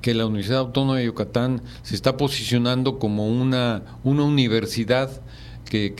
que 0.01 0.15
la 0.15 0.27
Universidad 0.27 0.61
Autónoma 0.61 0.99
de 0.99 1.07
Yucatán 1.07 1.63
se 1.83 1.95
está 1.95 2.17
posicionando 2.17 2.99
como 2.99 3.29
una, 3.29 3.83
una 4.05 4.25
universidad 4.25 5.23
que, 5.65 5.95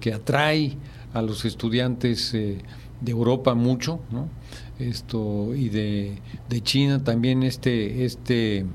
que, 0.00 0.12
atrae 0.12 0.76
a 1.12 1.20
los 1.20 1.44
estudiantes 1.44 2.32
eh, 2.34 2.58
de 3.00 3.10
Europa 3.10 3.54
mucho, 3.54 4.00
¿no? 4.12 4.28
Esto, 4.78 5.54
y 5.54 5.68
de, 5.68 6.18
de 6.48 6.60
China 6.60 7.02
también 7.02 7.42
este, 7.42 8.04
este 8.04 8.66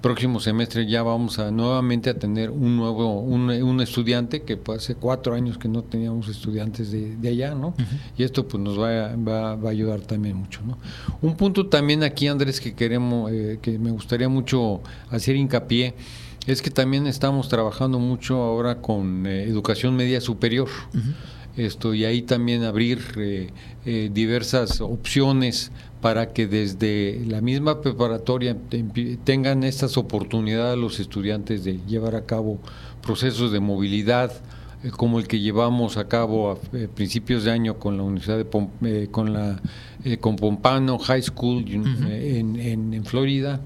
próximo 0.00 0.40
semestre 0.40 0.86
ya 0.86 1.02
vamos 1.02 1.38
a 1.38 1.50
nuevamente 1.50 2.10
a 2.10 2.14
tener 2.14 2.50
un 2.50 2.76
nuevo 2.76 3.20
un, 3.20 3.80
estudiante 3.80 4.42
que 4.42 4.58
hace 4.74 4.94
cuatro 4.94 5.34
años 5.34 5.58
que 5.58 5.68
no 5.68 5.82
teníamos 5.82 6.28
estudiantes 6.28 6.90
de, 6.90 7.28
allá 7.28 7.54
no 7.54 7.74
y 8.16 8.22
esto 8.22 8.46
pues 8.46 8.62
nos 8.62 8.78
va, 8.78 9.14
va, 9.16 9.52
a 9.52 9.70
ayudar 9.70 10.00
también 10.00 10.36
mucho 10.36 10.60
no 10.64 10.78
un 11.22 11.36
punto 11.36 11.66
también 11.66 12.02
aquí 12.02 12.28
Andrés 12.28 12.60
que 12.60 12.74
queremos 12.74 13.30
eh, 13.32 13.58
que 13.60 13.78
me 13.78 13.90
gustaría 13.90 14.28
mucho 14.28 14.80
hacer 15.10 15.36
hincapié 15.36 15.94
es 16.48 16.62
que 16.62 16.70
también 16.70 17.06
estamos 17.06 17.50
trabajando 17.50 17.98
mucho 17.98 18.42
ahora 18.42 18.80
con 18.80 19.26
eh, 19.26 19.42
educación 19.42 19.94
media 19.94 20.18
superior. 20.20 20.68
Esto 21.58 21.92
y 21.92 22.06
ahí 22.06 22.22
también 22.22 22.62
abrir 22.62 23.00
eh, 23.16 24.10
diversas 24.12 24.80
opciones 24.80 25.72
para 26.00 26.32
que 26.32 26.46
desde 26.46 27.24
la 27.26 27.40
misma 27.40 27.80
preparatoria 27.80 28.56
tengan 29.24 29.64
estas 29.64 29.96
oportunidades 29.96 30.78
los 30.78 31.00
estudiantes 31.00 31.64
de 31.64 31.80
llevar 31.86 32.14
a 32.14 32.24
cabo 32.24 32.58
procesos 33.02 33.50
de 33.50 33.60
movilidad 33.60 34.32
eh, 34.84 34.90
como 34.90 35.18
el 35.18 35.26
que 35.26 35.40
llevamos 35.40 35.96
a 35.96 36.06
cabo 36.06 36.52
a, 36.52 36.76
eh, 36.76 36.88
principios 36.92 37.44
de 37.44 37.50
año 37.50 37.78
con 37.78 37.96
la 37.96 38.04
Universidad 38.04 38.36
de 38.36 38.46
eh, 38.82 39.08
con 39.10 39.32
la 39.32 39.60
con 40.20 40.36
Pompano 40.36 40.98
High 40.98 41.22
School 41.22 41.64
en, 41.68 42.94
en, 42.94 43.04
Florida. 43.04 43.60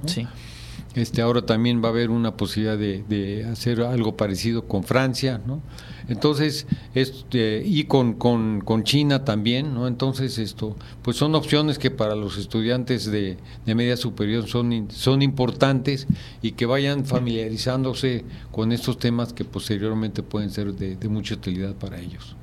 Este 0.94 1.22
ahora 1.22 1.42
también 1.42 1.82
va 1.82 1.88
a 1.88 1.90
haber 1.90 2.10
una 2.10 2.36
posibilidad 2.36 2.78
de, 2.78 3.04
de 3.08 3.44
hacer 3.44 3.82
algo 3.82 4.16
parecido 4.16 4.66
con 4.66 4.82
Francia, 4.82 5.40
¿no? 5.46 5.60
Entonces, 6.08 6.66
este, 6.94 7.62
y 7.64 7.84
con, 7.84 8.14
con, 8.14 8.60
con, 8.60 8.84
China 8.84 9.24
también, 9.24 9.74
¿no? 9.74 9.86
Entonces, 9.86 10.38
esto, 10.38 10.76
pues 11.02 11.16
son 11.16 11.34
opciones 11.34 11.78
que 11.78 11.90
para 11.90 12.14
los 12.14 12.38
estudiantes 12.38 13.10
de, 13.10 13.38
de 13.64 13.74
media 13.74 13.96
superior 13.96 14.46
son, 14.48 14.88
son 14.90 15.22
importantes 15.22 16.06
y 16.40 16.52
que 16.52 16.66
vayan 16.66 17.04
familiarizándose 17.04 18.24
con 18.50 18.72
estos 18.72 18.98
temas 18.98 19.32
que 19.32 19.44
posteriormente 19.44 20.22
pueden 20.22 20.50
ser 20.50 20.74
de, 20.74 21.08
mucha 21.08 21.34
utilidad 21.34 21.74
para 21.74 21.98
ellos 22.00 22.36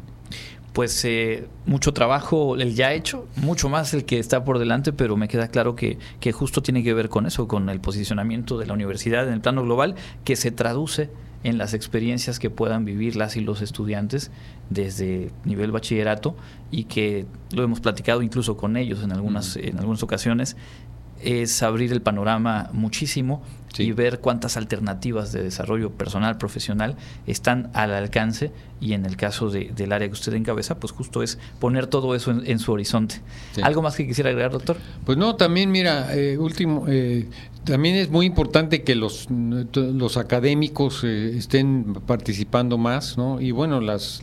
pues 0.74 1.04
eh, 1.04 1.48
mucho 1.66 1.94
trabajo 1.94 2.56
el 2.56 2.76
ya 2.76 2.94
hecho, 2.94 3.28
mucho 3.36 3.68
más 3.68 3.94
el 3.94 4.06
que 4.06 4.20
está 4.20 4.46
por 4.46 4.60
delante, 4.60 4.94
pero 4.94 5.18
me 5.18 5.28
queda 5.28 5.48
claro 5.48 5.76
que, 5.76 5.98
que, 6.20 6.32
justo 6.32 6.62
tiene 6.62 6.84
que 6.84 6.94
ver 6.94 7.10
con 7.10 7.26
eso, 7.26 7.48
con 7.48 7.68
el 7.70 7.82
posicionamiento 7.82 8.58
de 8.58 8.68
la 8.68 8.74
universidad 8.74 9.28
en 9.28 9.34
el 9.34 9.42
plano 9.42 9.64
global, 9.64 9.96
que 10.24 10.36
se 10.36 10.52
traduce 10.52 11.10
en 11.44 11.58
las 11.58 11.74
experiencias 11.74 12.40
que 12.40 12.50
puedan 12.50 12.86
vivir 12.86 13.16
las 13.16 13.36
y 13.38 13.42
los 13.42 13.62
estudiantes 13.62 14.32
desde 14.70 15.32
nivel 15.46 15.72
bachillerato 15.72 16.36
y 16.72 16.86
que 16.86 17.26
lo 17.52 17.64
hemos 17.64 17.80
platicado 17.80 18.22
incluso 18.22 18.58
con 18.58 18.78
ellos 18.78 19.04
en 19.04 19.12
algunas, 19.12 19.56
en 19.56 19.80
algunas 19.80 20.04
ocasiones, 20.04 20.58
es 21.22 21.64
abrir 21.64 21.92
el 21.92 22.02
panorama 22.02 22.70
muchísimo 22.74 23.42
y 23.78 23.92
ver 23.92 24.20
cuántas 24.20 24.58
alternativas 24.58 25.32
de 25.32 25.44
desarrollo 25.44 25.92
personal, 25.92 26.38
profesional 26.38 26.96
están 27.28 27.70
al 27.74 27.94
alcance 27.94 28.52
y 28.82 28.94
en 28.94 29.06
el 29.06 29.18
caso 29.18 29.50
del 29.50 29.92
área 29.92 30.08
que 30.08 30.14
usted 30.14 30.34
encabeza, 30.34 30.80
pues 30.80 30.94
justo 30.94 31.22
es 31.22 31.38
poner 31.60 31.88
todo 31.88 32.16
eso 32.16 32.32
en, 32.32 32.60
su 32.60 32.72
horizonte. 32.72 33.22
¿Algo 33.62 33.82
más 33.82 33.96
que 33.96 34.08
quisiera 34.08 34.30
agregar, 34.30 34.52
doctor? 34.52 34.78
Pues 35.06 35.18
no, 35.18 35.36
también 35.36 35.70
mira, 35.70 36.16
eh, 36.16 36.38
último, 36.38 36.86
eh, 36.88 37.28
también 37.66 37.96
es 37.96 38.10
muy 38.10 38.26
importante 38.26 38.84
que 38.84 38.96
los, 38.96 39.28
los 39.30 40.18
académicos 40.18 41.04
eh, 41.04 41.38
estén 41.38 41.94
participando 42.06 42.78
más, 42.78 43.18
¿no? 43.18 43.42
Y 43.42 43.52
bueno, 43.52 43.82
las, 43.82 44.22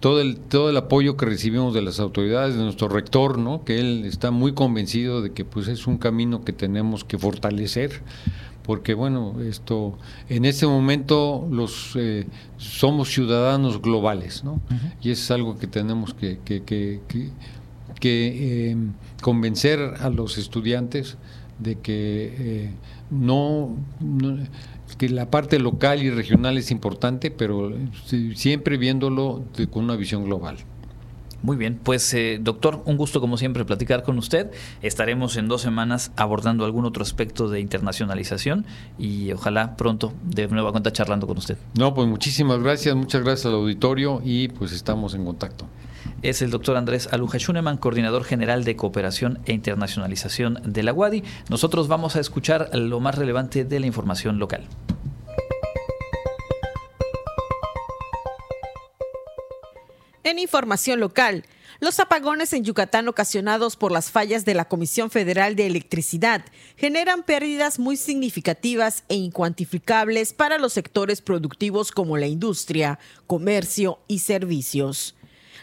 todo, 0.00 0.20
el, 0.20 0.36
todo 0.36 0.70
el 0.70 0.76
apoyo 0.76 1.16
que 1.16 1.26
recibimos 1.26 1.72
de 1.72 1.82
las 1.82 1.98
autoridades, 1.98 2.54
de 2.54 2.62
nuestro 2.62 2.88
rector, 2.88 3.38
¿no? 3.38 3.64
Que 3.64 3.80
él 3.80 4.04
está 4.04 4.30
muy 4.30 4.52
convencido 4.52 5.22
de 5.22 5.32
que 5.32 5.44
pues 5.44 5.68
es 5.68 5.86
un 5.86 5.96
camino 5.96 6.44
que 6.44 6.52
tenemos 6.52 7.04
que 7.04 7.18
fortalecer 7.18 8.02
porque 8.66 8.94
bueno, 8.94 9.36
esto 9.40 9.96
en 10.28 10.44
este 10.44 10.66
momento 10.66 11.46
los 11.50 11.92
eh, 11.94 12.26
somos 12.56 13.08
ciudadanos 13.08 13.80
globales, 13.80 14.42
¿no? 14.42 14.60
Y 15.00 15.10
eso 15.12 15.22
es 15.22 15.30
algo 15.30 15.56
que 15.56 15.68
tenemos 15.68 16.14
que, 16.14 16.40
que, 16.44 16.62
que, 16.64 17.00
que 18.00 18.70
em, 18.70 18.92
convencer 19.22 19.78
a 20.00 20.10
los 20.10 20.36
estudiantes 20.36 21.16
de 21.60 21.76
que 21.76 22.34
eh, 22.38 22.70
no, 23.10 23.76
que 24.98 25.08
la 25.08 25.30
parte 25.30 25.60
local 25.60 26.02
y 26.02 26.10
regional 26.10 26.58
es 26.58 26.72
importante, 26.72 27.30
pero 27.30 27.72
siempre 28.34 28.78
viéndolo 28.78 29.44
con 29.70 29.84
una 29.84 29.96
visión 29.96 30.24
global. 30.24 30.56
Muy 31.42 31.56
bien, 31.56 31.78
pues 31.82 32.12
eh, 32.14 32.38
doctor, 32.40 32.82
un 32.86 32.96
gusto 32.96 33.20
como 33.20 33.36
siempre 33.36 33.64
platicar 33.64 34.02
con 34.02 34.18
usted. 34.18 34.50
Estaremos 34.82 35.36
en 35.36 35.48
dos 35.48 35.62
semanas 35.62 36.12
abordando 36.16 36.64
algún 36.64 36.84
otro 36.84 37.02
aspecto 37.02 37.48
de 37.48 37.60
internacionalización 37.60 38.64
y 38.98 39.32
ojalá 39.32 39.76
pronto 39.76 40.12
de 40.24 40.48
nueva 40.48 40.72
cuenta 40.72 40.92
charlando 40.92 41.26
con 41.26 41.38
usted. 41.38 41.58
No, 41.78 41.94
pues 41.94 42.08
muchísimas 42.08 42.60
gracias, 42.60 42.96
muchas 42.96 43.22
gracias 43.22 43.46
al 43.46 43.54
auditorio 43.54 44.20
y 44.24 44.48
pues 44.48 44.72
estamos 44.72 45.14
en 45.14 45.24
contacto. 45.24 45.66
Es 46.22 46.42
el 46.42 46.50
doctor 46.50 46.76
Andrés 46.76 47.08
Aluja 47.12 47.38
Schunemann, 47.38 47.76
coordinador 47.76 48.24
general 48.24 48.64
de 48.64 48.76
cooperación 48.76 49.38
e 49.44 49.52
internacionalización 49.52 50.60
de 50.64 50.82
la 50.82 50.92
UADI. 50.92 51.22
Nosotros 51.50 51.88
vamos 51.88 52.16
a 52.16 52.20
escuchar 52.20 52.70
lo 52.74 53.00
más 53.00 53.16
relevante 53.16 53.64
de 53.64 53.80
la 53.80 53.86
información 53.86 54.38
local. 54.38 54.66
En 60.26 60.40
información 60.40 60.98
local, 60.98 61.44
los 61.78 62.00
apagones 62.00 62.52
en 62.52 62.64
Yucatán 62.64 63.06
ocasionados 63.06 63.76
por 63.76 63.92
las 63.92 64.10
fallas 64.10 64.44
de 64.44 64.54
la 64.54 64.64
Comisión 64.64 65.08
Federal 65.08 65.54
de 65.54 65.66
Electricidad 65.68 66.44
generan 66.76 67.22
pérdidas 67.22 67.78
muy 67.78 67.96
significativas 67.96 69.04
e 69.08 69.14
incuantificables 69.14 70.32
para 70.32 70.58
los 70.58 70.72
sectores 70.72 71.22
productivos 71.22 71.92
como 71.92 72.16
la 72.16 72.26
industria, 72.26 72.98
comercio 73.28 74.00
y 74.08 74.18
servicios. 74.18 75.14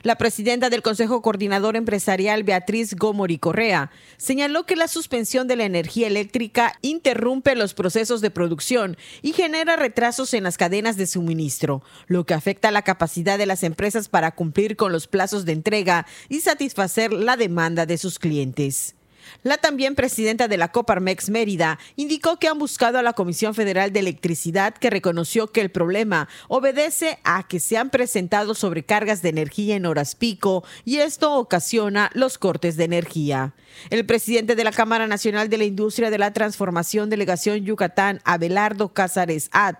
La 0.03 0.17
presidenta 0.17 0.69
del 0.69 0.81
Consejo 0.81 1.21
Coordinador 1.21 1.77
Empresarial, 1.77 2.43
Beatriz 2.43 2.93
Gómori 2.93 3.37
Correa, 3.37 3.89
señaló 4.17 4.65
que 4.65 4.75
la 4.75 4.89
suspensión 4.89 5.47
de 5.47 5.55
la 5.55 5.63
energía 5.63 6.07
eléctrica 6.07 6.73
interrumpe 6.81 7.55
los 7.55 7.73
procesos 7.73 8.19
de 8.19 8.29
producción 8.29 8.97
y 9.21 9.31
genera 9.31 9.77
retrasos 9.77 10.33
en 10.33 10.43
las 10.43 10.57
cadenas 10.57 10.97
de 10.97 11.07
suministro, 11.07 11.83
lo 12.07 12.25
que 12.25 12.33
afecta 12.33 12.69
la 12.69 12.81
capacidad 12.81 13.37
de 13.37 13.45
las 13.45 13.63
empresas 13.63 14.09
para 14.09 14.35
cumplir 14.35 14.75
con 14.75 14.91
los 14.91 15.07
plazos 15.07 15.45
de 15.45 15.53
entrega 15.53 16.05
y 16.27 16.41
satisfacer 16.41 17.13
la 17.13 17.37
demanda 17.37 17.85
de 17.85 17.97
sus 17.97 18.19
clientes. 18.19 18.95
La 19.43 19.57
también 19.57 19.95
presidenta 19.95 20.47
de 20.47 20.55
la 20.55 20.71
Coparmex 20.71 21.29
Mérida 21.29 21.77
indicó 21.97 22.37
que 22.37 22.47
han 22.47 22.57
buscado 22.57 22.97
a 22.97 23.01
la 23.01 23.11
Comisión 23.11 23.53
Federal 23.53 23.91
de 23.91 23.99
Electricidad 23.99 24.73
que 24.73 24.89
reconoció 24.89 25.51
que 25.51 25.59
el 25.59 25.69
problema 25.69 26.29
obedece 26.47 27.19
a 27.25 27.45
que 27.45 27.59
se 27.59 27.77
han 27.77 27.89
presentado 27.89 28.55
sobrecargas 28.55 29.21
de 29.21 29.29
energía 29.29 29.75
en 29.75 29.85
horas 29.85 30.15
pico 30.15 30.63
y 30.85 30.99
esto 30.99 31.33
ocasiona 31.35 32.09
los 32.13 32.37
cortes 32.37 32.77
de 32.77 32.85
energía. 32.85 33.53
El 33.89 34.05
presidente 34.05 34.55
de 34.55 34.63
la 34.63 34.71
Cámara 34.71 35.07
Nacional 35.07 35.49
de 35.49 35.57
la 35.57 35.65
Industria 35.65 36.09
de 36.09 36.19
la 36.19 36.31
Transformación 36.31 37.09
Delegación 37.09 37.65
Yucatán, 37.65 38.21
Abelardo 38.23 38.93
Cázares 38.93 39.49
At, 39.51 39.75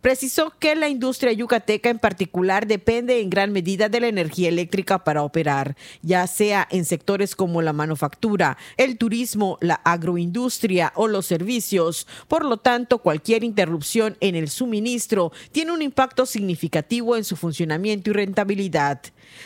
precisó 0.00 0.52
que 0.58 0.74
la 0.74 0.88
industria 0.88 1.32
yucateca 1.32 1.90
en 1.90 1.98
particular 1.98 2.66
depende 2.66 3.20
en 3.20 3.30
gran 3.30 3.52
medida 3.52 3.88
de 3.88 4.00
la 4.00 4.08
energía 4.08 4.48
eléctrica 4.48 5.04
para 5.04 5.22
operar, 5.22 5.76
ya 6.02 6.26
sea 6.26 6.66
en 6.70 6.84
sectores 6.84 7.34
como 7.34 7.62
la 7.62 7.72
manufactura, 7.72 8.56
el 8.76 8.98
turismo, 8.98 9.58
la 9.60 9.74
agroindustria 9.74 10.92
o 10.94 11.08
los 11.08 11.26
servicios. 11.26 12.06
Por 12.28 12.44
lo 12.44 12.56
tanto, 12.56 12.98
cualquier 12.98 13.44
interrupción 13.44 14.16
en 14.20 14.34
el 14.34 14.48
suministro 14.48 15.32
tiene 15.52 15.72
un 15.72 15.82
impacto 15.82 16.26
significativo 16.26 17.16
en 17.16 17.24
su 17.24 17.36
funcionamiento 17.36 18.10
y 18.10 18.12
rentabilidad. 18.12 19.00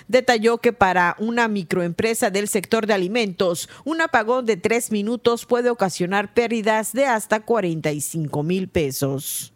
Detalló 0.08 0.58
que 0.58 0.72
para 0.72 1.16
una 1.18 1.48
microempresa 1.48 2.30
del 2.30 2.48
sector 2.48 2.86
de 2.86 2.94
alimentos, 2.94 3.68
un 3.84 4.00
apagón 4.00 4.46
de 4.46 4.56
tres 4.56 4.90
minutos 4.90 5.46
puede 5.46 5.70
ocasionar 5.70 6.34
pérdidas 6.34 6.92
de 6.92 7.06
hasta 7.06 7.40
45 7.40 8.42
mil 8.42 8.68
pesos. 8.68 9.51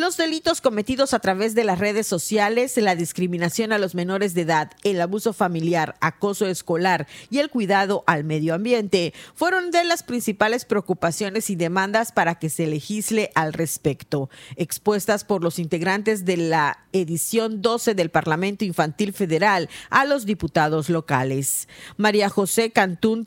Los 0.00 0.16
delitos 0.16 0.62
cometidos 0.62 1.12
a 1.12 1.18
través 1.18 1.54
de 1.54 1.62
las 1.62 1.78
redes 1.78 2.06
sociales, 2.06 2.74
la 2.78 2.96
discriminación 2.96 3.70
a 3.70 3.76
los 3.76 3.94
menores 3.94 4.32
de 4.32 4.40
edad, 4.40 4.70
el 4.82 4.98
abuso 4.98 5.34
familiar, 5.34 5.96
acoso 6.00 6.46
escolar 6.46 7.06
y 7.28 7.36
el 7.36 7.50
cuidado 7.50 8.02
al 8.06 8.24
medio 8.24 8.54
ambiente 8.54 9.12
fueron 9.34 9.70
de 9.70 9.84
las 9.84 10.02
principales 10.02 10.64
preocupaciones 10.64 11.50
y 11.50 11.54
demandas 11.54 12.12
para 12.12 12.36
que 12.36 12.48
se 12.48 12.66
legisle 12.66 13.30
al 13.34 13.52
respecto, 13.52 14.30
expuestas 14.56 15.24
por 15.24 15.44
los 15.44 15.58
integrantes 15.58 16.24
de 16.24 16.38
la 16.38 16.78
edición 16.94 17.60
12 17.60 17.94
del 17.94 18.08
Parlamento 18.08 18.64
Infantil 18.64 19.12
Federal 19.12 19.68
a 19.90 20.06
los 20.06 20.24
diputados 20.24 20.88
locales. 20.88 21.68
María 21.98 22.30
José 22.30 22.70
Cantún 22.70 23.26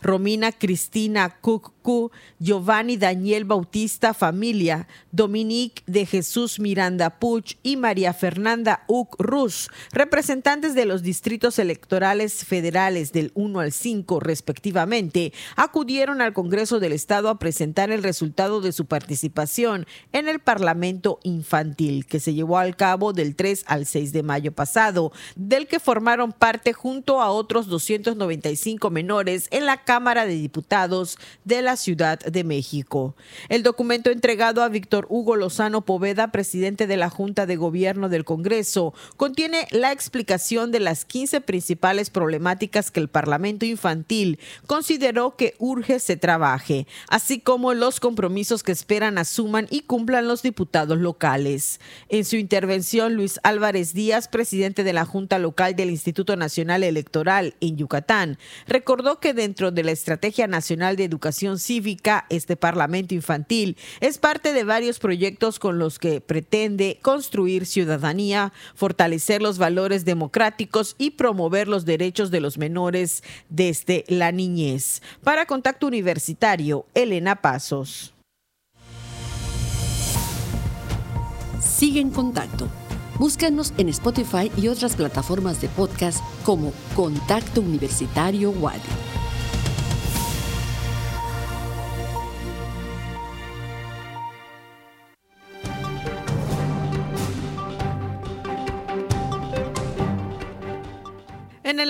Romina 0.00 0.52
Cristina 0.52 1.30
Cook 1.40 1.72
Giovanni 2.38 2.96
Daniel 2.96 3.44
Bautista 3.44 4.12
Familia, 4.12 4.88
Dominique 5.12 5.82
de 5.86 6.04
Jesús 6.04 6.58
Miranda 6.58 7.18
Puch 7.18 7.56
y 7.62 7.76
María 7.76 8.12
Fernanda 8.12 8.84
Uc 8.88 9.14
Rus, 9.18 9.70
representantes 9.92 10.74
de 10.74 10.84
los 10.84 11.02
distritos 11.02 11.58
electorales 11.58 12.44
federales 12.44 13.12
del 13.12 13.30
1 13.34 13.60
al 13.60 13.72
5 13.72 14.20
respectivamente, 14.20 15.32
acudieron 15.54 16.20
al 16.20 16.32
Congreso 16.32 16.80
del 16.80 16.92
Estado 16.92 17.28
a 17.28 17.38
presentar 17.38 17.90
el 17.90 18.02
resultado 18.02 18.60
de 18.60 18.72
su 18.72 18.86
participación 18.86 19.86
en 20.12 20.28
el 20.28 20.40
Parlamento 20.40 21.20
Infantil, 21.22 22.06
que 22.06 22.20
se 22.20 22.34
llevó 22.34 22.58
al 22.58 22.76
cabo 22.76 23.12
del 23.12 23.36
3 23.36 23.64
al 23.68 23.86
6 23.86 24.12
de 24.12 24.22
mayo 24.22 24.52
pasado, 24.52 25.12
del 25.36 25.68
que 25.68 25.78
formaron 25.78 26.32
parte 26.32 26.72
junto 26.72 27.22
a 27.22 27.30
otros 27.30 27.68
295 27.68 28.90
menores 28.90 29.46
en 29.50 29.66
la 29.66 29.84
Cámara 29.84 30.26
de 30.26 30.34
Diputados 30.34 31.18
de 31.44 31.62
la 31.62 31.75
Ciudad 31.76 32.18
de 32.18 32.44
México. 32.44 33.14
El 33.48 33.62
documento 33.62 34.10
entregado 34.10 34.62
a 34.62 34.68
Víctor 34.68 35.06
Hugo 35.08 35.36
Lozano 35.36 35.84
Poveda, 35.84 36.32
presidente 36.32 36.86
de 36.86 36.96
la 36.96 37.10
Junta 37.10 37.46
de 37.46 37.56
Gobierno 37.56 38.08
del 38.08 38.24
Congreso, 38.24 38.94
contiene 39.16 39.66
la 39.70 39.92
explicación 39.92 40.70
de 40.72 40.80
las 40.80 41.04
15 41.04 41.40
principales 41.40 42.10
problemáticas 42.10 42.90
que 42.90 43.00
el 43.00 43.08
Parlamento 43.08 43.64
Infantil 43.64 44.38
consideró 44.66 45.36
que 45.36 45.54
urge 45.58 45.98
se 45.98 46.16
trabaje, 46.16 46.86
así 47.08 47.40
como 47.40 47.74
los 47.74 48.00
compromisos 48.00 48.62
que 48.62 48.72
esperan 48.72 49.18
asuman 49.18 49.66
y 49.70 49.82
cumplan 49.82 50.28
los 50.28 50.42
diputados 50.42 50.98
locales. 50.98 51.80
En 52.08 52.24
su 52.24 52.36
intervención, 52.36 53.14
Luis 53.14 53.40
Álvarez 53.42 53.94
Díaz, 53.94 54.28
presidente 54.28 54.84
de 54.84 54.92
la 54.92 55.04
Junta 55.04 55.38
Local 55.38 55.76
del 55.76 55.90
Instituto 55.90 56.36
Nacional 56.36 56.82
Electoral 56.82 57.54
en 57.60 57.76
Yucatán, 57.76 58.38
recordó 58.66 59.20
que 59.20 59.34
dentro 59.34 59.70
de 59.70 59.84
la 59.84 59.92
Estrategia 59.92 60.46
Nacional 60.46 60.96
de 60.96 61.04
Educación 61.04 61.58
cívica, 61.66 62.26
este 62.30 62.56
Parlamento 62.56 63.14
infantil 63.14 63.76
es 64.00 64.18
parte 64.18 64.52
de 64.52 64.64
varios 64.64 64.98
proyectos 64.98 65.58
con 65.58 65.78
los 65.78 65.98
que 65.98 66.20
pretende 66.20 66.98
construir 67.02 67.66
ciudadanía, 67.66 68.52
fortalecer 68.74 69.42
los 69.42 69.58
valores 69.58 70.04
democráticos 70.04 70.94
y 70.98 71.10
promover 71.10 71.66
los 71.66 71.84
derechos 71.84 72.30
de 72.30 72.40
los 72.40 72.56
menores 72.56 73.22
desde 73.48 74.04
la 74.08 74.32
niñez. 74.32 75.02
Para 75.22 75.46
Contacto 75.46 75.86
Universitario, 75.86 76.86
Elena 76.94 77.36
Pasos. 77.36 78.14
Sigue 81.60 82.00
en 82.00 82.10
contacto. 82.10 82.68
Búscanos 83.18 83.72
en 83.78 83.88
Spotify 83.88 84.52
y 84.56 84.68
otras 84.68 84.94
plataformas 84.94 85.60
de 85.60 85.68
podcast 85.68 86.22
como 86.44 86.72
Contacto 86.94 87.60
Universitario 87.60 88.50
Wadi. 88.50 89.05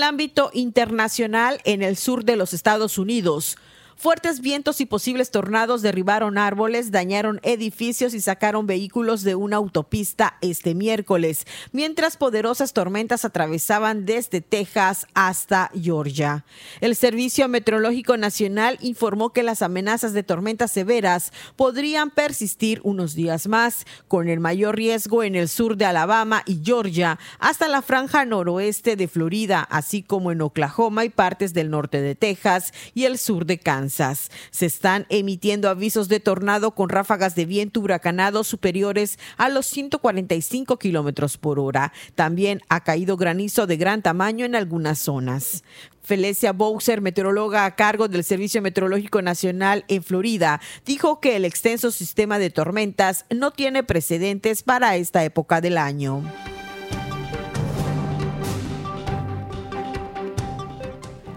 Ámbito 0.07 0.50
internacional, 0.54 1.61
en 1.64 1.82
el 1.82 1.96
sur 1.96 2.24
de 2.24 2.36
los 2.36 2.54
Estados 2.54 2.96
Unidos, 2.96 3.59
Fuertes 3.99 4.42
vientos 4.42 4.82
y 4.82 4.86
posibles 4.86 5.30
tornados 5.30 5.80
derribaron 5.80 6.36
árboles, 6.36 6.90
dañaron 6.90 7.40
edificios 7.42 8.12
y 8.12 8.20
sacaron 8.20 8.66
vehículos 8.66 9.22
de 9.22 9.34
una 9.36 9.57
autopista 9.57 10.36
este 10.42 10.74
miércoles, 10.74 11.47
mientras 11.72 12.18
poderosas 12.18 12.74
tormentas 12.74 13.24
atravesaban 13.24 14.05
desde 14.05 14.42
Texas 14.42 15.07
hasta 15.14 15.70
Georgia. 15.74 16.44
El 16.82 16.94
Servicio 16.94 17.49
Meteorológico 17.49 18.18
Nacional 18.18 18.76
informó 18.82 19.30
que 19.30 19.42
las 19.42 19.62
amenazas 19.62 20.12
de 20.12 20.22
tormentas 20.22 20.72
severas 20.72 21.32
podrían 21.57 22.11
persistir 22.11 22.82
unos 22.84 23.14
días 23.14 23.49
más, 23.49 23.86
con 24.09 24.28
el 24.28 24.40
mayor 24.40 24.76
riesgo 24.76 25.22
en 25.22 25.36
el 25.36 25.49
sur 25.49 25.78
de 25.78 25.86
Alabama 25.86 26.42
y 26.44 26.61
Georgia, 26.62 27.18
hasta 27.38 27.66
la 27.66 27.80
franja 27.80 28.26
noroeste 28.26 28.94
de 28.94 29.09
Florida, 29.09 29.66
así 29.70 30.03
como 30.03 30.32
en 30.32 30.42
Oklahoma 30.42 31.07
y 31.07 31.09
partes 31.09 31.55
del 31.55 31.70
norte 31.70 32.03
de 32.03 32.14
Texas 32.14 32.74
y 32.92 33.05
el 33.05 33.16
sur 33.16 33.47
de 33.47 33.59
Kansas. 33.59 33.86
Se 33.91 34.66
están 34.66 35.07
emitiendo 35.09 35.68
avisos 35.68 36.09
de 36.09 36.20
tornado 36.20 36.74
con 36.74 36.89
ráfagas 36.89 37.34
de 37.34 37.47
viento 37.47 37.80
huracanado 37.80 38.45
superiores 38.45 39.18
a 39.37 39.49
los 39.49 39.66
145 39.66 40.78
kilómetros 40.78 41.37
por 41.39 41.59
hora. 41.59 41.93
También 42.14 42.62
ha 42.68 42.82
caído 42.82 43.16
granizo 43.16 43.66
de 43.66 43.76
gran 43.76 44.03
tamaño 44.03 44.45
en 44.45 44.55
algunas 44.55 44.99
zonas. 44.99 45.64
Felicia 46.03 46.53
Bowser, 46.53 47.01
meteoróloga 47.01 47.64
a 47.64 47.74
cargo 47.74 48.07
del 48.07 48.22
Servicio 48.22 48.62
Meteorológico 48.62 49.22
Nacional 49.22 49.84
en 49.89 50.05
Florida, 50.05 50.61
dijo 50.84 51.20
que 51.20 51.34
el 51.34 51.45
extenso 51.45 51.91
sistema 51.91 52.39
de 52.39 52.51
tormentas 52.51 53.24
no 53.28 53.51
tiene 53.51 53.82
precedentes 53.82 54.62
para 54.62 54.97
esta 54.97 55.24
época 55.24 55.61
del 55.61 55.78
año. 55.78 56.22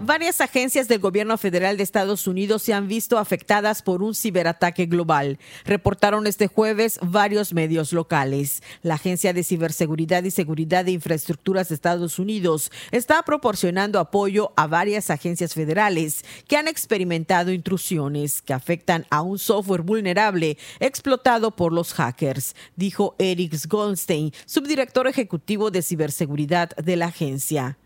Varias 0.02 0.40
agencias 0.40 0.88
del 0.88 0.98
gobierno 0.98 1.36
federal 1.36 1.76
de 1.76 1.82
Estados 1.82 2.26
Unidos 2.26 2.62
se 2.62 2.72
han 2.72 2.88
visto 2.88 3.18
afectadas 3.18 3.82
por 3.82 4.02
un 4.02 4.14
ciberataque 4.14 4.86
global, 4.86 5.38
reportaron 5.66 6.26
este 6.26 6.46
jueves 6.46 6.98
varios 7.02 7.52
medios 7.52 7.92
locales. 7.92 8.62
La 8.82 8.94
Agencia 8.94 9.34
de 9.34 9.44
Ciberseguridad 9.44 10.24
y 10.24 10.30
Seguridad 10.30 10.86
de 10.86 10.92
Infraestructuras 10.92 11.68
de 11.68 11.74
Estados 11.74 12.18
Unidos 12.18 12.72
está 12.92 13.22
proporcionando 13.24 13.98
apoyo 13.98 14.54
a 14.56 14.66
varias 14.66 15.10
agencias 15.10 15.52
federales 15.52 16.24
que 16.48 16.56
han 16.56 16.66
experimentado 16.66 17.52
intrusiones 17.52 18.40
que 18.40 18.54
afectan 18.54 19.04
a 19.10 19.20
un 19.20 19.38
software 19.38 19.82
vulnerable 19.82 20.56
explotado 20.78 21.50
por 21.50 21.74
los 21.74 21.92
hackers, 21.92 22.56
dijo 22.74 23.16
Eric 23.18 23.54
Goldstein, 23.68 24.32
subdirector 24.46 25.08
ejecutivo 25.08 25.70
de 25.70 25.82
ciberseguridad 25.82 26.70
de 26.76 26.96
la 26.96 27.06
agencia. 27.06 27.76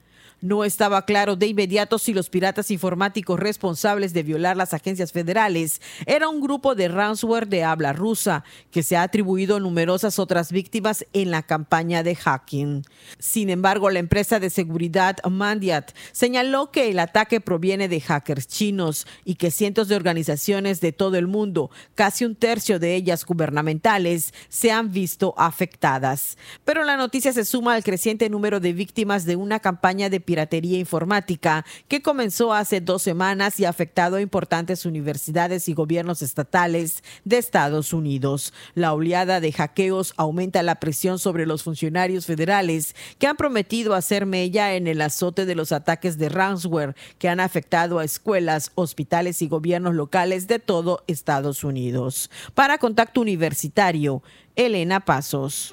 No 0.44 0.62
estaba 0.62 1.06
claro 1.06 1.36
de 1.36 1.46
inmediato 1.46 1.98
si 1.98 2.12
los 2.12 2.28
piratas 2.28 2.70
informáticos 2.70 3.40
responsables 3.40 4.12
de 4.12 4.22
violar 4.22 4.58
las 4.58 4.74
agencias 4.74 5.10
federales 5.10 5.80
era 6.04 6.28
un 6.28 6.42
grupo 6.42 6.74
de 6.74 6.88
ransomware 6.88 7.48
de 7.48 7.64
habla 7.64 7.94
rusa 7.94 8.44
que 8.70 8.82
se 8.82 8.94
ha 8.94 9.04
atribuido 9.04 9.58
numerosas 9.58 10.18
otras 10.18 10.52
víctimas 10.52 11.06
en 11.14 11.30
la 11.30 11.44
campaña 11.44 12.02
de 12.02 12.14
hacking. 12.14 12.84
Sin 13.18 13.48
embargo, 13.48 13.88
la 13.88 14.00
empresa 14.00 14.38
de 14.38 14.50
seguridad 14.50 15.16
Mandiat 15.26 15.92
señaló 16.12 16.70
que 16.70 16.90
el 16.90 16.98
ataque 16.98 17.40
proviene 17.40 17.88
de 17.88 18.02
hackers 18.02 18.46
chinos 18.46 19.06
y 19.24 19.36
que 19.36 19.50
cientos 19.50 19.88
de 19.88 19.96
organizaciones 19.96 20.82
de 20.82 20.92
todo 20.92 21.16
el 21.16 21.26
mundo, 21.26 21.70
casi 21.94 22.26
un 22.26 22.36
tercio 22.36 22.78
de 22.78 22.96
ellas 22.96 23.24
gubernamentales, 23.24 24.34
se 24.50 24.70
han 24.70 24.92
visto 24.92 25.32
afectadas. 25.38 26.36
Pero 26.66 26.84
la 26.84 26.98
noticia 26.98 27.32
se 27.32 27.46
suma 27.46 27.76
al 27.76 27.82
creciente 27.82 28.28
número 28.28 28.60
de 28.60 28.74
víctimas 28.74 29.24
de 29.24 29.36
una 29.36 29.60
campaña 29.60 30.10
de 30.10 30.20
piratería 30.34 30.80
informática 30.80 31.64
que 31.86 32.02
comenzó 32.02 32.52
hace 32.52 32.80
dos 32.80 33.02
semanas 33.02 33.60
y 33.60 33.66
ha 33.66 33.68
afectado 33.68 34.16
a 34.16 34.20
importantes 34.20 34.84
universidades 34.84 35.68
y 35.68 35.74
gobiernos 35.74 36.22
estatales 36.22 37.04
de 37.24 37.38
Estados 37.38 37.92
Unidos. 37.92 38.52
La 38.74 38.94
oleada 38.94 39.38
de 39.38 39.52
hackeos 39.52 40.12
aumenta 40.16 40.64
la 40.64 40.80
presión 40.80 41.20
sobre 41.20 41.46
los 41.46 41.62
funcionarios 41.62 42.26
federales 42.26 42.96
que 43.20 43.28
han 43.28 43.36
prometido 43.36 43.94
hacer 43.94 44.26
mella 44.26 44.74
en 44.74 44.88
el 44.88 45.02
azote 45.02 45.46
de 45.46 45.54
los 45.54 45.70
ataques 45.70 46.18
de 46.18 46.30
ransomware 46.30 46.96
que 47.20 47.28
han 47.28 47.38
afectado 47.38 48.00
a 48.00 48.04
escuelas, 48.04 48.72
hospitales 48.74 49.40
y 49.40 49.46
gobiernos 49.46 49.94
locales 49.94 50.48
de 50.48 50.58
todo 50.58 51.04
Estados 51.06 51.62
Unidos. 51.62 52.28
Para 52.54 52.78
Contacto 52.78 53.20
Universitario, 53.20 54.20
Elena 54.56 54.98
Pasos. 54.98 55.72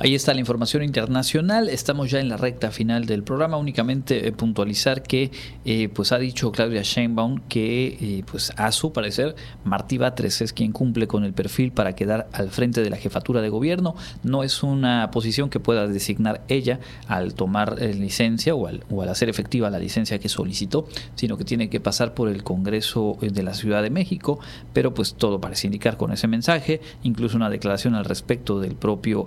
Ahí 0.00 0.14
está 0.14 0.32
la 0.32 0.38
información 0.38 0.84
internacional. 0.84 1.68
Estamos 1.68 2.08
ya 2.08 2.20
en 2.20 2.28
la 2.28 2.36
recta 2.36 2.70
final 2.70 3.06
del 3.06 3.24
programa. 3.24 3.56
Únicamente 3.56 4.28
eh, 4.28 4.30
puntualizar 4.30 5.02
que 5.02 5.32
eh, 5.64 5.88
pues 5.88 6.12
ha 6.12 6.18
dicho 6.18 6.52
Claudia 6.52 6.82
Sheinbaum 6.84 7.40
que 7.48 7.98
eh, 8.00 8.24
pues 8.30 8.52
a 8.56 8.70
su 8.70 8.92
parecer 8.92 9.34
Martí 9.64 9.98
Batres 9.98 10.40
es 10.40 10.52
quien 10.52 10.70
cumple 10.70 11.08
con 11.08 11.24
el 11.24 11.32
perfil 11.32 11.72
para 11.72 11.96
quedar 11.96 12.28
al 12.32 12.50
frente 12.50 12.80
de 12.80 12.90
la 12.90 12.96
jefatura 12.96 13.40
de 13.40 13.48
gobierno. 13.48 13.96
No 14.22 14.44
es 14.44 14.62
una 14.62 15.10
posición 15.10 15.50
que 15.50 15.58
pueda 15.58 15.88
designar 15.88 16.44
ella 16.46 16.78
al 17.08 17.34
tomar 17.34 17.82
licencia 17.82 18.54
o 18.54 18.68
al, 18.68 18.84
o 18.90 19.02
al 19.02 19.08
hacer 19.08 19.28
efectiva 19.28 19.68
la 19.68 19.80
licencia 19.80 20.20
que 20.20 20.28
solicitó, 20.28 20.86
sino 21.16 21.36
que 21.36 21.44
tiene 21.44 21.70
que 21.70 21.80
pasar 21.80 22.14
por 22.14 22.28
el 22.28 22.44
Congreso 22.44 23.18
de 23.20 23.42
la 23.42 23.52
Ciudad 23.52 23.82
de 23.82 23.90
México. 23.90 24.38
Pero 24.72 24.94
pues 24.94 25.14
todo 25.14 25.40
parece 25.40 25.66
indicar 25.66 25.96
con 25.96 26.12
ese 26.12 26.28
mensaje, 26.28 26.80
incluso 27.02 27.36
una 27.36 27.50
declaración 27.50 27.96
al 27.96 28.04
respecto 28.04 28.60
del 28.60 28.76
propio 28.76 29.26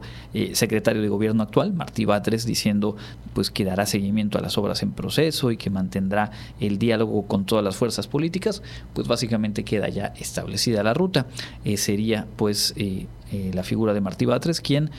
secretario 0.61 1.01
de 1.01 1.09
gobierno 1.09 1.41
actual, 1.41 1.73
Martí 1.73 2.05
Batres, 2.05 2.45
diciendo 2.45 2.95
pues 3.33 3.49
que 3.49 3.65
dará 3.65 3.87
seguimiento 3.87 4.37
a 4.37 4.41
las 4.41 4.59
obras 4.59 4.83
en 4.83 4.91
proceso 4.91 5.49
y 5.49 5.57
que 5.57 5.71
mantendrá 5.71 6.29
el 6.59 6.77
diálogo 6.77 7.23
con 7.23 7.45
todas 7.45 7.63
las 7.63 7.75
fuerzas 7.75 8.07
políticas, 8.07 8.61
pues 8.93 9.07
básicamente 9.07 9.63
queda 9.63 9.89
ya 9.89 10.13
establecida 10.19 10.83
la 10.83 10.93
ruta. 10.93 11.25
Eh, 11.65 11.77
sería 11.77 12.27
pues 12.35 12.75
eh, 12.77 13.07
eh, 13.31 13.49
la 13.55 13.63
figura 13.63 13.95
de 13.95 14.01
Martí 14.01 14.25
Batres, 14.25 14.61
quien 14.61 14.91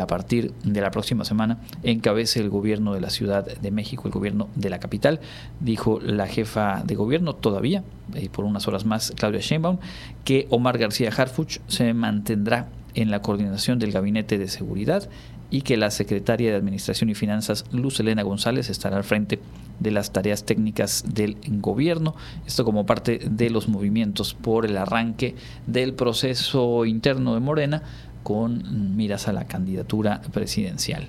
a 0.00 0.06
partir 0.06 0.52
de 0.64 0.80
la 0.80 0.90
próxima 0.90 1.24
semana 1.24 1.58
encabece 1.84 2.40
el 2.40 2.50
gobierno 2.50 2.92
de 2.92 3.00
la 3.00 3.10
Ciudad 3.10 3.44
de 3.44 3.70
México, 3.70 4.02
el 4.06 4.12
gobierno 4.12 4.48
de 4.56 4.70
la 4.70 4.80
capital, 4.80 5.20
dijo 5.60 6.00
la 6.00 6.26
jefa 6.26 6.82
de 6.84 6.96
gobierno 6.96 7.34
todavía, 7.34 7.84
por 8.32 8.44
unas 8.44 8.66
horas 8.66 8.84
más, 8.84 9.12
Claudia 9.16 9.40
Sheinbaum, 9.40 9.78
que 10.24 10.46
Omar 10.50 10.78
García 10.78 11.10
Harfuch 11.16 11.58
se 11.68 11.92
mantendrá 11.94 12.68
en 12.94 13.10
la 13.10 13.22
coordinación 13.22 13.78
del 13.78 13.92
Gabinete 13.92 14.38
de 14.38 14.48
Seguridad 14.48 15.08
y 15.50 15.62
que 15.62 15.76
la 15.76 15.90
secretaria 15.90 16.50
de 16.50 16.56
Administración 16.56 17.10
y 17.10 17.14
Finanzas, 17.14 17.64
Luz 17.70 18.00
Elena 18.00 18.22
González, 18.22 18.70
estará 18.70 18.96
al 18.96 19.04
frente 19.04 19.38
de 19.78 19.90
las 19.90 20.12
tareas 20.12 20.44
técnicas 20.44 21.04
del 21.14 21.36
gobierno. 21.60 22.14
Esto 22.46 22.64
como 22.64 22.86
parte 22.86 23.20
de 23.24 23.50
los 23.50 23.68
movimientos 23.68 24.34
por 24.34 24.66
el 24.66 24.76
arranque 24.76 25.34
del 25.66 25.94
proceso 25.94 26.84
interno 26.84 27.34
de 27.34 27.40
Morena 27.40 27.82
con 28.22 28.96
miras 28.96 29.28
a 29.28 29.32
la 29.32 29.46
candidatura 29.46 30.22
presidencial. 30.32 31.08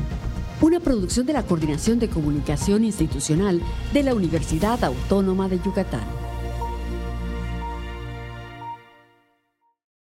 Una 0.60 0.80
producción 0.80 1.24
de 1.24 1.32
la 1.32 1.44
Coordinación 1.44 1.98
de 1.98 2.10
Comunicación 2.10 2.84
Institucional 2.84 3.62
de 3.94 4.02
la 4.02 4.14
Universidad 4.14 4.84
Autónoma 4.84 5.48
de 5.48 5.60
Yucatán. 5.60 6.19